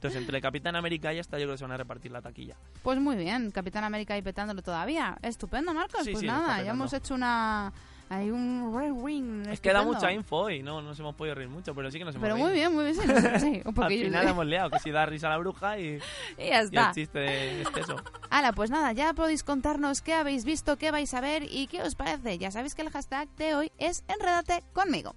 Entonces 0.03 0.21
entre 0.21 0.41
Capitán 0.41 0.75
América 0.75 1.15
y 1.15 1.21
esta 1.21 1.39
yo 1.39 1.45
creo 1.45 1.55
que 1.55 1.59
se 1.59 1.65
van 1.65 1.71
a 1.71 1.77
repartir 1.77 2.11
la 2.11 2.21
taquilla. 2.21 2.57
Pues 2.83 2.99
muy 2.99 3.15
bien, 3.15 3.53
Capitán 3.53 3.85
América 3.85 4.15
ahí 4.15 4.23
petándolo 4.23 4.61
todavía. 4.61 5.17
Estupendo, 5.23 5.73
Marcos. 5.73 6.03
Sí, 6.03 6.11
pues 6.11 6.23
sí, 6.23 6.27
está 6.27 6.41
nada, 6.41 6.61
ya 6.65 6.73
hemos 6.73 6.93
hecho 6.93 7.15
una... 7.15 7.73
Hay 8.09 8.31
un 8.31 8.77
Red 8.77 8.93
Ring. 9.07 9.47
Es 9.47 9.61
que 9.61 9.73
da 9.73 9.85
mucha 9.85 10.13
info 10.13 10.51
y 10.51 10.61
no 10.61 10.83
nos 10.83 10.99
hemos 10.99 11.15
podido 11.15 11.37
reír 11.37 11.49
mucho, 11.49 11.73
pero 11.73 11.89
sí 11.91 11.99
que 11.99 12.05
nos 12.05 12.15
hemos 12.17 12.23
Pero 12.25 12.35
reído. 12.35 12.47
muy 12.49 12.55
bien, 12.55 12.75
muy 12.75 12.85
bien. 12.85 13.41
Sí, 13.41 13.63
un 13.65 13.83
Al 13.83 13.89
final 13.91 14.29
hemos 14.29 14.45
liado, 14.47 14.71
que 14.71 14.81
si 14.81 14.91
da 14.91 15.07
risa 15.07 15.29
a 15.29 15.31
la 15.31 15.39
bruja 15.39 15.79
y, 15.79 15.99
Y 16.37 16.39
ya 16.39 16.45
y 16.47 16.51
el 16.51 16.65
está. 16.65 16.91
chiste 16.93 17.21
de 17.21 17.63
exceso. 17.63 17.95
Hala, 18.29 18.53
pues 18.53 18.71
nada, 18.71 18.93
ya 18.93 19.15
podéis 19.15 19.45
contarnos 19.45 20.03
qué 20.03 20.15
habéis 20.15 20.45
visto, 20.45 20.77
qué 20.79 20.91
vais 20.91 21.15
a 21.15 21.21
ver 21.21 21.45
y 21.49 21.69
qué 21.69 21.81
os 21.83 21.95
parece. 21.95 22.37
Ya 22.39 22.51
sabéis 22.51 22.75
que 22.75 22.83
el 22.83 22.91
hashtag 22.91 23.29
de 23.37 23.55
hoy 23.55 23.73
es 23.79 24.03
Enredate 24.09 24.65
conmigo. 24.75 25.15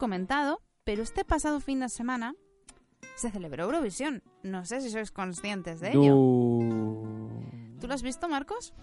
Comentado, 0.00 0.60
pero 0.82 1.02
este 1.02 1.24
pasado 1.24 1.60
fin 1.60 1.78
de 1.78 1.88
semana 1.88 2.34
se 3.14 3.30
celebró 3.30 3.64
Eurovisión. 3.64 4.22
No 4.42 4.64
sé 4.64 4.80
si 4.80 4.90
sois 4.90 5.12
conscientes 5.12 5.78
de 5.80 5.90
ello. 5.90 6.14
Du- 6.16 7.44
¿Tú 7.80 7.86
lo 7.86 7.94
has 7.94 8.02
visto, 8.02 8.28
Marcos? 8.28 8.74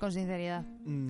Con 0.00 0.12
sinceridad. 0.12 0.64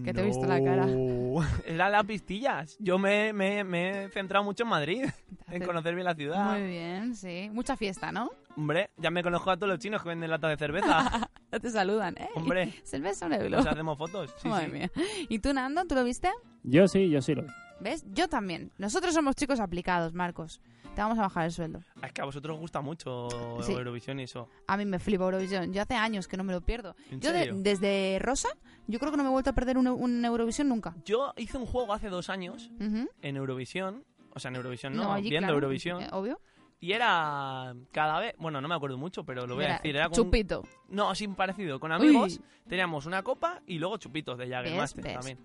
Que 0.05 0.12
te 0.14 0.20
he 0.20 0.24
visto 0.24 0.47
la 0.47 0.62
cara. 0.62 0.87
Era 1.66 1.89
las 1.91 2.05
pistillas. 2.05 2.76
Yo 2.78 2.99
me, 2.99 3.32
me- 3.32 3.64
me 3.64 4.05
he 4.05 4.09
centrado 4.11 4.45
mucho 4.45 4.62
en 4.64 4.68
Madrid, 4.70 5.05
en 5.49 5.64
conocer 5.64 5.95
bien 5.95 6.05
la 6.05 6.14
ciudad. 6.14 6.53
Muy 6.53 6.66
bien, 6.68 7.14
sí. 7.14 7.51
Mucha 7.53 7.76
fiesta, 7.76 8.12
¿no? 8.12 8.30
Hombre, 8.57 8.91
ya 8.97 9.11
me 9.11 9.22
conozco 9.22 9.51
a 9.51 9.57
todos 9.57 9.68
los 9.68 9.78
chinos 9.78 10.03
que 10.03 10.09
venden 10.09 10.30
lata 10.30 10.49
de 10.49 10.57
cerveza. 10.57 11.30
Ya 11.53 11.61
te 11.61 11.70
saludan, 11.70 12.16
¿eh? 12.18 12.28
Hombre, 12.34 12.74
Cerveza 12.84 13.26
un 13.26 13.32
euro. 13.34 13.49
nos 13.49 13.66
hacemos 13.66 13.97
fotos. 13.97 14.34
Sí, 14.43 14.49
Madre 14.49 14.66
sí. 14.66 14.72
mía. 14.72 14.91
¿Y 15.28 15.39
tú, 15.39 15.55
Nando? 15.55 15.84
¿Tú 15.87 15.95
lo 15.95 16.03
viste? 16.05 16.28
Yo 16.64 16.87
sí, 16.89 17.09
yo 17.09 17.22
sí 17.22 17.34
lo 17.37 17.43
vi. 17.45 17.49
¿Ves? 17.80 18.04
Yo 18.12 18.28
también. 18.28 18.70
Nosotros 18.78 19.12
somos 19.14 19.34
chicos 19.36 19.60
aplicados, 19.60 20.12
Marcos. 20.14 20.60
Te 20.94 21.02
vamos 21.02 21.18
a 21.18 21.22
bajar 21.22 21.44
el 21.44 21.52
sueldo. 21.52 21.80
Es 22.02 22.12
que 22.12 22.22
a 22.22 22.24
vosotros 22.24 22.54
os 22.54 22.60
gusta 22.60 22.80
mucho 22.80 23.28
Sí. 23.62 23.72
Eurovisión 23.72 24.18
y 24.18 24.22
eso. 24.22 24.48
A 24.66 24.78
mí 24.78 24.86
me 24.86 24.98
flipa 24.98 25.24
Eurovisión. 25.24 25.72
Yo 25.74 25.82
hace 25.82 25.94
años 25.94 26.26
que 26.26 26.38
no 26.38 26.44
me 26.44 26.54
lo 26.54 26.62
pierdo. 26.62 26.96
¿En 27.10 27.20
Yo 27.20 27.32
de- 27.32 27.38
serio? 27.40 27.54
desde 27.58 28.18
Rosa, 28.18 28.48
yo 28.86 28.98
creo 28.98 29.10
que 29.10 29.18
no 29.18 29.22
me 29.22 29.28
he 29.28 29.32
vuelto 29.32 29.50
a 29.50 29.52
perder 29.52 29.76
un, 29.76 29.86
un 29.88 30.24
Eurovisión 30.24 30.68
nunca. 30.70 30.94
Yo 31.04 31.34
hice 31.36 31.58
un 31.58 31.66
juego 31.66 31.92
hace 31.92 32.08
dos 32.08 32.30
años 32.30 32.70
Ujú. 32.80 33.10
en 33.20 33.36
Eurovisión. 33.36 34.04
O 34.32 34.38
sea, 34.40 34.48
en 34.48 34.56
Eurovisión 34.56 34.94
no, 34.96 35.12
allí, 35.12 35.28
viendo 35.28 35.46
claro, 35.48 35.54
Eurovisión. 35.58 36.02
eh, 36.02 36.08
obvio. 36.12 36.40
Y 36.80 36.92
era 36.92 37.74
cada 37.90 38.18
vez, 38.20 38.34
bueno, 38.38 38.60
no 38.60 38.68
me 38.68 38.74
acuerdo 38.74 38.96
mucho, 38.98 39.24
pero 39.24 39.46
lo 39.46 39.54
voy 39.54 39.64
a 39.64 39.66
Era 39.68 39.76
decir. 39.76 39.96
Era 39.96 40.04
con 40.08 40.14
Chupito. 40.14 40.62
No, 40.88 41.10
así 41.10 41.26
parecido. 41.28 41.78
Con 41.80 41.90
amigos 41.92 42.38
Uy. 42.38 42.44
teníamos 42.68 43.04
una 43.06 43.22
copa 43.22 43.60
y 43.66 43.78
luego 43.78 43.96
chupitos 43.98 44.36
de 44.38 44.48
Jagermeister 44.48 45.02
ves? 45.04 45.12
también. 45.14 45.38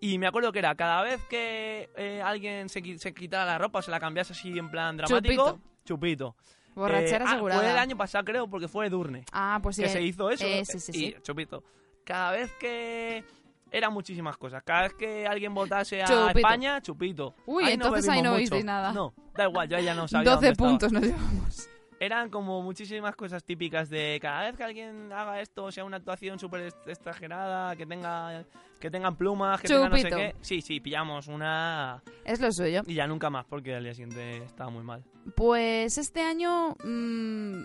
Y 0.00 0.18
me 0.18 0.26
acuerdo 0.26 0.50
que 0.50 0.58
era 0.60 0.74
cada 0.74 1.02
vez 1.02 1.20
que 1.28 1.90
eh, 1.96 2.22
alguien 2.24 2.68
se, 2.70 2.98
se 2.98 3.12
quitara 3.12 3.44
la 3.44 3.58
ropa 3.58 3.80
o 3.80 3.82
se 3.82 3.90
la 3.90 4.00
cambiase 4.00 4.32
así 4.32 4.58
en 4.58 4.70
plan 4.70 4.96
dramático, 4.96 5.60
chupito. 5.84 6.34
Borrachera 6.74 7.24
Eh, 7.24 7.28
ah, 7.28 7.32
asegurada. 7.32 7.60
Fue 7.60 7.70
el 7.70 7.76
año 7.78 7.96
pasado, 7.96 8.24
creo, 8.24 8.48
porque 8.48 8.66
fue 8.68 8.86
Edurne. 8.86 9.24
Ah, 9.32 9.58
pues 9.62 9.76
sí. 9.76 9.82
que 9.82 9.88
se 9.90 10.00
hizo 10.02 10.30
eso. 10.30 10.44
eh, 10.46 10.64
sí, 10.64 10.80
sí, 10.80 10.92
y 10.92 10.94
sí. 11.12 11.16
chupito. 11.22 11.62
Cada 12.04 12.32
vez 12.32 12.50
que. 12.58 13.24
Eran 13.72 13.92
muchísimas 13.92 14.36
cosas. 14.36 14.62
Cada 14.64 14.82
vez 14.82 14.94
que 14.94 15.26
alguien 15.28 15.54
votase 15.54 16.02
a 16.02 16.06
Chupito. 16.06 16.38
España, 16.38 16.80
chupito. 16.82 17.34
Uy, 17.46 17.62
Ahí 17.64 17.74
entonces 17.74 18.08
ahí 18.08 18.20
no 18.22 18.34
visteis 18.36 18.64
nada. 18.64 18.92
No, 18.92 19.12
da 19.34 19.44
igual, 19.48 19.68
yo 19.68 19.78
ya 19.78 19.94
no 19.94 20.08
sabía 20.08 20.24
12 20.32 20.34
dónde 20.34 20.48
estaba. 20.50 20.68
puntos 20.70 20.92
nos 20.92 21.02
llevamos. 21.04 21.68
Eran 22.02 22.30
como 22.30 22.62
muchísimas 22.62 23.14
cosas 23.14 23.44
típicas 23.44 23.90
de 23.90 24.18
cada 24.22 24.44
vez 24.44 24.56
que 24.56 24.64
alguien 24.64 25.12
haga 25.12 25.42
esto, 25.42 25.70
sea 25.70 25.84
una 25.84 25.98
actuación 25.98 26.38
súper 26.38 26.72
exagerada, 26.86 27.76
que 27.76 27.84
tenga 27.84 28.42
que 28.80 28.90
tengan 28.90 29.14
plumas, 29.16 29.60
que 29.60 29.68
tenga 29.68 29.90
no 29.90 29.98
sé 29.98 30.08
qué. 30.08 30.34
Sí, 30.40 30.62
sí, 30.62 30.80
pillamos 30.80 31.26
una 31.28 32.02
Es 32.24 32.40
lo 32.40 32.50
suyo. 32.50 32.80
y 32.86 32.94
ya 32.94 33.06
nunca 33.06 33.28
más 33.28 33.44
porque 33.44 33.74
al 33.74 33.84
día 33.84 33.92
siguiente 33.92 34.38
estaba 34.38 34.70
muy 34.70 34.82
mal. 34.82 35.04
Pues 35.36 35.98
este 35.98 36.22
año 36.22 36.70
mm, 36.82 37.64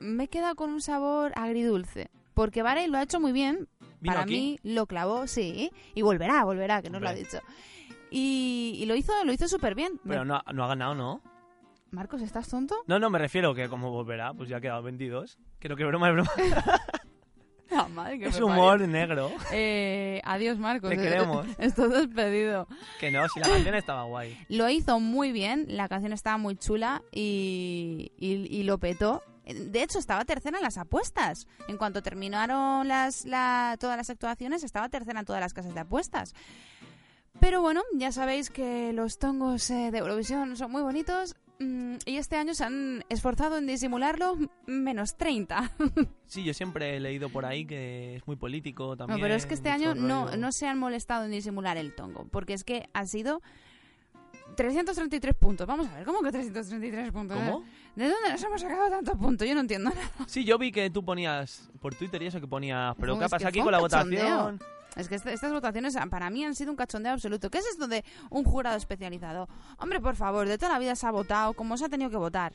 me 0.00 0.24
he 0.24 0.28
quedado 0.28 0.54
con 0.56 0.68
un 0.70 0.82
sabor 0.82 1.32
agridulce. 1.34 2.10
Porque 2.34 2.62
Varey 2.62 2.86
lo 2.86 2.98
ha 2.98 3.02
hecho 3.02 3.18
muy 3.18 3.32
bien. 3.32 3.66
¿Vino 4.00 4.12
Para 4.14 4.22
aquí? 4.24 4.32
mí 4.34 4.58
lo 4.62 4.86
clavó, 4.86 5.26
sí. 5.26 5.70
Y 5.94 6.02
volverá, 6.02 6.44
volverá, 6.44 6.82
que 6.82 6.90
nos 6.90 7.00
lo 7.02 7.08
ha 7.08 7.14
dicho. 7.14 7.38
Y, 8.10 8.74
y 8.78 8.86
lo 8.86 8.94
hizo 8.94 9.12
lo 9.24 9.32
hizo 9.32 9.48
súper 9.48 9.74
bien. 9.74 10.00
Pero 10.06 10.24
no, 10.24 10.42
no 10.52 10.64
ha 10.64 10.68
ganado, 10.68 10.94
¿no? 10.94 11.22
Marcos, 11.90 12.22
¿estás 12.22 12.48
tonto? 12.48 12.76
No, 12.86 12.98
no, 12.98 13.10
me 13.10 13.18
refiero 13.18 13.54
que 13.54 13.68
como 13.68 13.90
volverá, 13.90 14.32
pues 14.32 14.48
ya 14.48 14.58
ha 14.58 14.60
quedado 14.60 14.82
22. 14.82 15.38
Creo 15.58 15.76
que 15.76 15.84
broma 15.84 16.08
es 16.08 16.14
broma. 16.14 16.30
Ah, 17.72 17.86
madre 17.86 18.18
que 18.18 18.26
es 18.26 18.40
humor 18.40 18.80
negro. 18.80 19.30
Eh, 19.52 20.20
adiós, 20.24 20.58
Marcos. 20.58 20.90
Te 20.90 20.96
queremos. 20.96 21.46
Estás 21.58 21.88
despedido. 21.90 22.66
Que 22.98 23.12
no, 23.12 23.28
si 23.28 23.38
la 23.38 23.46
canción 23.46 23.76
estaba 23.76 24.02
guay. 24.02 24.36
Lo 24.48 24.68
hizo 24.68 24.98
muy 24.98 25.30
bien, 25.30 25.66
la 25.68 25.86
canción 25.88 26.12
estaba 26.12 26.36
muy 26.36 26.56
chula 26.56 27.00
y, 27.12 28.10
y- 28.18 28.48
y 28.50 28.64
lo 28.64 28.78
petó. 28.78 29.22
De 29.46 29.84
hecho, 29.84 30.00
estaba 30.00 30.24
tercera 30.24 30.58
en 30.58 30.64
las 30.64 30.78
apuestas. 30.78 31.46
En 31.68 31.76
cuanto 31.76 32.02
terminaron 32.02 32.88
las, 32.88 33.24
la- 33.24 33.76
todas 33.78 33.96
las 33.96 34.10
actuaciones, 34.10 34.64
estaba 34.64 34.88
tercera 34.88 35.20
en 35.20 35.26
todas 35.26 35.40
las 35.40 35.54
casas 35.54 35.72
de 35.72 35.78
apuestas. 35.80 36.34
Pero 37.38 37.60
bueno, 37.62 37.82
ya 37.94 38.10
sabéis 38.10 38.50
que 38.50 38.92
los 38.92 39.16
tongos 39.18 39.70
eh, 39.70 39.92
de 39.92 39.98
Eurovisión 39.98 40.56
son 40.56 40.72
muy 40.72 40.82
bonitos 40.82 41.36
y 42.06 42.16
este 42.16 42.36
año 42.36 42.54
se 42.54 42.64
han 42.64 43.04
esforzado 43.10 43.58
en 43.58 43.66
disimularlo 43.66 44.36
menos 44.66 45.16
30. 45.16 45.70
Sí, 46.26 46.44
yo 46.44 46.54
siempre 46.54 46.96
he 46.96 47.00
leído 47.00 47.28
por 47.28 47.44
ahí 47.44 47.66
que 47.66 48.14
es 48.16 48.26
muy 48.26 48.36
político 48.36 48.90
No, 48.90 48.96
también. 48.96 49.20
pero 49.20 49.34
es 49.34 49.46
que 49.46 49.54
este 49.54 49.68
año 49.68 49.94
no, 49.96 50.26
rollo. 50.26 50.36
no 50.36 50.52
se 50.52 50.68
han 50.68 50.78
molestado 50.78 51.24
en 51.24 51.32
disimular 51.32 51.76
el 51.76 51.92
tongo, 51.94 52.26
porque 52.30 52.52
es 52.54 52.62
que 52.62 52.88
ha 52.94 53.04
sido 53.04 53.42
333 54.56 55.34
puntos. 55.34 55.66
Vamos 55.66 55.88
a 55.88 55.96
ver, 55.96 56.04
¿cómo 56.04 56.22
que 56.22 56.30
333 56.32 57.12
puntos? 57.12 57.36
¿Cómo? 57.36 57.64
¿De 57.96 58.08
dónde 58.08 58.30
nos 58.30 58.42
hemos 58.42 58.60
sacado 58.60 58.88
tantos 58.90 59.16
puntos? 59.18 59.46
Yo 59.48 59.54
no 59.54 59.60
entiendo 59.60 59.90
nada. 59.90 60.10
Sí, 60.26 60.44
yo 60.44 60.58
vi 60.58 60.70
que 60.72 60.88
tú 60.90 61.04
ponías 61.04 61.68
por 61.80 61.94
Twitter 61.94 62.22
y 62.22 62.26
eso 62.26 62.40
que 62.40 62.46
ponías. 62.46 62.94
Pero 62.98 63.14
No, 63.14 63.20
¿qué 63.20 63.28
pasa 63.28 63.48
aquí 63.48 63.60
con 63.60 63.72
la 63.72 63.80
votación? 63.80 64.60
Es 65.00 65.08
que 65.08 65.16
este- 65.16 65.32
estas 65.32 65.52
votaciones 65.52 65.96
ah, 65.96 66.06
para 66.10 66.30
mí 66.30 66.44
han 66.44 66.54
sido 66.54 66.70
un 66.70 66.76
cachondeo 66.76 67.12
absoluto. 67.12 67.50
¿Qué 67.50 67.58
es 67.58 67.66
esto 67.66 67.88
de 67.88 68.04
un 68.30 68.44
jurado 68.44 68.76
especializado? 68.76 69.48
Hombre, 69.78 70.00
por 70.00 70.16
favor, 70.16 70.46
de 70.46 70.58
toda 70.58 70.72
la 70.72 70.78
vida 70.78 70.94
se 70.94 71.06
ha 71.06 71.10
votado 71.10 71.54
como 71.54 71.76
se 71.76 71.86
ha 71.86 71.88
tenido 71.88 72.10
que 72.10 72.16
votar. 72.16 72.52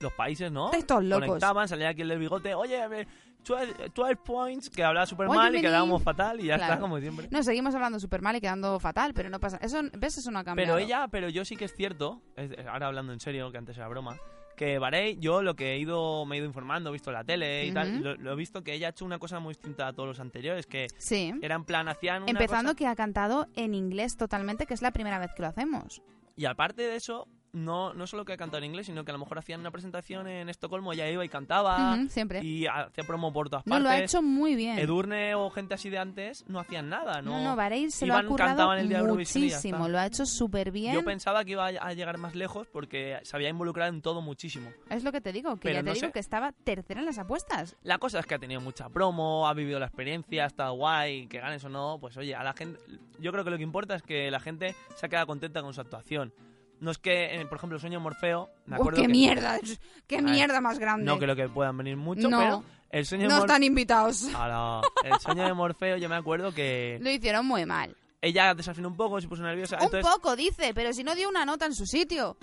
Los 0.00 0.12
países, 0.12 0.50
¿no? 0.52 0.70
Todos 0.86 1.04
locos. 1.04 1.26
Conectaban, 1.26 1.68
salía 1.68 1.88
aquí 1.90 2.02
el 2.02 2.08
del 2.08 2.18
bigote. 2.18 2.54
Oye, 2.54 2.82
a 2.82 2.86
ver, 2.88 3.08
12, 3.46 3.90
12 3.94 4.16
points, 4.16 4.68
que 4.68 4.84
hablaba 4.84 5.06
súper 5.06 5.28
mal 5.28 5.54
y 5.56 5.60
quedábamos 5.62 6.02
fatal 6.02 6.38
y 6.40 6.46
ya 6.46 6.56
Claro. 6.56 6.72
está, 6.74 6.80
como 6.82 6.98
siempre. 7.00 7.28
No, 7.30 7.42
seguimos 7.42 7.74
hablando 7.74 7.98
súper 7.98 8.20
mal 8.20 8.36
y 8.36 8.40
quedando 8.40 8.78
fatal, 8.78 9.14
pero 9.14 9.30
no 9.30 9.40
pasa. 9.40 9.56
Eso, 9.62 9.80
¿Ves? 9.96 10.18
Eso 10.18 10.30
no 10.30 10.38
ha 10.40 10.44
cambiado. 10.44 10.74
Pero 10.74 10.84
ella, 10.84 11.08
pero 11.08 11.28
yo 11.30 11.44
sí 11.46 11.56
que 11.56 11.64
es 11.64 11.74
cierto, 11.74 12.20
es- 12.36 12.66
ahora 12.66 12.88
hablando 12.88 13.12
en 13.14 13.20
serio, 13.20 13.50
que 13.50 13.56
antes 13.58 13.76
era 13.78 13.88
broma, 13.88 14.18
que 14.56 14.78
Barey, 14.78 15.18
yo 15.20 15.42
lo 15.42 15.54
que 15.54 15.74
he 15.74 15.78
ido, 15.78 16.24
me 16.26 16.34
he 16.36 16.38
ido 16.38 16.46
informando, 16.46 16.90
he 16.90 16.92
visto 16.94 17.12
la 17.12 17.22
tele 17.24 17.66
y 17.66 17.72
tal, 17.72 18.02
lo, 18.02 18.16
lo 18.16 18.32
he 18.32 18.36
visto 18.36 18.64
que 18.64 18.72
ella 18.74 18.88
ha 18.88 18.90
hecho 18.90 19.04
una 19.04 19.18
cosa 19.18 19.38
muy 19.38 19.50
distinta 19.52 19.86
a 19.86 19.92
todos 19.92 20.08
los 20.08 20.20
anteriores, 20.20 20.66
que 20.66 20.88
Sí. 20.98 21.32
era 21.42 21.54
en 21.54 21.64
plan, 21.64 21.88
hacían 21.88 22.22
una 22.22 22.30
Empezando 22.32 22.70
cosa- 22.70 22.76
que 22.76 22.86
ha 22.86 22.96
cantado 22.96 23.46
en 23.54 23.74
inglés 23.74 24.16
totalmente, 24.16 24.66
que 24.66 24.74
es 24.74 24.82
la 24.82 24.90
primera 24.92 25.18
vez 25.18 25.30
que 25.36 25.42
lo 25.42 25.48
hacemos. 25.48 26.02
Y 26.36 26.44
aparte 26.46 26.82
de 26.82 26.96
eso, 26.96 27.28
no, 27.56 27.94
no 27.94 28.06
solo 28.06 28.24
que 28.24 28.34
ha 28.34 28.36
cantado 28.36 28.58
en 28.58 28.64
inglés, 28.64 28.86
sino 28.86 29.04
que 29.04 29.10
a 29.10 29.14
lo 29.14 29.18
mejor 29.18 29.38
hacían 29.38 29.60
una 29.60 29.70
presentación 29.70 30.28
en 30.28 30.48
Estocolmo, 30.48 30.92
ella 30.92 31.10
iba 31.10 31.24
y 31.24 31.28
cantaba, 31.28 31.96
siempre. 32.08 32.44
y 32.44 32.66
hacía 32.66 33.04
promo 33.04 33.32
por 33.32 33.48
todas 33.48 33.66
No, 33.66 33.70
partes. 33.70 33.84
lo 33.84 33.90
ha 33.90 33.98
hecho 33.98 34.22
muy 34.22 34.54
bien. 34.54 34.78
Edurne 34.78 35.34
o 35.34 35.48
gente 35.50 35.74
así 35.74 35.88
de 35.90 35.98
antes 35.98 36.44
no 36.48 36.60
hacían 36.60 36.88
nada, 36.88 37.22
¿no? 37.22 37.38
no, 37.38 37.44
no, 37.44 37.56
Varey 37.56 37.90
se 37.90 38.06
lo 38.06 38.14
ha 38.16 38.22
currado 38.24 38.72
el 38.74 38.88
día 38.88 38.98
ya 39.00 39.04
muchísimo. 39.04 39.88
Lo 39.88 39.98
ha 39.98 40.06
hecho 40.06 40.26
súper 40.26 40.70
bien. 40.70 40.94
Yo 40.94 41.04
pensaba 41.04 41.44
que 41.44 41.52
iba 41.52 41.66
a 41.66 41.92
llegar 41.94 42.18
más 42.18 42.34
lejos 42.34 42.66
porque 42.72 43.18
se 43.22 43.34
había 43.36 43.48
involucrado 43.48 43.92
en 43.92 44.02
todo 44.02 44.20
muchísimo. 44.20 44.70
Es 44.90 45.02
lo 45.04 45.12
que 45.12 45.20
te 45.20 45.32
digo, 45.32 45.54
que 45.56 45.62
Pero 45.62 45.74
ya 45.76 45.80
te 45.80 45.86
no 45.88 45.94
digo 45.94 46.06
sé. 46.08 46.12
que 46.12 46.18
estaba 46.20 46.52
tercera 46.52 47.00
en 47.00 47.06
las 47.06 47.18
apuestas. 47.18 47.76
La 47.82 47.98
cosa 47.98 48.18
es 48.20 48.26
que 48.26 48.34
ha 48.34 48.38
tenido 48.38 48.60
mucha 48.60 48.88
promo, 48.88 49.48
ha 49.48 49.54
vivido 49.54 49.78
la 49.80 49.86
experiencia, 49.86 50.44
ha 50.44 50.46
estado 50.46 50.74
guay, 50.74 51.26
que 51.26 51.38
ganes 51.40 51.64
o 51.64 51.68
no, 51.68 51.98
pues 52.00 52.16
oye, 52.16 52.34
a 52.34 52.42
la 52.44 52.52
gente, 52.52 52.78
yo 53.18 53.32
creo 53.32 53.44
que 53.44 53.50
lo 53.50 53.56
que 53.56 53.62
importa 53.62 53.94
es 53.94 54.02
que 54.02 54.30
la 54.30 54.40
gente 54.40 54.74
se 54.94 55.06
ha 55.06 55.08
quedado 55.08 55.26
contenta 55.26 55.62
con 55.62 55.72
su 55.72 55.80
actuación. 55.80 56.32
No 56.80 56.90
es 56.90 56.98
que, 56.98 57.40
eh, 57.40 57.46
por 57.46 57.56
ejemplo, 57.58 57.76
el 57.76 57.80
sueño 57.80 57.98
de 57.98 58.02
Morfeo, 58.02 58.50
me 58.66 58.76
¡Oh, 58.76 58.80
acuerdo 58.80 58.96
qué 58.96 59.06
que- 59.06 59.12
mierda! 59.12 59.58
¡Qué 60.06 60.20
mierda 60.20 60.60
más 60.60 60.78
grande! 60.78 61.04
No 61.06 61.18
creo 61.18 61.34
que 61.34 61.48
puedan 61.48 61.76
venir 61.78 61.96
mucho, 61.96 62.28
No. 62.28 62.38
pero 62.38 62.64
el 62.90 63.06
sueño 63.06 63.22
de 63.24 63.28
No 63.28 63.36
Mor- 63.36 63.46
están 63.46 63.62
invitados. 63.62 64.24
Ala, 64.34 64.82
el 65.04 65.18
sueño 65.20 65.44
de 65.46 65.54
Morfeo, 65.54 65.96
yo 65.96 66.08
me 66.08 66.16
acuerdo 66.16 66.52
que 66.52 66.98
Lo 67.00 67.10
hicieron 67.10 67.46
muy 67.46 67.64
mal. 67.64 67.96
ella 68.20 68.54
desafinó 68.54 68.88
un 68.88 68.96
poco, 68.96 69.20
se 69.20 69.28
puso 69.28 69.42
nerviosa. 69.42 69.76
Un 69.78 69.84
entonces, 69.84 70.10
poco, 70.12 70.36
dice, 70.36 70.72
pero 70.74 70.92
si 70.92 71.02
no 71.02 71.14
dio 71.14 71.28
una 71.28 71.44
nota 71.46 71.64
en 71.66 71.74
su 71.74 71.86
sitio. 71.86 72.36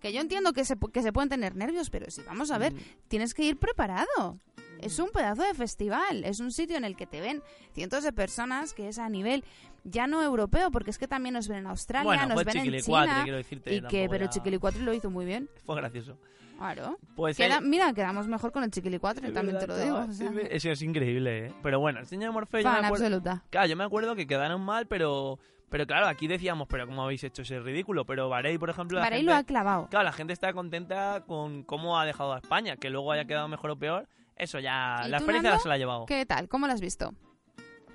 Que 0.00 0.12
yo 0.12 0.20
entiendo 0.20 0.52
que 0.52 0.64
se, 0.64 0.76
que 0.92 1.02
se 1.02 1.12
pueden 1.12 1.28
tener 1.28 1.56
nervios, 1.56 1.90
pero 1.90 2.08
si 2.08 2.22
vamos 2.22 2.52
a 2.52 2.58
ver, 2.58 2.72
Mm. 2.72 2.78
tienes 3.08 3.34
que 3.34 3.42
ir 3.42 3.58
preparado. 3.58 4.38
Es 4.82 4.98
un 4.98 5.10
pedazo 5.10 5.42
de 5.42 5.54
festival, 5.54 6.24
es 6.24 6.40
un 6.40 6.52
sitio 6.52 6.76
en 6.76 6.84
el 6.84 6.96
que 6.96 7.06
te 7.06 7.20
ven 7.20 7.42
cientos 7.72 8.04
de 8.04 8.12
personas, 8.12 8.74
que 8.74 8.88
es 8.88 8.98
a 8.98 9.08
nivel 9.08 9.44
ya 9.84 10.06
no 10.06 10.22
europeo, 10.22 10.70
porque 10.70 10.90
es 10.90 10.98
que 10.98 11.08
también 11.08 11.34
nos 11.34 11.48
ven 11.48 11.58
en 11.58 11.66
Australia, 11.66 12.04
bueno, 12.04 12.26
nos 12.34 12.44
ven 12.44 12.56
en 12.74 12.80
China. 12.80 13.20
quiero 13.22 13.38
decirte. 13.38 13.74
Y 13.74 13.80
que, 13.82 14.06
pero 14.10 14.24
ya- 14.26 14.30
Chiquilicuatre 14.30 14.82
lo 14.82 14.92
hizo 14.92 15.10
muy 15.10 15.24
bien. 15.24 15.48
Fue 15.64 15.76
gracioso. 15.76 16.18
Claro. 16.58 16.98
Pues 17.14 17.36
Queda- 17.36 17.46
ella- 17.46 17.60
mira, 17.60 17.92
quedamos 17.92 18.26
mejor 18.26 18.50
con 18.50 18.64
el 18.64 18.70
Chiquilicuatre, 18.72 19.30
también 19.30 19.58
te 19.58 19.66
lo 19.66 19.76
digo. 19.78 19.98
o 20.08 20.12
sea, 20.12 20.30
Eso 20.50 20.70
es 20.70 20.82
increíble, 20.82 21.46
¿eh? 21.46 21.52
Pero 21.62 21.78
bueno, 21.78 22.00
el 22.00 22.06
sueño 22.06 22.26
de 22.26 22.32
Morfeo, 22.32 22.60
yo 22.60 22.64
fan 22.68 22.80
me 22.80 22.86
acuerdo... 22.88 23.04
absoluta. 23.06 23.44
Claro, 23.50 23.68
yo 23.68 23.76
me 23.76 23.84
acuerdo 23.84 24.16
que 24.16 24.26
quedaron 24.26 24.60
mal, 24.60 24.86
pero... 24.86 25.38
Pero 25.70 25.86
claro, 25.86 26.06
aquí 26.06 26.26
decíamos, 26.26 26.66
pero 26.66 26.86
¿cómo 26.86 27.02
habéis 27.04 27.22
hecho 27.24 27.42
ese 27.42 27.60
ridículo? 27.60 28.06
Pero 28.06 28.30
Varey, 28.30 28.56
por 28.56 28.70
ejemplo... 28.70 28.98
Varey 29.00 29.18
gente- 29.18 29.30
lo 29.32 29.36
ha 29.36 29.44
clavado. 29.44 29.86
Claro, 29.88 30.04
la 30.06 30.12
gente 30.12 30.32
está 30.32 30.52
contenta 30.54 31.24
con 31.26 31.62
cómo 31.62 31.98
ha 32.00 32.06
dejado 32.06 32.32
a 32.32 32.38
España. 32.38 32.76
Que 32.76 32.88
luego 32.88 33.12
haya 33.12 33.26
quedado 33.26 33.48
mejor 33.48 33.70
o 33.72 33.76
peor, 33.78 34.08
eso 34.38 34.58
ya... 34.60 35.02
¿Y 35.06 35.10
La 35.10 35.18
experiencia 35.18 35.50
Nando? 35.50 35.62
se 35.62 35.68
la 35.68 35.74
ha 35.74 35.78
llevado. 35.78 36.06
¿Qué 36.06 36.24
tal? 36.26 36.48
¿Cómo 36.48 36.66
lo 36.66 36.72
has 36.72 36.80
visto? 36.80 37.12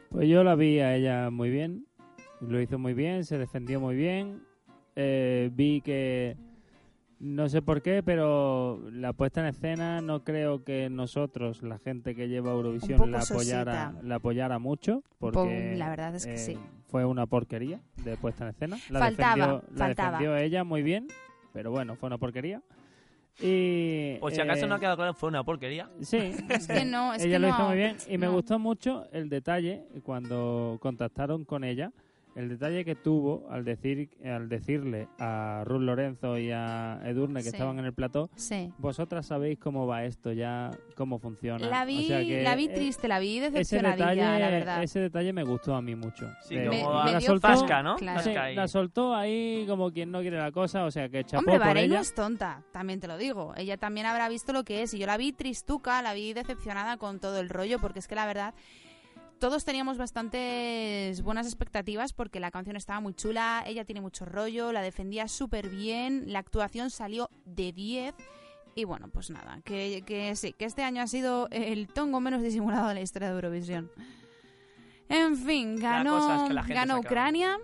Pues 0.09 0.27
yo 0.27 0.43
la 0.43 0.55
vi 0.55 0.79
a 0.79 0.95
ella 0.95 1.29
muy 1.31 1.49
bien, 1.49 1.87
lo 2.39 2.61
hizo 2.61 2.77
muy 2.77 2.93
bien, 2.93 3.23
se 3.25 3.37
defendió 3.37 3.79
muy 3.79 3.95
bien. 3.95 4.43
Eh, 4.95 5.49
vi 5.53 5.81
que, 5.81 6.37
no 7.19 7.49
sé 7.49 7.63
por 7.63 7.81
qué, 7.81 8.03
pero 8.03 8.79
la 8.91 9.13
puesta 9.13 9.41
en 9.41 9.47
escena 9.47 10.01
no 10.01 10.23
creo 10.23 10.63
que 10.63 10.89
nosotros, 10.91 11.63
la 11.63 11.79
gente 11.79 12.13
que 12.13 12.27
lleva 12.27 12.51
Eurovisión, 12.51 13.11
la 13.11 13.21
apoyara, 13.21 13.85
sosita. 13.85 14.03
la 14.07 14.15
apoyara 14.15 14.59
mucho. 14.59 15.01
Porque 15.17 15.73
la 15.77 15.89
verdad 15.89 16.13
es 16.15 16.25
que 16.27 16.35
eh, 16.35 16.37
sí. 16.37 16.59
Fue 16.85 17.05
una 17.05 17.25
porquería 17.25 17.79
de 18.03 18.15
puesta 18.17 18.43
en 18.43 18.49
escena. 18.51 18.77
La 18.89 18.99
Faltaba, 18.99 19.35
defendió, 19.35 19.63
la 19.71 19.77
faltaba. 19.87 20.11
defendió 20.19 20.37
ella 20.37 20.63
muy 20.63 20.83
bien, 20.83 21.07
pero 21.53 21.71
bueno, 21.71 21.95
fue 21.95 22.05
una 22.07 22.19
porquería. 22.19 22.61
Y, 23.41 24.17
Pues 24.19 24.35
si 24.35 24.41
acaso 24.41 24.65
eh, 24.65 24.67
no 24.67 24.75
ha 24.75 24.79
quedado 24.79 24.95
claro, 24.95 25.13
fue 25.13 25.29
una 25.29 25.43
porquería. 25.43 25.89
Sí, 26.01 26.17
Es 26.49 26.67
que 26.67 26.85
no, 26.85 27.13
es 27.13 27.23
ella 27.23 27.35
que 27.35 27.39
lo 27.39 27.47
no. 27.47 27.53
hizo 27.55 27.67
muy 27.67 27.77
bien 27.77 27.97
y 28.07 28.17
me 28.17 28.27
gustó 28.27 28.59
mucho 28.59 29.07
el 29.11 29.27
detalle 29.29 29.85
cuando 30.03 30.77
contactaron 30.81 31.43
con 31.43 31.63
ella, 31.63 31.91
el 32.35 32.49
detalle 32.49 32.83
que 32.83 32.95
tuvo 32.95 33.47
al 33.51 33.63
decir 33.63 34.09
al 34.25 34.49
decirle 34.49 35.07
a 35.19 35.63
Ruth 35.65 35.81
Lorenzo 35.81 36.37
y 36.37 36.49
a 36.51 36.99
Edurne 37.05 37.39
que 37.41 37.49
Sí. 37.49 37.55
estaban 37.55 37.77
en 37.79 37.85
el 37.85 37.93
plató, 37.93 38.29
Sí. 38.35 38.71
vosotras 38.79 39.27
sabéis 39.27 39.59
cómo 39.59 39.85
va 39.87 40.03
esto 40.05 40.31
ya, 40.31 40.71
cómo 40.95 41.19
funciona. 41.19 41.67
La 41.67 41.83
O 41.83 41.85
vi, 41.85 42.07
sea 42.07 42.21
que, 42.21 42.41
la 42.43 42.55
vi 42.55 42.65
eh, 42.65 42.69
triste, 42.73 43.07
la 43.07 43.19
vi 43.19 43.37
ese 43.37 43.51
decepcionadilla, 43.51 44.05
detalle, 44.09 44.39
la 44.39 44.49
verdad. 44.49 44.83
ese 44.83 44.99
detalle 44.99 45.31
me 45.33 45.43
gustó 45.43 45.75
a 45.75 45.81
mí 45.81 45.95
mucho. 45.95 46.27
Sí, 46.41 46.55
Eh, 46.55 46.65
como 46.69 47.03
Me- 47.03 47.11
la 47.13 47.21
soltó, 47.21 47.83
¿no? 47.83 47.95
Claro. 47.97 48.19
sí, 48.21 48.33
la 48.55 48.67
soltó 48.67 49.13
ahí 49.15 49.65
como 49.67 49.91
quien 49.91 50.11
no 50.11 50.21
quiere 50.21 50.37
la 50.37 50.51
cosa, 50.51 50.85
o 50.85 50.91
sea 50.91 51.09
que 51.09 51.23
chapó 51.23 51.39
Hombre, 51.41 51.57
por 51.57 51.67
Varey 51.67 51.87
no 51.87 51.93
ella. 51.95 52.01
es 52.01 52.13
tonta, 52.15 52.63
también 52.71 52.99
te 52.99 53.07
lo 53.07 53.17
digo. 53.17 53.53
Ella 53.55 53.77
también 53.77 54.05
habrá 54.07 54.27
visto 54.29 54.53
lo 54.53 54.63
que 54.63 54.81
es. 54.81 54.93
Y 54.93 54.99
yo 54.99 55.05
la 55.05 55.17
vi 55.17 55.33
tristuca, 55.33 56.01
la 56.01 56.13
vi 56.13 56.33
decepcionada 56.33 56.97
con 56.97 57.19
todo 57.19 57.39
el 57.39 57.49
rollo, 57.49 57.79
porque 57.79 57.99
es 57.99 58.07
que 58.07 58.15
la 58.15 58.25
verdad, 58.25 58.53
todos 59.43 59.65
teníamos 59.65 59.97
bastantes 59.97 61.21
buenas 61.21 61.45
expectativas 61.47 62.13
porque 62.13 62.39
la 62.39 62.49
canción 62.49 62.77
estaba 62.77 63.01
muy 63.01 63.13
chula, 63.13 63.61
ella 63.67 63.83
tiene 63.83 63.99
mucho 63.99 64.23
rollo, 64.23 64.71
la 64.71 64.81
defendía 64.81 65.27
súper 65.27 65.67
bien, 65.67 66.31
la 66.31 66.39
actuación 66.39 66.89
salió 66.89 67.29
de 67.43 67.73
10. 67.73 68.15
Y 68.75 68.85
bueno, 68.85 69.09
pues 69.09 69.31
nada, 69.31 69.59
que, 69.65 70.01
que 70.05 70.33
sí, 70.37 70.53
que 70.53 70.63
este 70.63 70.83
año 70.83 71.01
ha 71.01 71.07
sido 71.07 71.49
el 71.51 71.89
tongo 71.89 72.21
menos 72.21 72.41
disimulado 72.41 72.87
de 72.87 72.93
la 72.93 73.01
historia 73.01 73.27
de 73.27 73.35
Eurovisión. 73.35 73.91
En 75.09 75.35
fin, 75.35 75.75
ganó, 75.75 76.19
cosa 76.19 76.35
es 76.37 76.47
que 76.47 76.53
la 76.53 76.63
gente 76.63 76.75
ganó. 76.75 76.99
Ucrania. 77.01 77.59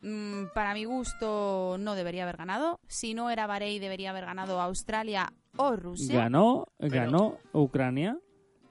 Mm, 0.00 0.46
para 0.52 0.74
mi 0.74 0.84
gusto 0.84 1.76
no 1.78 1.94
debería 1.94 2.24
haber 2.24 2.38
ganado. 2.38 2.80
Si 2.88 3.14
no 3.14 3.30
era 3.30 3.46
Varey, 3.46 3.78
debería 3.78 4.10
haber 4.10 4.24
ganado 4.24 4.60
Australia 4.60 5.32
o 5.56 5.76
Rusia. 5.76 6.22
Ganó, 6.22 6.66
ganó 6.80 7.38
Ucrania, 7.52 8.18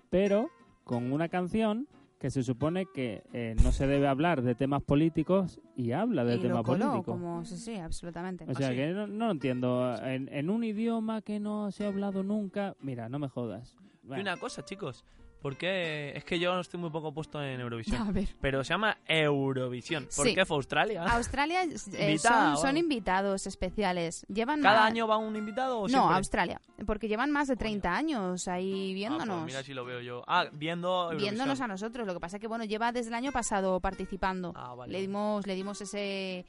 pero 0.10 0.50
con 0.84 1.14
una 1.14 1.30
canción 1.30 1.88
que 2.20 2.30
se 2.30 2.44
supone 2.44 2.86
que 2.94 3.24
eh, 3.32 3.56
no 3.64 3.72
se 3.72 3.88
debe 3.88 4.08
hablar 4.08 4.42
de 4.42 4.54
temas 4.54 4.84
políticos 4.84 5.62
y 5.76 5.94
habla 5.94 6.26
de 6.26 6.36
y 6.36 6.40
temas 6.40 6.58
lo 6.58 6.64
coló, 6.64 6.86
políticos. 6.90 7.14
como 7.14 7.46
sí, 7.46 7.58
sí, 7.58 7.76
absolutamente. 7.78 8.44
O 8.48 8.54
sea 8.54 8.68
¿Ah, 8.68 8.72
sí? 8.72 8.76
que 8.76 8.88
no, 8.90 9.08
no 9.08 9.26
lo 9.28 9.32
entiendo. 9.32 9.96
En, 10.04 10.28
en 10.32 10.50
un 10.50 10.64
idioma 10.66 11.22
que 11.22 11.40
no 11.40 11.72
se 11.72 11.86
ha 11.86 11.88
hablado 11.88 12.22
nunca, 12.24 12.76
mira, 12.82 13.08
no 13.08 13.20
me 13.20 13.30
jodas. 13.30 13.76
Y 14.04 14.20
una 14.20 14.38
cosa, 14.38 14.66
chicos. 14.66 15.06
Porque 15.42 16.12
es 16.18 16.26
que 16.26 16.38
yo 16.38 16.60
estoy 16.60 16.80
muy 16.80 16.90
poco 16.90 17.14
puesto 17.14 17.42
en 17.42 17.62
Eurovisión. 17.62 18.02
A 18.08 18.12
ver. 18.12 18.28
Pero 18.42 18.64
se 18.64 18.74
llama 18.74 18.98
Eurovisión. 19.08 20.08
¿Por 20.16 20.28
Sí. 20.28 20.36
qué 20.36 20.46
fue 20.46 20.58
Australia? 20.58 21.04
Australia 21.04 21.64
eh, 21.94 22.10
Invitada, 22.10 22.56
son, 22.58 22.76
invitados 22.78 23.48
especiales. 23.48 24.26
Llevan 24.28 24.62
¿Cada 24.62 24.82
más- 24.82 24.92
año 24.92 25.08
va 25.08 25.18
un 25.18 25.36
invitado 25.36 25.80
o 25.80 25.84
No, 25.84 25.88
siempre? 25.88 26.16
Australia. 26.18 26.62
Porque 26.86 27.08
llevan 27.08 27.32
más 27.32 27.48
de 27.48 27.56
30 27.56 27.96
años 27.96 28.48
ahí 28.50 28.92
Ah, 28.92 28.94
viéndonos. 28.96 29.38
pues 29.38 29.46
mira 29.46 29.64
si 29.64 29.74
lo 29.74 29.86
veo 29.86 30.02
yo. 30.02 30.24
Ah, 30.28 30.46
viendo 30.52 30.90
Eurovisión. 31.06 31.36
viéndonos 31.36 31.62
a 31.62 31.68
nosotros. 31.68 32.06
Lo 32.06 32.14
que 32.14 32.20
pasa 32.20 32.38
es 32.38 32.42
que 32.42 32.48
bueno, 32.48 32.66
lleva 32.66 32.92
desde 32.92 33.08
el 33.10 33.16
año 33.16 33.32
pasado 33.32 33.80
participando. 33.80 34.52
Ah, 34.56 34.76
vale. 34.76 34.92
Le 34.92 35.02
dimos, 35.02 35.48
le 35.48 35.56
dimos 35.56 35.80
ese 35.82 36.46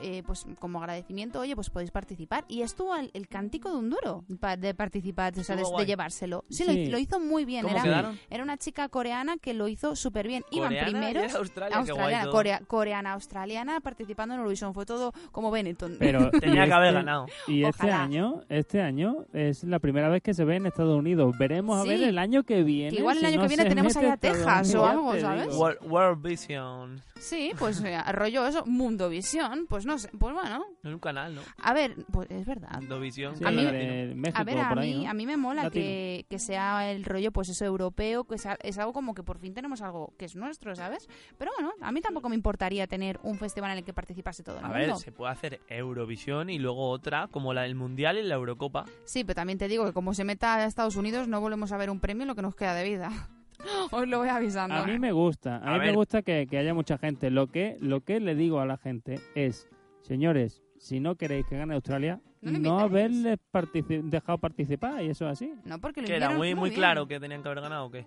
eh, 0.00 0.22
pues 0.26 0.46
como 0.58 0.78
agradecimiento, 0.80 1.40
oye, 1.40 1.54
pues 1.54 1.70
podéis 1.70 1.90
participar. 1.90 2.44
Y 2.48 2.62
estuvo 2.62 2.94
el, 2.96 3.10
el 3.14 3.28
cántico 3.28 3.70
de 3.70 3.76
un 3.76 3.90
duro 3.90 4.24
pa- 4.40 4.56
de 4.56 4.74
participar, 4.74 5.32
o 5.38 5.42
sea, 5.44 5.56
de, 5.56 5.64
llevárselo. 5.86 6.44
Sí, 6.50 6.64
Lo, 6.64 6.72
Sí. 6.72 6.78
hizo- 6.80 6.90
lo 6.92 6.98
hizo 6.98 7.20
muy 7.20 7.44
bien. 7.44 7.62
¿Cómo 7.64 7.76
Era, 7.76 8.12
era 8.30 8.42
una 8.42 8.56
chica 8.56 8.88
coreana 8.88 9.36
que 9.38 9.54
lo 9.54 9.68
hizo 9.68 9.96
súper 9.96 10.26
bien. 10.28 10.44
Iban 10.50 10.68
¿Coreana? 10.68 10.86
primeros. 10.90 11.22
¿Y 11.22 11.26
era 11.26 11.38
Australia? 11.38 11.76
Australiana, 11.78 12.30
corea- 12.30 12.60
coreana, 12.66 13.12
australiana 13.12 13.80
participando 13.80 14.34
en 14.34 14.40
Eurovisión. 14.40 14.74
Fue 14.74 14.84
todo 14.86 15.12
como 15.32 15.50
Benetton. 15.50 15.96
pero 15.98 16.30
Tenía 16.40 16.66
que 16.66 16.72
haber 16.72 16.88
este- 16.88 16.94
ganado. 16.96 17.26
Y 17.46 17.64
este 17.64 17.86
Ojalá. 17.86 18.02
año, 18.02 18.40
este 18.48 18.82
año 18.82 19.24
es 19.32 19.64
la 19.64 19.78
primera 19.78 20.08
vez 20.08 20.22
que 20.22 20.34
se 20.34 20.44
ve 20.44 20.56
en 20.56 20.66
Estados 20.66 20.98
Unidos. 20.98 21.36
Veremos 21.38 21.82
Sí. 21.82 21.88
a 21.88 21.92
ver 21.92 22.02
el 22.08 22.18
año 22.18 22.42
que 22.42 22.62
viene. 22.62 22.90
Que 22.90 22.98
igual 23.00 23.16
el 23.16 23.20
si 23.20 23.26
año 23.26 23.36
no 23.36 23.42
que 23.42 23.48
viene 23.48 23.64
tenemos 23.64 23.94
mete 23.94 24.06
ahí 24.06 24.10
a 24.10 24.14
Estados 24.14 24.36
Texas 24.38 24.74
o 24.74 24.86
algo, 24.86 25.16
¿sabes? 25.18 25.54
World, 25.54 25.78
World 25.90 26.22
Vision. 26.22 27.02
Sí, 27.18 27.52
pues 27.58 27.82
eh, 27.82 27.98
rollo 28.12 28.46
eso, 28.46 28.64
Mundovisión, 28.66 29.66
pues 29.68 29.85
no 29.86 29.98
sé, 29.98 30.10
pues 30.18 30.34
bueno, 30.34 30.64
No 30.82 30.90
es 30.90 30.94
un 30.94 31.00
canal, 31.00 31.34
¿no? 31.34 31.40
a 31.62 31.72
ver, 31.72 31.94
pues 32.12 32.30
es 32.30 32.44
verdad. 32.44 32.72
Mundovisión. 32.80 33.36
Sí, 33.36 33.44
A 33.44 33.50
mí- 33.50 33.64
de 33.64 34.12
México, 34.14 34.40
A 34.40 34.44
ver, 34.44 34.58
a 34.58 34.68
por 34.68 34.78
ahí, 34.80 34.94
mí, 34.96 35.04
¿no? 35.04 35.10
a 35.10 35.14
mí 35.14 35.26
me 35.26 35.36
mola 35.36 35.70
que, 35.70 36.26
que 36.28 36.38
sea 36.38 36.90
el 36.90 37.04
rollo, 37.04 37.32
pues 37.32 37.48
eso, 37.48 37.64
europeo, 37.64 38.24
que 38.24 38.36
sea, 38.38 38.58
es 38.62 38.76
algo 38.78 38.92
como 38.92 39.14
que 39.14 39.22
por 39.22 39.38
fin 39.38 39.54
tenemos 39.54 39.80
algo 39.82 40.12
que 40.18 40.24
es 40.26 40.36
nuestro, 40.36 40.74
¿sabes? 40.76 41.08
Pero 41.38 41.50
bueno, 41.56 41.72
a 41.80 41.92
mí 41.92 42.00
tampoco 42.00 42.28
me 42.28 42.34
importaría 42.34 42.86
tener 42.86 43.18
un 43.22 43.38
festival 43.38 43.70
en 43.72 43.78
el 43.78 43.84
que 43.84 43.92
participase 43.92 44.42
todo 44.42 44.58
el 44.58 44.64
A 44.64 44.68
mundo. 44.68 44.86
ver, 44.86 44.96
se 44.96 45.12
puede 45.12 45.32
hacer 45.32 45.60
Eurovisión 45.68 46.50
y 46.50 46.58
luego 46.58 46.90
otra, 46.90 47.28
como 47.28 47.54
la 47.54 47.62
del 47.62 47.74
Mundial 47.74 48.18
y 48.18 48.22
la 48.22 48.34
Eurocopa. 48.34 48.84
Sí, 49.04 49.24
pero 49.24 49.34
también 49.36 49.58
te 49.58 49.68
digo 49.68 49.84
que 49.86 49.92
como 49.92 50.12
se 50.14 50.24
meta 50.24 50.56
a 50.56 50.64
Estados 50.64 50.96
Unidos 50.96 51.28
no 51.28 51.40
volvemos 51.40 51.72
a 51.72 51.76
ver 51.76 51.90
un 51.90 52.00
premio 52.00 52.22
en 52.22 52.28
lo 52.28 52.34
que 52.34 52.42
nos 52.42 52.54
queda 52.56 52.74
de 52.74 52.84
vida. 52.84 53.10
Os 53.90 54.06
lo 54.06 54.18
voy 54.18 54.28
avisando. 54.28 54.74
A 54.74 54.86
mí 54.86 54.98
me 54.98 55.12
gusta, 55.12 55.56
a, 55.56 55.74
A 55.74 55.78
mí 55.78 55.86
me 55.86 55.92
gusta 55.92 56.22
que, 56.22 56.46
que 56.48 56.58
haya 56.58 56.74
mucha 56.74 56.98
gente. 56.98 57.30
Lo 57.30 57.46
que, 57.48 57.76
lo 57.80 58.00
que 58.02 58.20
le 58.20 58.34
digo 58.34 58.60
a 58.60 58.66
la 58.66 58.76
gente 58.76 59.18
es, 59.34 59.66
señores, 60.06 60.62
si 60.78 61.00
no 61.00 61.16
queréis 61.16 61.46
que 61.46 61.56
gane 61.56 61.74
Australia, 61.74 62.20
No 62.40 62.58
no, 62.58 62.78
haberles 62.78 63.38
partici- 63.52 64.02
dejado 64.02 64.38
participar 64.38 65.02
y 65.02 65.08
eso 65.08 65.26
es 65.26 65.32
así. 65.32 65.52
No, 65.64 65.80
porque 65.80 66.00
lo 66.02 66.06
Que 66.06 66.16
era 66.16 66.30
muy, 66.30 66.54
muy 66.54 66.70
bien. 66.70 66.78
claro 66.80 67.06
que 67.08 67.18
tenían 67.18 67.42
que 67.42 67.48
haber 67.48 67.62
ganado 67.62 67.86
o 67.86 67.90
qué. 67.90 68.06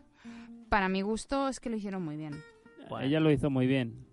Para 0.69 0.87
mi 0.87 1.01
gusto 1.01 1.47
es 1.47 1.59
que 1.59 1.69
lo 1.69 1.75
hicieron 1.77 2.03
muy 2.03 2.15
bien. 2.15 2.33
Bueno. 2.89 3.05
Ella 3.05 3.19
lo 3.19 3.31
hizo 3.31 3.49
muy 3.49 3.67
bien. 3.67 4.05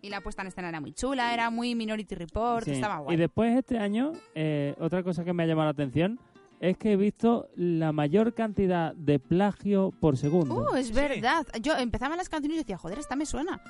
Y 0.00 0.10
la 0.10 0.20
puesta 0.20 0.42
en 0.42 0.48
escena 0.48 0.68
era 0.68 0.80
muy 0.80 0.92
chula, 0.92 1.32
era 1.34 1.50
muy 1.50 1.74
Minority 1.74 2.14
Report, 2.14 2.64
Sí. 2.64 2.72
estaba 2.72 2.98
guay. 2.98 3.14
Y 3.14 3.18
después 3.18 3.56
este 3.56 3.78
año, 3.78 4.12
eh, 4.34 4.74
otra 4.80 5.02
cosa 5.02 5.24
que 5.24 5.32
me 5.32 5.42
ha 5.42 5.46
llamado 5.46 5.66
la 5.66 5.70
atención 5.72 6.18
es 6.60 6.76
que 6.76 6.92
he 6.92 6.96
visto 6.96 7.48
la 7.56 7.92
mayor 7.92 8.34
cantidad 8.34 8.94
de 8.94 9.18
plagio 9.20 9.92
por 10.00 10.16
segundo. 10.16 10.66
Uh, 10.72 10.76
es 10.76 10.88
Sí. 10.88 10.92
verdad. 10.92 11.46
Yo 11.62 11.76
empezaba 11.76 12.16
las 12.16 12.28
canciones 12.28 12.56
y 12.56 12.58
decía, 12.60 12.78
joder, 12.78 12.98
esta 12.98 13.16
me 13.16 13.26
suena. 13.26 13.60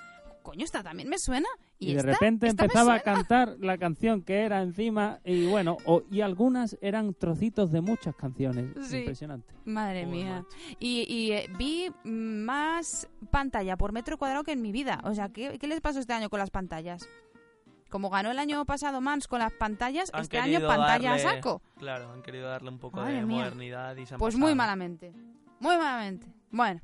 Coño, 0.42 0.64
esta 0.64 0.82
también 0.82 1.08
me 1.08 1.18
suena. 1.18 1.48
Y, 1.78 1.90
y 1.90 1.92
de 1.94 1.98
esta, 2.00 2.12
repente 2.12 2.46
esta 2.46 2.64
empezaba 2.64 2.94
a 2.94 3.00
cantar 3.00 3.56
la 3.60 3.76
canción 3.78 4.22
que 4.22 4.40
era 4.42 4.62
encima 4.62 5.20
y 5.24 5.46
bueno, 5.46 5.76
o- 5.84 6.02
y 6.10 6.22
algunas 6.22 6.76
eran 6.80 7.12
trocitos 7.14 7.70
de 7.70 7.80
muchas 7.82 8.14
canciones. 8.16 8.66
Sí. 8.88 8.98
Impresionante. 8.98 9.52
Madre 9.64 10.06
mía. 10.06 10.44
Y, 10.80 11.04
y, 11.12 11.32
eh, 11.32 11.50
vi 11.58 11.90
más 12.04 13.08
pantalla 13.30 13.76
por 13.76 13.92
metro 13.92 14.16
cuadrado 14.18 14.42
que 14.44 14.52
en 14.52 14.62
mi 14.62 14.72
vida. 14.72 15.00
O 15.04 15.14
sea, 15.14 15.28
¿qué, 15.28 15.58
qué 15.58 15.66
les 15.66 15.80
pasó 15.80 16.00
este 16.00 16.12
año 16.14 16.30
con 16.30 16.38
las 16.38 16.50
pantallas? 16.50 17.08
Como 17.90 18.10
ganó 18.10 18.30
el 18.30 18.38
año 18.38 18.64
pasado 18.66 19.00
Mans 19.00 19.26
con 19.28 19.38
las 19.38 19.52
pantallas, 19.52 20.10
Han 20.12 20.22
este 20.22 20.38
año 20.38 20.60
pantalla 20.66 21.12
a 21.14 21.16
darle- 21.18 21.22
saco. 21.36 21.62
Claro, 21.78 22.12
han 22.12 22.22
querido 22.22 22.48
darle 22.48 22.68
un 22.70 22.78
poco 22.78 22.98
Madre 22.98 23.14
de 23.14 23.26
mía. 23.26 23.36
modernidad 23.44 23.96
y 23.96 24.04
se 24.06 24.14
han 24.14 24.18
Pues 24.18 24.34
pasado. 24.34 24.46
muy 24.46 24.54
malamente. 24.54 25.12
Muy 25.60 25.76
malamente. 25.76 26.26
Bueno, 26.50 26.80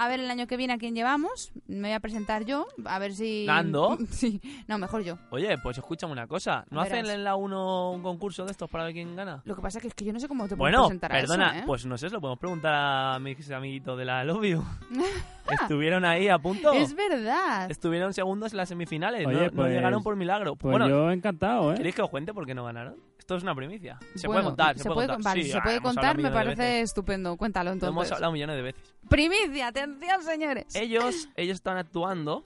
A 0.00 0.06
ver 0.08 0.20
el 0.20 0.30
año 0.30 0.46
que 0.46 0.56
viene 0.56 0.72
a 0.72 0.78
quién 0.78 0.94
llevamos. 0.94 1.50
Me 1.66 1.88
voy 1.88 1.92
a 1.92 1.98
presentar 2.00 2.44
yo, 2.44 2.66
a 2.84 2.98
ver 3.00 3.12
si... 3.14 3.44
¿Nando? 3.46 3.98
Sí, 4.10 4.40
no, 4.68 4.78
mejor 4.78 5.02
yo. 5.02 5.18
Oye, 5.30 5.58
pues 5.58 5.76
escúchame 5.76 6.12
una 6.12 6.26
cosa. 6.28 6.64
¿No 6.70 6.82
Verás. 6.82 7.00
hacen 7.00 7.10
en 7.14 7.24
la 7.24 7.34
1 7.34 7.90
un 7.90 8.02
concurso 8.02 8.44
de 8.44 8.52
estos 8.52 8.70
para 8.70 8.84
ver 8.84 8.92
quién 8.92 9.16
gana? 9.16 9.42
Lo 9.44 9.56
que 9.56 9.60
pasa 9.62 9.80
que 9.80 9.88
es 9.88 9.94
que 9.94 10.04
yo 10.04 10.12
no 10.12 10.20
sé 10.20 10.28
cómo 10.28 10.44
te 10.44 10.50
puedo 10.56 10.58
Bueno, 10.70 10.84
presentar 10.86 11.12
a 11.12 11.16
perdona, 11.20 11.50
eso, 11.50 11.58
¿eh? 11.58 11.62
pues 11.66 11.84
no 11.86 11.98
sé, 11.98 12.08
se 12.08 12.14
lo 12.14 12.20
podemos 12.20 12.38
preguntar 12.38 12.72
a 12.74 13.18
mis 13.18 13.50
amiguitos 13.50 13.98
de 13.98 14.04
la 14.04 14.22
Love 14.22 14.44
You. 14.44 14.64
Estuvieron 15.50 16.04
ahí 16.04 16.28
a 16.28 16.38
punto. 16.38 16.72
Es 16.72 16.94
verdad. 16.94 17.70
Estuvieron 17.70 18.12
segundos 18.14 18.52
en 18.52 18.58
las 18.58 18.68
semifinales. 18.68 19.26
Oye, 19.26 19.36
no, 19.36 19.44
no 19.46 19.50
pues- 19.52 19.72
llegaron 19.72 20.02
por 20.02 20.14
milagro. 20.14 20.54
Pues 20.56 20.70
bueno, 20.70 20.88
yo 20.88 21.10
encantado, 21.10 21.72
¿eh? 21.72 21.76
¿queréis 21.76 21.94
que 21.94 22.02
os 22.02 22.10
cuente 22.10 22.32
por 22.32 22.46
qué 22.46 22.54
no 22.54 22.64
ganaron? 22.64 22.96
Esto 23.28 23.36
es 23.36 23.42
una 23.42 23.54
primicia. 23.54 23.98
Se 24.14 24.26
Bueno, 24.26 24.40
puede 24.40 24.46
contar, 24.46 24.78
se, 24.78 24.88
puede 24.90 25.06
contar. 25.06 25.22
Vale, 25.34 25.42
Sí, 25.44 25.50
se 25.50 25.60
puede 25.60 25.80
contar, 25.82 26.16
me 26.16 26.30
parece 26.30 26.80
estupendo. 26.80 27.36
Cuéntalo 27.36 27.68
Lo 27.68 27.72
hemos 27.74 27.88
entonces. 27.90 28.12
hablado 28.12 28.32
millones 28.32 28.56
de 28.56 28.62
veces. 28.62 28.94
Primicia, 29.06 29.66
atención, 29.66 30.22
señores. 30.22 30.74
Ellos, 30.74 31.28
ellos 31.36 31.56
estaban 31.56 31.78
actuando, 31.78 32.42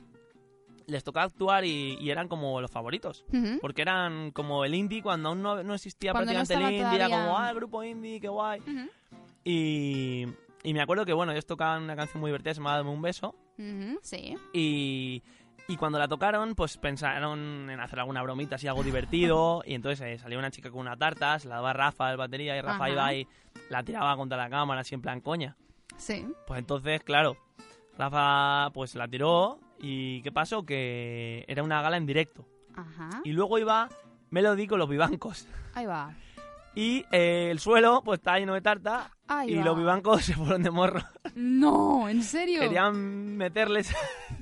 les 0.88 1.04
tocaba 1.04 1.26
actuar 1.26 1.64
y, 1.64 1.96
y 2.00 2.10
eran 2.10 2.26
como 2.26 2.60
los 2.60 2.68
favoritos. 2.68 3.24
Porque 3.60 3.82
eran 3.82 4.32
como 4.32 4.64
el 4.64 4.74
indie 4.74 5.02
cuando 5.04 5.28
aún 5.28 5.40
no, 5.40 5.62
no 5.62 5.74
existía 5.74 6.10
Cuando 6.10 6.32
no 6.32 6.38
prácticamente 6.38 6.54
el 6.70 6.74
estaba 6.74 6.90
indie, 6.94 7.06
era 7.06 7.16
como, 7.16 7.38
ah, 7.38 7.50
el 7.50 7.54
grupo 7.54 7.84
indie, 7.84 8.20
qué 8.20 8.26
guay. 8.26 8.60
Y, 9.44 10.26
y 10.64 10.74
me 10.74 10.82
acuerdo 10.82 11.04
que, 11.04 11.12
bueno, 11.12 11.30
ellos 11.30 11.46
tocaban 11.46 11.84
una 11.84 11.94
canción 11.94 12.20
muy 12.20 12.30
divertida, 12.30 12.54
se 12.54 12.58
llamaba 12.58 12.78
Dame 12.78 12.90
un 12.90 13.02
beso. 13.02 13.36
Sí. 14.02 14.34
Y, 14.52 15.22
y 15.72 15.76
cuando 15.76 15.98
la 15.98 16.06
tocaron, 16.06 16.54
pues 16.54 16.76
pensaron 16.76 17.70
en 17.70 17.80
hacer 17.80 17.98
alguna 18.00 18.22
bromita 18.22 18.56
así, 18.56 18.68
algo 18.68 18.82
divertido. 18.82 19.62
y 19.66 19.74
entonces 19.74 20.00
eh, 20.06 20.18
salió 20.18 20.38
una 20.38 20.50
chica 20.50 20.70
con 20.70 20.80
una 20.80 20.96
tarta, 20.96 21.38
se 21.38 21.48
la 21.48 21.56
daba 21.56 21.70
a 21.70 21.72
Rafa, 21.72 22.10
el 22.10 22.18
batería, 22.18 22.56
y 22.56 22.60
Rafa 22.60 22.84
Ajá. 22.84 22.90
iba 22.90 23.14
y 23.14 23.26
la 23.70 23.82
tiraba 23.82 24.14
contra 24.16 24.36
la 24.36 24.50
cámara, 24.50 24.82
así 24.82 24.94
en 24.94 25.00
plan 25.02 25.20
coña. 25.20 25.56
Sí. 25.96 26.26
Pues 26.46 26.58
entonces, 26.58 27.02
claro, 27.04 27.36
Rafa 27.96 28.70
pues 28.72 28.94
la 28.94 29.08
tiró 29.08 29.58
y 29.80 30.20
¿qué 30.22 30.30
pasó? 30.32 30.64
Que 30.64 31.44
era 31.48 31.62
una 31.62 31.80
gala 31.80 31.96
en 31.96 32.06
directo. 32.06 32.46
Ajá. 32.74 33.20
Y 33.24 33.32
luego 33.32 33.58
iba 33.58 33.88
Melody 34.30 34.66
con 34.66 34.78
los 34.78 34.88
vivancos. 34.88 35.46
Ahí 35.74 35.86
va. 35.86 36.14
Y 36.74 37.04
eh, 37.12 37.48
el 37.50 37.58
suelo 37.60 38.02
pues 38.04 38.20
estaba 38.20 38.38
lleno 38.38 38.54
de 38.54 38.62
tarta 38.62 39.10
Ahí 39.28 39.52
y 39.52 39.56
va. 39.56 39.64
los 39.64 39.76
vivancos 39.76 40.24
se 40.24 40.34
fueron 40.34 40.62
de 40.62 40.70
morro. 40.70 41.00
No, 41.34 42.08
¿en 42.08 42.22
serio? 42.22 42.60
Querían 42.60 43.36
meterles 43.36 43.94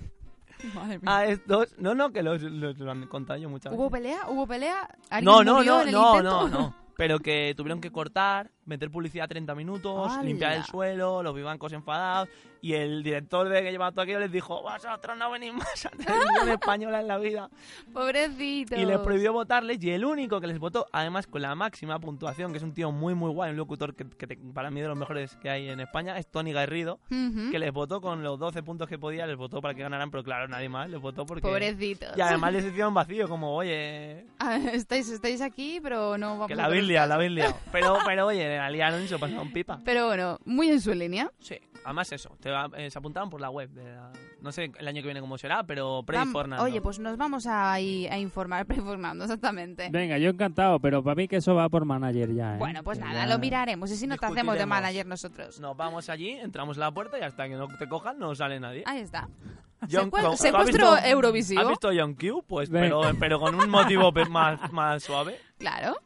Madre 0.75 0.99
mía. 0.99 1.17
a 1.17 1.27
estos... 1.27 1.77
No, 1.79 1.95
no, 1.95 2.11
que 2.13 2.23
los, 2.23 2.43
los- 2.43 2.79
lo 2.79 2.91
han 2.91 3.07
contado 3.07 3.39
yo 3.39 3.49
muchas 3.49 3.73
¿Hubo 3.73 3.91
veces. 3.91 4.03
pelea? 4.09 4.29
¿Hubo 4.29 4.47
pelea? 4.47 4.89
¿Alguien 5.11 5.25
No, 5.35 5.43
no, 5.45 5.57
murió 5.57 5.73
no, 5.77 5.83
en 5.83 5.89
el 5.89 5.95
no, 5.95 6.11
intento? 6.17 6.49
no, 6.49 6.49
no. 6.49 6.77
Pero 6.97 7.19
que 7.21 7.55
tuvieron 7.57 7.81
que 7.81 7.91
cortar, 7.91 8.51
meter 8.71 8.91
publicidad 8.91 9.29
30 9.29 9.55
minutos, 9.55 10.11
¡Hala! 10.13 10.23
limpiar 10.23 10.53
el 10.53 10.65
suelo, 10.65 11.23
los 11.23 11.35
vivancos 11.35 11.73
enfadados. 11.75 12.29
Y 12.63 12.75
el 12.75 13.03
director 13.03 13.49
de 13.49 13.63
que 13.63 13.71
llevaba 13.71 13.91
todo 13.91 14.03
aquello 14.03 14.21
les 14.21 14.31
dijo: 14.33 14.61
Vosotros 14.63 15.17
no 15.17 15.31
venís 15.31 15.53
más 15.55 15.87
a 15.87 15.91
televisión 15.91 16.49
española 16.51 17.01
en 17.01 17.09
la 17.09 17.17
vida. 17.19 17.49
Pobrecito. 17.95 18.77
Y 18.77 18.85
les 18.85 18.99
prohibió 18.99 19.33
votarles. 19.33 19.83
Y 19.83 19.91
el 19.91 20.05
único 20.05 20.41
que 20.41 20.47
les 20.47 20.59
votó, 20.59 20.87
además 20.93 21.27
con 21.27 21.41
la 21.43 21.55
máxima 21.55 21.99
puntuación, 21.99 22.53
que 22.53 22.59
es 22.59 22.63
un 22.65 22.73
tío 22.75 22.93
muy, 22.93 23.15
muy 23.15 23.31
guay, 23.31 23.51
un 23.51 23.57
locutor 23.57 23.95
que, 23.95 24.07
que 24.09 24.27
te- 24.27 24.37
para 24.37 24.71
mí 24.71 24.81
de 24.81 24.89
los 24.89 24.97
mejores 24.97 25.37
que 25.37 25.49
hay 25.51 25.71
en 25.71 25.81
España, 25.81 26.19
es 26.19 26.27
Tony 26.31 26.53
Garrido, 26.53 27.01
Ujú. 27.11 27.51
que 27.51 27.59
les 27.59 27.73
votó 27.73 28.01
con 28.03 28.23
los 28.23 28.39
12 28.39 28.63
puntos 28.63 28.89
que 28.89 28.99
podía, 28.99 29.27
les 29.27 29.37
votó 29.37 29.61
para 29.63 29.75
que 29.75 29.81
ganaran, 29.83 30.11
pero 30.11 30.23
claro, 30.23 30.47
nadie 30.49 30.69
más 30.69 30.89
les 30.91 31.01
votó 31.01 31.25
porque. 31.27 31.43
Pobrecitos. 31.49 32.17
Y 32.17 32.21
además 32.21 32.53
les 32.53 32.65
hicieron 32.67 32.93
vacío, 32.93 33.27
como, 33.29 33.55
oye, 33.55 34.27
Ah, 34.39 34.59
estáis, 34.73 35.09
estáis 35.09 35.41
aquí, 35.41 35.81
pero 35.83 36.19
no 36.19 36.31
vamos 36.31 36.47
que 36.47 36.53
a 36.53 36.57
la 36.57 36.65
habéis 36.67 36.85
liado, 36.85 37.09
la 37.09 37.15
habéis 37.15 37.33
liado. 37.33 37.55
Pero, 37.73 37.97
pero 38.05 38.27
oye, 38.27 38.59
la 38.61 38.71
liaron 38.71 39.03
y 39.03 39.07
se 39.07 39.13
lo 39.15 39.19
pasaron 39.21 39.53
pipa. 39.53 39.81
Pero 39.85 40.07
bueno, 40.07 40.39
muy 40.45 40.69
en 40.71 40.81
su 40.81 40.93
línea. 40.95 41.31
Sí, 41.41 41.57
además 41.85 42.11
eso, 42.13 42.37
te 42.41 42.51
va- 42.51 42.71
eh, 42.77 42.91
se 42.91 42.99
apuntaron 42.99 43.29
por 43.31 43.41
la 43.41 43.51
web. 43.51 43.71
de 43.71 43.85
la- 43.85 44.13
no 44.41 44.53
sé 44.53 44.71
el 44.79 44.89
año 44.89 45.03
que 45.03 45.07
viene 45.09 45.21
cómo 45.21 45.37
será, 45.37 45.65
pero 45.65 46.03
Pray 46.07 46.21
Vam- 46.21 46.33
for 46.33 46.49
Nando. 46.49 46.65
Oye, 46.65 46.81
pues 46.81 46.99
nos 46.99 47.17
vamos 47.19 47.47
a, 47.47 47.73
a 47.75 47.81
informar, 47.81 48.65
preinformando, 48.95 49.25
exactamente. 49.25 49.89
Venga, 49.91 50.17
yo 50.19 50.31
encantado, 50.31 50.79
pero 50.81 51.03
para 51.03 51.15
mí 51.15 51.29
que 51.29 51.37
eso 51.37 51.55
va 51.55 51.69
por 51.69 51.85
manager 51.85 52.33
ya, 52.35 52.55
¿eh? 52.55 52.59
Bueno, 52.59 52.83
pues 52.83 52.99
Que 52.99 53.05
nada, 53.05 53.27
ya- 53.27 53.27
lo 53.35 53.39
miraremos. 53.39 53.91
Y 53.91 53.97
si 53.97 54.07
no 54.07 54.17
te 54.17 54.27
hacemos 54.27 54.57
de 54.57 54.67
manager 54.67 55.07
nosotros. 55.07 55.61
Nos 55.61 55.77
vamos 55.77 56.09
allí, 56.09 56.31
entramos 56.31 56.77
en 56.77 56.81
la 56.81 56.91
puerta 56.93 57.19
y 57.19 57.23
hasta 57.23 57.49
que 57.49 57.55
no 57.55 57.69
te 57.69 57.89
cojan 57.89 58.19
no 58.19 58.35
sale 58.35 58.59
nadie. 58.61 58.83
Ahí 58.87 59.01
está. 59.01 59.29
John- 59.91 60.11
Secue- 60.11 60.21
¿tú 60.21 60.27
has 60.33 60.39
secuestro 60.41 60.93
visto- 60.93 61.07
Eurovisivo. 61.09 61.61
¿Has 61.63 61.69
visto 61.69 61.91
John 61.97 62.15
Q? 62.15 62.45
Pues, 62.47 62.69
pero, 62.69 63.01
pero 63.19 63.41
con 63.41 63.55
un 63.55 63.71
motivo 63.71 64.13
más, 64.29 64.71
más 64.73 65.03
suave. 65.03 65.39
Claro. 65.59 65.97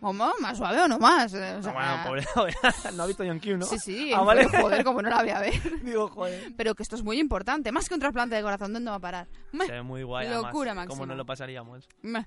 ¿Cómo? 0.00 0.32
¿Más 0.40 0.56
suave 0.56 0.80
o 0.80 0.88
no 0.88 0.98
más? 0.98 1.34
Eh, 1.34 1.56
o 1.58 1.62
sea, 1.62 1.72
bueno, 1.72 2.24
pobre, 2.34 2.54
no 2.94 3.02
ha 3.02 3.06
visto 3.06 3.22
John 3.24 3.38
Q, 3.38 3.58
¿no? 3.58 3.66
Sí, 3.66 3.78
sí. 3.78 4.12
Ah, 4.14 4.22
vale. 4.22 4.48
pero, 4.50 4.62
joder, 4.62 4.84
como 4.84 5.02
no 5.02 5.10
la 5.10 5.20
voy 5.20 5.30
a 5.30 5.40
ver. 5.40 5.52
Digo, 5.84 6.08
joder. 6.08 6.52
Pero 6.56 6.74
que 6.74 6.82
esto 6.82 6.96
es 6.96 7.02
muy 7.02 7.20
importante. 7.20 7.70
Más 7.70 7.88
que 7.88 7.94
un 7.94 8.00
trasplante 8.00 8.34
de 8.34 8.42
corazón, 8.42 8.72
¿dónde 8.72 8.90
va 8.90 8.96
a 8.96 9.00
parar? 9.00 9.28
Se 9.52 9.72
ve 9.72 9.82
muy 9.82 10.02
guay, 10.02 10.28
Locura 10.28 10.72
además. 10.72 10.88
¿Cómo 10.88 11.04
no 11.04 11.14
lo 11.14 11.26
pasaríamos? 11.26 11.86
Meh. 12.02 12.26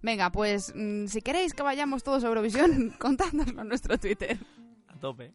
Venga, 0.00 0.30
pues 0.30 0.72
mm, 0.76 1.06
si 1.06 1.20
queréis 1.22 1.54
que 1.54 1.62
vayamos 1.62 2.04
todos 2.04 2.22
a 2.22 2.28
Eurovisión, 2.28 2.90
contádnoslo 2.98 3.62
en 3.62 3.68
nuestro 3.68 3.98
Twitter. 3.98 4.38
A 4.86 4.94
tope. 5.00 5.34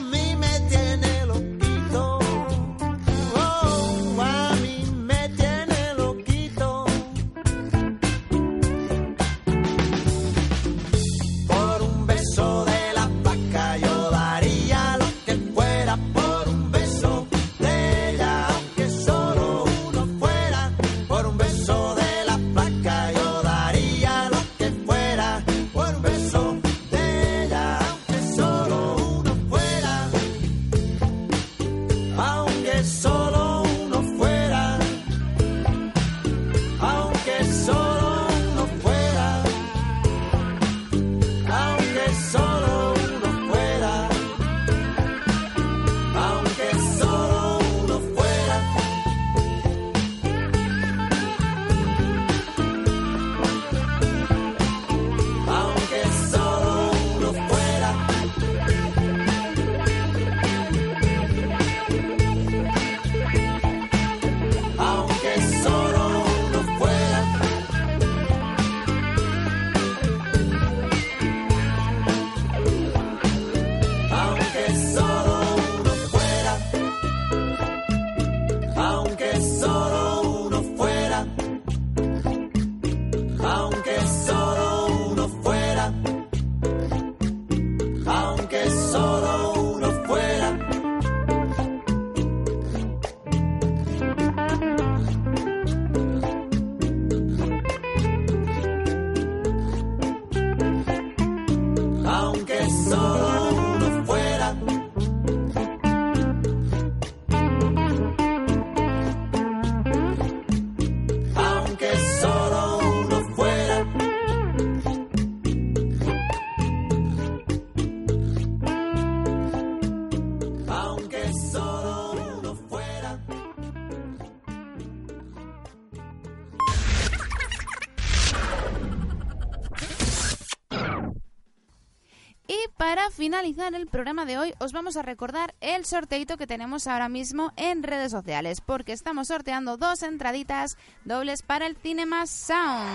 para 132.81 133.11
finalizar 133.11 133.75
el 133.75 133.85
programa 133.85 134.25
de 134.25 134.39
hoy, 134.39 134.55
os 134.57 134.73
vamos 134.73 134.97
a 134.97 135.03
recordar 135.03 135.53
el 135.61 135.85
sorteito 135.85 136.35
que 136.35 136.47
tenemos 136.47 136.87
ahora 136.87 137.09
mismo 137.09 137.53
en 137.55 137.83
redes 137.83 138.09
sociales, 138.11 138.59
porque 138.59 138.91
estamos 138.91 139.27
sorteando 139.27 139.77
dos 139.77 140.01
entraditas 140.01 140.79
dobles 141.05 141.43
para 141.43 141.67
el 141.67 141.75
Cinema 141.75 142.25
Sound. 142.25 142.89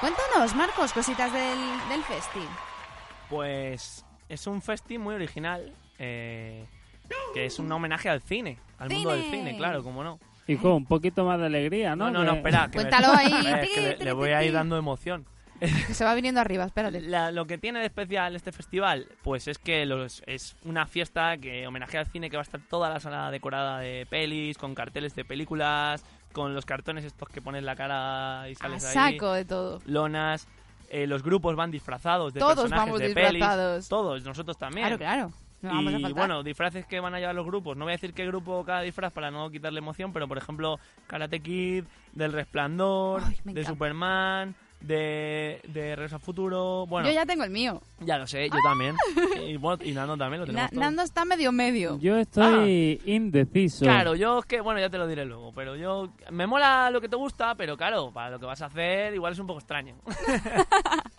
Cuéntanos, 0.00 0.56
Marcos, 0.56 0.92
cositas 0.92 1.32
del, 1.32 1.56
del 1.88 2.02
festi. 2.02 2.40
Pues 3.28 4.04
es 4.28 4.48
un 4.48 4.60
festi 4.60 4.98
muy 4.98 5.14
original, 5.14 5.72
eh, 6.00 6.66
que 7.32 7.46
es 7.46 7.60
un 7.60 7.70
homenaje 7.70 8.08
al 8.08 8.20
cine, 8.22 8.58
al 8.76 8.90
mundo 8.90 9.10
del 9.12 9.30
¡Cine! 9.30 9.56
claro, 9.56 9.84
como 9.84 10.02
no. 10.02 10.18
Y 10.48 10.56
con 10.56 10.72
un 10.72 10.86
poquito 10.86 11.24
más 11.24 11.38
de 11.38 11.46
alegría, 11.46 11.94
¿no? 11.94 12.10
No, 12.10 12.24
no, 12.24 12.24
no, 12.24 12.32
Que- 12.32 12.38
espera. 12.38 12.68
que 12.72 12.78
me- 12.78 12.88
Cuéntalo 12.90 13.12
ahí. 13.16 13.32
Es 13.62 13.70
que 13.70 13.80
le, 13.82 13.96
le 14.04 14.12
voy 14.12 14.30
a 14.30 14.42
ir 14.42 14.52
dando 14.52 14.76
emoción. 14.76 15.26
Que 15.86 15.94
se 15.94 16.04
va 16.04 16.14
viniendo 16.14 16.40
arriba, 16.40 16.64
espérate. 16.64 17.00
La- 17.00 17.30
lo 17.30 17.46
que 17.46 17.58
tiene 17.58 17.80
de 17.80 17.86
especial 17.86 18.34
este 18.36 18.52
festival, 18.52 19.06
pues 19.22 19.46
es 19.48 19.58
que 19.58 19.84
los- 19.86 20.22
es 20.26 20.56
una 20.64 20.86
fiesta 20.86 21.36
que 21.38 21.66
homenajea 21.66 22.00
al 22.00 22.06
cine 22.06 22.30
que 22.30 22.36
va 22.36 22.42
a 22.42 22.44
estar 22.44 22.60
toda 22.68 22.88
la 22.90 23.00
sala 23.00 23.30
decorada 23.30 23.78
de 23.78 24.06
pelis, 24.08 24.56
con 24.58 24.74
carteles 24.74 25.14
de 25.14 25.24
películas, 25.24 26.04
con 26.32 26.54
los 26.54 26.64
cartones 26.64 27.04
estos 27.04 27.28
que 27.28 27.42
pones 27.42 27.62
la 27.62 27.76
cara 27.76 28.48
y 28.48 28.52
A 28.52 28.56
sales 28.56 28.84
ahí, 28.86 29.12
saco 29.14 29.32
de 29.32 29.44
todo. 29.44 29.80
lonas, 29.86 30.46
eh, 30.90 31.06
los 31.06 31.22
grupos 31.22 31.56
van 31.56 31.70
disfrazados 31.70 32.32
de 32.32 32.40
Todos 32.40 32.54
personajes 32.56 32.86
vamos 32.86 33.00
de 33.00 33.06
disfrazados. 33.08 33.72
pelis, 33.76 33.88
todos, 33.88 34.24
nosotros 34.24 34.56
también. 34.58 34.86
Claro, 34.86 34.98
claro. 34.98 35.32
No 35.62 35.78
a 35.78 35.82
y 36.08 36.12
bueno, 36.14 36.42
disfraces 36.42 36.86
que 36.86 37.00
van 37.00 37.14
a 37.14 37.18
llevar 37.20 37.34
los 37.34 37.44
grupos. 37.44 37.76
No 37.76 37.84
voy 37.84 37.92
a 37.92 37.96
decir 37.96 38.14
qué 38.14 38.26
grupo 38.26 38.64
cada 38.64 38.80
disfraz 38.80 39.12
para 39.12 39.30
no 39.30 39.50
quitarle 39.50 39.78
emoción, 39.80 40.10
pero 40.10 40.26
por 40.26 40.38
ejemplo, 40.38 40.80
Karate 41.06 41.40
Kid, 41.40 41.84
del 42.14 42.32
Resplandor, 42.32 43.22
Ay, 43.26 43.36
de. 43.44 43.64
Superman, 43.66 44.54
de, 44.80 45.60
de 45.68 45.96
Regreso 45.96 46.16
al 46.16 46.22
Futuro. 46.22 46.86
Bueno, 46.86 47.08
Yo 47.08 47.14
ya 47.14 47.26
tengo 47.26 47.44
el 47.44 47.50
mío. 47.50 47.82
ya 48.00 48.18
lo 48.18 48.26
sé, 48.26 48.48
yo 48.48 48.56
también. 48.62 48.96
y, 49.46 49.56
bueno, 49.56 49.82
y 49.84 49.92
Nando 49.92 50.16
también 50.16 50.40
lo 50.40 50.46
tenemos. 50.46 50.72
Nando 50.72 51.02
está 51.02 51.24
medio 51.24 51.52
medio. 51.52 51.98
Yo 51.98 52.16
estoy 52.16 53.00
indeciso. 53.04 53.84
Claro, 53.84 54.14
yo 54.14 54.38
es 54.40 54.46
que, 54.46 54.60
bueno, 54.60 54.80
ya 54.80 54.90
te 54.90 54.98
lo 54.98 55.06
diré 55.06 55.24
luego, 55.24 55.52
pero 55.52 55.76
yo. 55.76 56.10
Me 56.30 56.46
mola 56.46 56.90
lo 56.90 57.00
que 57.00 57.08
te 57.08 57.16
gusta, 57.16 57.54
pero 57.54 57.76
claro, 57.76 58.10
para 58.12 58.30
lo 58.30 58.40
que 58.40 58.46
vas 58.46 58.62
a 58.62 58.66
hacer, 58.66 59.14
igual 59.14 59.32
es 59.32 59.38
un 59.38 59.46
poco 59.46 59.60
extraño. 59.60 59.96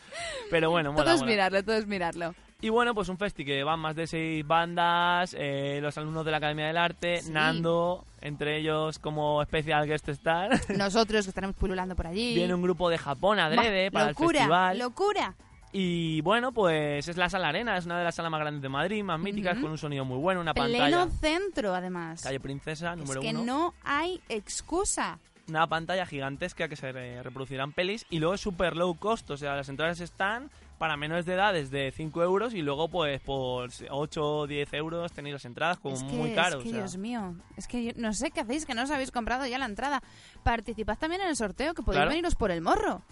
pero 0.50 0.70
bueno, 0.70 0.92
mola. 0.92 1.04
todo 1.04 1.14
es 1.14 1.20
mola. 1.20 1.30
mirarlo, 1.32 1.62
todo 1.64 1.76
es 1.76 1.86
mirarlo. 1.86 2.34
Y 2.62 2.68
bueno, 2.68 2.94
pues 2.94 3.08
un 3.08 3.16
festi 3.16 3.44
que 3.44 3.64
van 3.64 3.80
más 3.80 3.96
de 3.96 4.06
seis 4.06 4.46
bandas, 4.46 5.34
eh, 5.38 5.78
los 5.80 5.96
alumnos 5.96 6.24
de 6.26 6.30
la 6.30 6.36
Academia 6.36 6.66
del 6.66 6.76
Arte, 6.76 7.22
Sí. 7.22 7.32
Nando, 7.32 8.04
entre 8.20 8.58
ellos 8.58 8.98
como 8.98 9.40
especial 9.40 9.86
guest 9.86 10.08
star. 10.10 10.50
Nosotros 10.76 11.24
que 11.24 11.30
estaremos 11.30 11.56
pululando 11.56 11.96
por 11.96 12.06
allí. 12.06 12.34
Viene 12.34 12.54
un 12.54 12.62
grupo 12.62 12.90
de 12.90 12.98
Japón 12.98 13.38
adrede 13.38 13.90
para 13.90 14.08
locura, 14.08 14.28
el 14.28 14.36
festival. 14.36 14.78
locura. 14.78 15.34
Y 15.72 16.20
bueno, 16.22 16.50
pues 16.52 17.06
es 17.08 17.16
la 17.16 17.30
Sala 17.30 17.48
Arena, 17.48 17.76
es 17.78 17.86
una 17.86 17.96
de 17.96 18.04
las 18.04 18.16
salas 18.16 18.30
más 18.32 18.40
grandes 18.40 18.60
de 18.60 18.68
Madrid, 18.68 19.04
más 19.04 19.20
míticas, 19.20 19.56
con 19.58 19.70
un 19.70 19.78
sonido 19.78 20.04
muy 20.04 20.18
bueno, 20.18 20.40
una 20.40 20.52
Pleno 20.52 20.78
pantalla. 20.78 21.08
centro, 21.20 21.74
además. 21.74 22.22
Calle 22.22 22.40
Princesa, 22.40 22.92
es 22.92 22.98
número 22.98 23.20
que 23.20 23.30
uno. 23.30 23.44
no 23.44 23.74
hay 23.84 24.20
excusa. 24.28 25.18
Una 25.48 25.66
pantalla 25.68 26.06
gigantesca 26.06 26.68
que 26.68 26.74
se 26.76 26.92
reproducirán 27.22 27.72
pelis 27.72 28.04
y 28.10 28.18
luego 28.18 28.34
es 28.34 28.40
super 28.40 28.76
low 28.76 28.96
cost, 28.96 29.30
o 29.30 29.36
sea, 29.36 29.54
las 29.56 29.68
entradas 29.68 30.00
están 30.00 30.50
para 30.80 30.96
menores 30.96 31.26
de 31.26 31.34
edad 31.34 31.52
desde 31.52 31.92
5 31.92 32.22
euros 32.22 32.54
y 32.54 32.62
luego 32.62 32.88
pues 32.88 33.20
por 33.20 33.68
8 33.90 34.24
o 34.24 34.46
10 34.46 34.72
euros 34.72 35.12
tenéis 35.12 35.34
las 35.34 35.44
entradas 35.44 35.78
como 35.78 35.94
es 35.94 36.02
que, 36.02 36.12
muy 36.12 36.32
caros. 36.32 36.60
es 36.60 36.62
que 36.62 36.68
o 36.70 36.72
sea. 36.72 36.80
Dios 36.80 36.96
mío, 36.96 37.34
es 37.58 37.68
que 37.68 37.84
yo 37.84 37.92
no 37.96 38.14
sé 38.14 38.30
qué 38.30 38.40
hacéis, 38.40 38.64
que 38.64 38.72
no 38.74 38.84
os 38.84 38.90
habéis 38.90 39.10
comprado 39.10 39.44
ya 39.46 39.58
la 39.58 39.66
entrada. 39.66 40.02
Participad 40.42 40.96
también 40.96 41.20
en 41.20 41.28
el 41.28 41.36
sorteo, 41.36 41.74
que 41.74 41.82
podéis 41.82 41.98
Claro. 41.98 42.08
veniros 42.08 42.34
por 42.34 42.50
el 42.50 42.62
morro. 42.62 43.02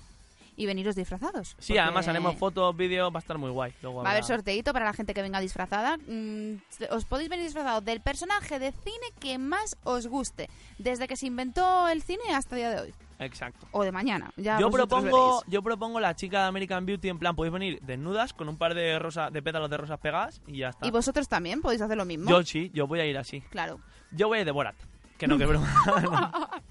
Y 0.56 0.64
veniros 0.64 0.96
disfrazados. 0.96 1.50
Sí, 1.58 1.74
porque 1.74 1.80
además 1.80 2.08
haremos 2.08 2.36
fotos, 2.36 2.74
vídeos, 2.74 3.12
va 3.12 3.18
a 3.18 3.20
estar 3.20 3.36
muy 3.36 3.50
guay. 3.50 3.74
Luego 3.82 4.02
Va 4.02 4.08
a 4.08 4.12
haber 4.12 4.24
sorteito 4.24 4.72
para 4.72 4.86
la 4.86 4.94
gente 4.94 5.12
que 5.12 5.20
venga 5.20 5.38
disfrazada. 5.38 5.98
Mm, 5.98 6.54
os 6.90 7.04
podéis 7.04 7.28
venir 7.28 7.44
disfrazados 7.44 7.84
del 7.84 8.00
personaje 8.00 8.58
de 8.58 8.72
cine 8.72 9.06
que 9.20 9.36
más 9.36 9.76
os 9.84 10.06
guste. 10.06 10.48
Desde 10.78 11.06
que 11.06 11.16
se 11.16 11.26
inventó 11.26 11.86
el 11.88 12.02
cine 12.02 12.34
hasta 12.34 12.56
el 12.56 12.60
día 12.62 12.70
de 12.70 12.80
hoy. 12.80 12.94
Exacto. 13.20 13.66
O 13.72 13.82
de 13.82 13.90
mañana. 13.92 14.30
Ya 14.36 14.58
Yo 14.60 14.70
vosotros 14.70 14.88
propongo, 15.02 15.26
veréis. 15.40 15.52
yo 15.52 15.62
propongo 15.62 16.00
la 16.00 16.14
chica 16.14 16.42
de 16.42 16.48
American 16.48 16.86
Beauty 16.86 17.08
en 17.08 17.18
plan, 17.18 17.34
podéis 17.34 17.52
venir 17.52 17.80
desnudas 17.82 18.32
con 18.32 18.48
un 18.48 18.56
par 18.56 18.74
de 18.74 18.98
rosa, 18.98 19.30
de 19.30 19.42
pétalos 19.42 19.68
de 19.70 19.76
rosas 19.76 19.98
pegadas 19.98 20.40
y 20.46 20.58
ya 20.58 20.68
está. 20.68 20.86
Y 20.86 20.90
vosotros 20.90 21.28
también 21.28 21.60
podéis 21.60 21.80
hacer 21.82 21.96
lo 21.96 22.04
mismo. 22.04 22.30
Yo 22.30 22.42
sí, 22.44 22.70
yo 22.72 22.86
voy 22.86 23.00
a 23.00 23.06
ir 23.06 23.18
así. 23.18 23.40
Claro. 23.50 23.80
Yo 24.12 24.28
voy 24.28 24.44
de 24.44 24.50
Borat. 24.52 24.76
Que 25.18 25.26
no, 25.26 25.36
que 25.36 25.46
broma. 25.46 25.68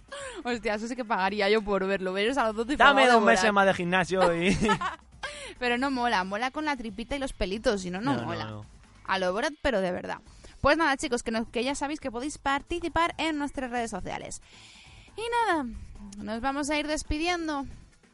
Hostia, 0.46 0.76
eso 0.76 0.88
sí 0.88 0.96
que 0.96 1.04
pagaría 1.04 1.50
yo 1.50 1.62
por 1.62 1.86
verlo. 1.86 2.14
Veros 2.14 2.38
a 2.38 2.46
los 2.48 2.56
dos 2.56 2.78
Dame 2.78 3.08
dos 3.08 3.22
meses 3.22 3.52
más 3.52 3.66
de 3.66 3.74
gimnasio 3.74 4.34
y... 4.42 4.58
Pero 5.60 5.78
no 5.78 5.92
mola, 5.92 6.24
mola 6.24 6.52
con 6.52 6.66
la 6.66 6.78
tripita 6.78 7.16
y 7.16 7.20
los 7.20 7.34
pelitos, 7.34 7.82
si 7.82 7.90
no, 7.90 8.00
no, 8.00 8.14
No, 8.14 8.22
no, 8.22 8.28
mola. 8.28 8.46
no. 8.46 8.66
A 9.06 9.20
lo 9.20 9.34
Borat, 9.34 9.54
pero 9.62 9.82
de 9.82 9.92
verdad. 9.92 10.20
Pues 10.62 10.78
nada, 10.78 10.96
chicos, 10.98 11.24
que, 11.24 11.32
no- 11.32 11.50
que 11.50 11.64
ya 11.64 11.76
sabéis 11.76 12.00
que 12.00 12.12
podéis 12.12 12.38
participar 12.38 13.16
en 13.18 13.38
nuestras 13.38 13.72
redes 13.72 13.90
sociales. 13.90 14.42
Y 15.16 15.22
nada, 15.48 15.66
nos 16.22 16.42
vamos 16.42 16.70
a 16.70 16.78
ir 16.80 16.88
despidiendo. 16.88 17.66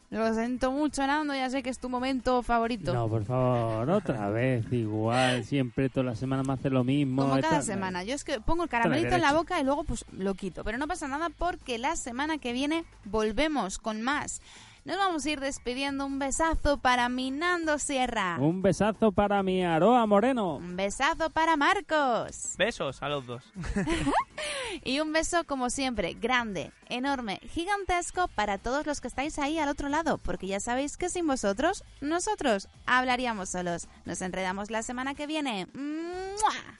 Lo 0.10 0.32
siento 0.36 0.72
mucho, 0.72 1.08
Nando, 1.08 1.34
ya 1.34 1.50
sé 1.50 1.64
que 1.64 1.72
es 1.72 1.80
tu 1.80 1.90
momento 1.90 2.44
favorito. 2.44 2.94
No, 2.94 3.08
por 3.10 3.26
favor, 3.26 3.90
otra 3.90 4.30
vez, 4.30 4.64
igual, 4.72 5.44
siempre, 5.44 5.90
toda 5.90 6.04
la 6.04 6.16
semana 6.16 6.44
me 6.44 6.54
hace 6.54 6.70
lo 6.70 6.84
mismo. 6.84 7.24
Como 7.24 7.34
cada 7.42 7.60
Esta- 7.60 7.74
semana. 7.74 8.04
Yo 8.04 8.14
es 8.14 8.24
que 8.24 8.40
pongo 8.40 8.62
el 8.64 8.70
caramelito 8.70 9.16
en 9.16 9.22
la 9.22 9.34
boca 9.34 9.60
y 9.60 9.64
luego 9.64 9.84
pues 9.86 10.06
lo 10.12 10.36
quito. 10.36 10.64
Pero 10.64 10.78
no 10.78 10.88
pasa 10.88 11.08
nada 11.08 11.30
porque 11.30 11.80
la 11.80 11.96
semana 11.96 12.38
que 12.38 12.54
viene 12.54 12.86
volvemos 13.06 13.80
con 13.80 14.04
más. 14.04 14.42
Nos 14.86 14.98
vamos 14.98 15.26
a 15.26 15.30
ir 15.30 15.40
despidiendo. 15.40 16.06
Un 16.06 16.20
besazo 16.20 16.78
para 16.78 17.08
Minando 17.08 17.80
Sierra. 17.80 18.38
Un 18.40 18.62
besazo 18.62 19.14
para 19.14 19.42
mi 19.42 19.64
Aroa 19.64 20.06
Moreno. 20.06 20.58
Un 20.58 20.76
besazo 20.76 21.30
para 21.30 21.56
Marcos. 21.56 22.56
Besos 22.58 23.02
a 23.02 23.10
los 23.10 23.26
dos. 23.26 23.44
Y 24.84 25.00
un 25.00 25.14
beso, 25.14 25.44
como 25.46 25.70
siempre, 25.70 26.14
grande, 26.14 26.72
enorme, 26.90 27.40
gigantesco 27.44 28.28
para 28.30 28.58
todos 28.58 28.86
los 28.86 29.02
que 29.02 29.08
estáis 29.08 29.38
ahí 29.40 29.60
al 29.60 29.70
otro 29.70 29.88
lado, 29.88 30.18
porque 30.18 30.48
ya 30.48 30.60
sabéis 30.60 30.98
que 30.98 31.10
sin 31.10 31.28
vosotros, 31.28 31.84
nosotros 32.02 32.68
hablaríamos 32.86 33.50
solos. 33.50 33.88
Nos 34.06 34.22
enredamos 34.22 34.72
la 34.72 34.84
semana 34.84 35.14
que 35.14 35.28
viene. 35.28 35.68
¡Mua! 35.74 36.80